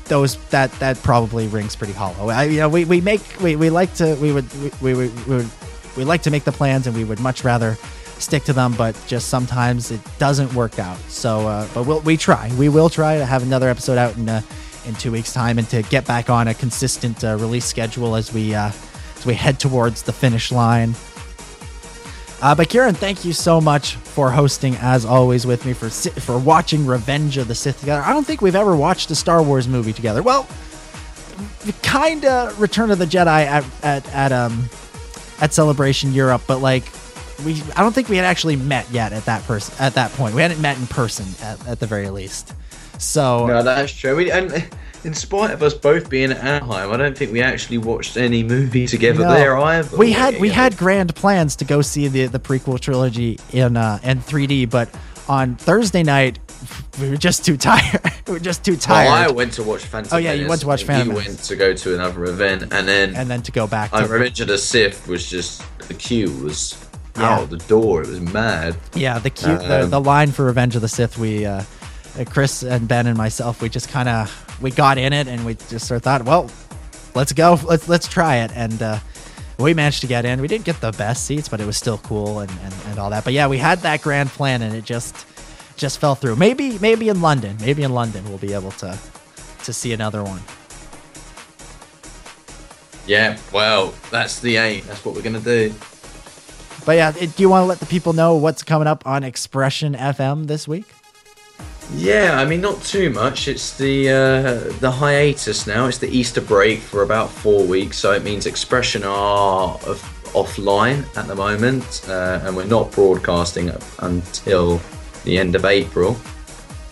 [0.06, 2.30] those that that probably rings pretty hollow.
[2.30, 5.35] I, you know, we, we make we, we like to we would we, we, we,
[5.35, 5.49] would
[5.95, 7.77] we like to make the plans, and we would much rather
[8.17, 10.97] stick to them, but just sometimes it doesn't work out.
[11.09, 12.51] So, uh, but we'll we try.
[12.57, 14.43] We will try to have another episode out in.
[14.88, 18.32] In two weeks' time and to get back on a consistent uh, release schedule as
[18.32, 18.72] we uh,
[19.17, 20.95] as we head towards the finish line.
[22.41, 26.38] Uh, but Ciaran, thank you so much for hosting, as always, with me for for
[26.38, 28.01] watching Revenge of the Sith together.
[28.01, 30.24] I don't think we've ever watched a Star Wars movie together.
[30.24, 30.48] Well,
[31.83, 34.69] kind of Return of the Jedi at at at um
[35.41, 36.83] at Celebration Europe, but like
[37.45, 40.33] we, I don't think we had actually met yet at that person at that point.
[40.33, 42.53] We hadn't met in person at, at the very least.
[42.98, 44.16] So No, that's true.
[44.16, 44.67] We, and
[45.03, 48.43] in spite of us both being at Anaheim, I don't think we actually watched any
[48.43, 49.34] movie together No.
[49.34, 49.95] there either.
[49.98, 54.00] We had we had grand plans to go see the the prequel trilogy in uh
[54.03, 54.90] in 3D, but
[55.30, 56.40] on Thursday night
[57.00, 58.01] we were just too tired.
[58.27, 60.61] we were just too Well, tired, I went to watch Phantom Oh, yeah, you went
[60.61, 63.51] to watch Phantom You went to go to another event, and then and then to
[63.51, 63.93] go back.
[63.93, 66.76] I To, Revenge of the Sith was just the queue was
[67.16, 67.35] Yeah.
[67.38, 68.01] out the door.
[68.01, 68.76] It was mad.
[68.95, 71.17] yeah, the the, Um, the line for Revenge of the Sith.
[71.19, 71.61] We uh,
[72.25, 75.55] Chris and Ben and myself, we just kind of we got in it and we
[75.55, 76.49] just sort of thought, well,
[77.15, 78.99] let's go, let's let's try it, and uh,
[79.59, 80.39] we managed to get in.
[80.41, 83.09] We didn't get the best seats, but it was still cool and, and, and all
[83.09, 83.23] that.
[83.23, 85.15] But yeah, we had that grand plan and it just
[85.75, 86.35] just fell through.
[86.35, 88.97] Maybe maybe in London, maybe in London we'll be able to
[89.63, 90.41] to see another one.
[93.07, 94.83] Yeah, well, that's the aim.
[94.85, 95.73] That's what we're gonna do.
[96.85, 99.93] But yeah, do you want to let the people know what's coming up on Expression
[99.93, 100.85] FM this week?
[101.93, 103.48] Yeah, I mean, not too much.
[103.48, 105.88] It's the uh, the hiatus now.
[105.88, 110.01] It's the Easter break for about four weeks, so it means Expression are of,
[110.33, 114.82] offline at the moment, uh, and we're not broadcasting until
[115.24, 116.17] the end of April.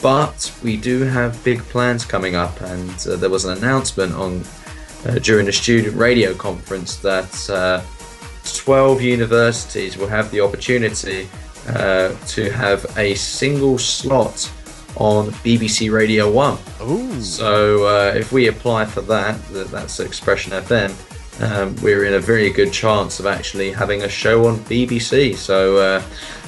[0.01, 4.43] But we do have big plans coming up, and uh, there was an announcement on
[5.05, 7.81] uh, during the student radio conference that uh,
[8.45, 11.27] 12 universities will have the opportunity
[11.67, 14.49] uh, to have a single slot
[14.97, 16.57] on BBC Radio 1.
[16.83, 17.21] Ooh.
[17.21, 20.93] So uh, if we apply for that, that that's Expression FM,
[21.41, 25.35] um, we're in a very good chance of actually having a show on BBC.
[25.35, 26.03] So uh,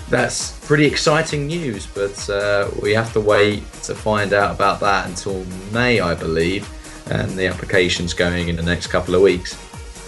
[0.09, 5.07] that's pretty exciting news, but uh, we have to wait to find out about that
[5.07, 6.69] until May, I believe,
[7.11, 9.57] and the application's going in the next couple of weeks.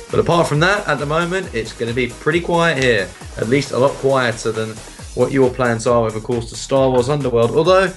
[0.09, 3.07] But apart from that, at the moment, it's going to be pretty quiet here.
[3.37, 4.69] At least a lot quieter than
[5.15, 7.51] what your plans are with, of course, the Star Wars Underworld.
[7.51, 7.93] Although,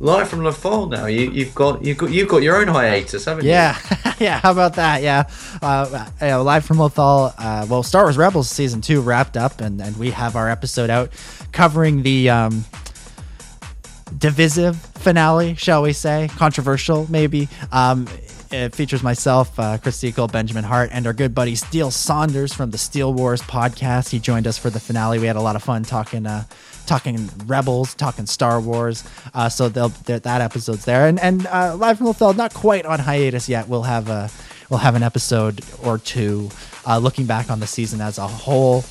[0.00, 3.44] live from Lothal now, you, you've got you've got you've got your own hiatus, haven't
[3.44, 3.50] you?
[3.50, 3.78] Yeah,
[4.18, 4.40] yeah.
[4.40, 5.02] How about that?
[5.02, 5.28] Yeah,
[5.62, 7.32] uh, you know, live from Lothal.
[7.38, 10.90] Uh, well, Star Wars Rebels season two wrapped up, and, and we have our episode
[10.90, 11.12] out
[11.52, 12.64] covering the um,
[14.18, 17.48] divisive finale, shall we say, controversial maybe.
[17.70, 18.08] Um,
[18.52, 22.70] it features myself, uh, Chris Siegel, Benjamin Hart, and our good buddy Steele Saunders from
[22.70, 24.10] the Steel Wars podcast.
[24.10, 25.18] He joined us for the finale.
[25.18, 26.44] We had a lot of fun talking, uh,
[26.86, 29.04] talking Rebels, talking Star Wars.
[29.34, 33.48] Uh, so that episode's there, and and uh, live from Lothal, not quite on hiatus
[33.48, 33.68] yet.
[33.68, 34.30] We'll have a
[34.68, 36.50] we'll have an episode or two
[36.86, 38.84] uh, looking back on the season as a whole.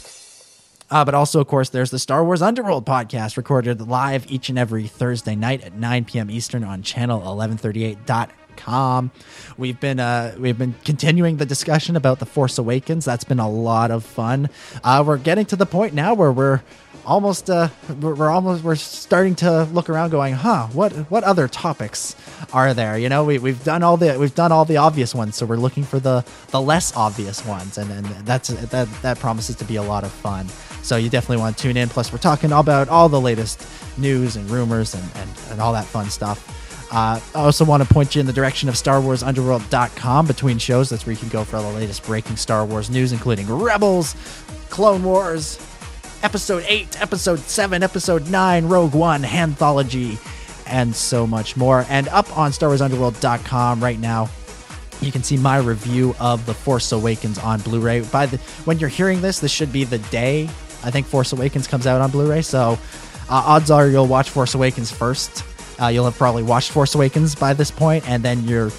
[0.92, 4.58] Uh, but also, of course, there's the Star Wars Underworld podcast recorded live each and
[4.58, 6.32] every Thursday night at 9 p.m.
[6.32, 8.30] Eastern on channel 1138.com.
[9.58, 13.06] We've been uh, we've been continuing the discussion about the Force Awakens.
[13.06, 14.50] That's been a lot of fun.
[14.84, 16.62] Uh, we're getting to the point now where we're
[17.06, 21.48] almost uh, we're, we're almost we're starting to look around, going, "Huh, what what other
[21.48, 22.16] topics
[22.54, 25.36] are there?" You know, we we've done all the we've done all the obvious ones,
[25.36, 29.56] so we're looking for the the less obvious ones, and and that's that that promises
[29.58, 30.48] to be a lot of fun.
[30.82, 31.90] So you definitely want to tune in.
[31.90, 35.86] Plus, we're talking about all the latest news and rumors and, and, and all that
[35.86, 36.59] fun stuff.
[36.92, 40.90] Uh, I also want to point you in the direction of StarWarsUnderworld.com between shows.
[40.90, 44.16] That's where you can go for all the latest breaking Star Wars news, including Rebels,
[44.70, 45.60] Clone Wars,
[46.24, 50.18] Episode 8, Episode 7, Episode 9, Rogue One, Anthology,
[50.66, 51.86] and so much more.
[51.90, 54.30] And up on StarWarsUnderworld.com right now,
[55.02, 58.02] you can see my review of The Force Awakens on Blu-ray.
[58.02, 60.50] By the when you're hearing this, this should be the day
[60.84, 62.42] I think Force Awakens comes out on Blu-ray.
[62.42, 62.78] So
[63.30, 65.44] uh, odds are you'll watch Force Awakens first.
[65.82, 68.72] Uh, you'll have probably watched Force Awakens by this point, and then your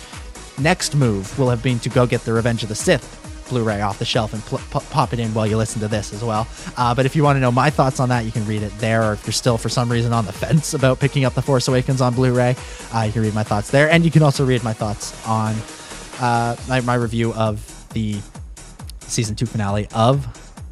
[0.59, 3.17] next move will have been to go get the Revenge of the Sith
[3.49, 6.23] Blu-ray off the shelf and pl- pop- it in while you listen to this as
[6.23, 6.47] well.
[6.77, 8.73] Uh, but if you want to know my thoughts on that, you can read it
[8.79, 9.03] there.
[9.03, 11.67] Or if you're still for some reason on the fence about picking up the Force
[11.69, 12.57] Awakens on Blu-ray,
[12.95, 15.55] uh, you can read my thoughts there, and you can also read my thoughts on
[16.21, 18.21] uh, my, my review of the
[19.01, 20.25] season two finale of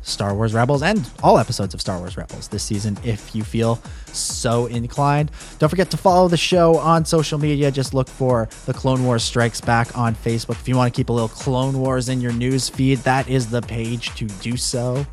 [0.03, 3.81] Star Wars Rebels and all episodes of Star Wars Rebels this season if you feel
[4.07, 5.31] so inclined.
[5.59, 7.71] Don't forget to follow the show on social media.
[7.71, 10.53] Just look for the Clone Wars Strikes Back on Facebook.
[10.61, 13.51] If you want to keep a little Clone Wars in your news feed, that is
[13.51, 15.07] the page to do so.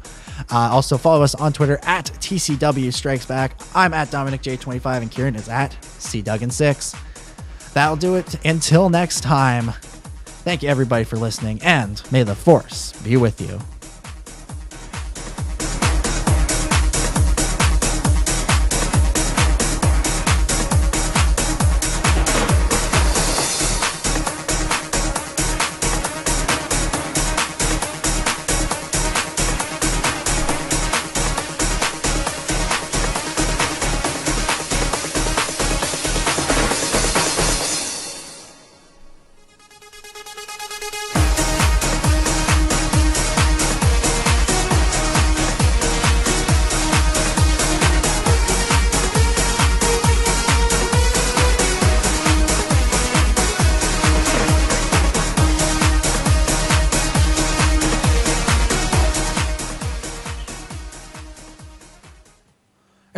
[0.52, 3.60] Uh, also, follow us on Twitter at TCW Strikes Back.
[3.74, 7.74] I'm at Dominic J25 and Ciaran is at C Duggan6.
[7.74, 9.72] That'll do it until next time.
[10.46, 13.60] Thank you, everybody, for listening, and may the Force be with you.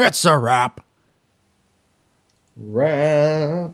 [0.07, 0.85] It's a wrap.
[2.55, 3.71] Wrap.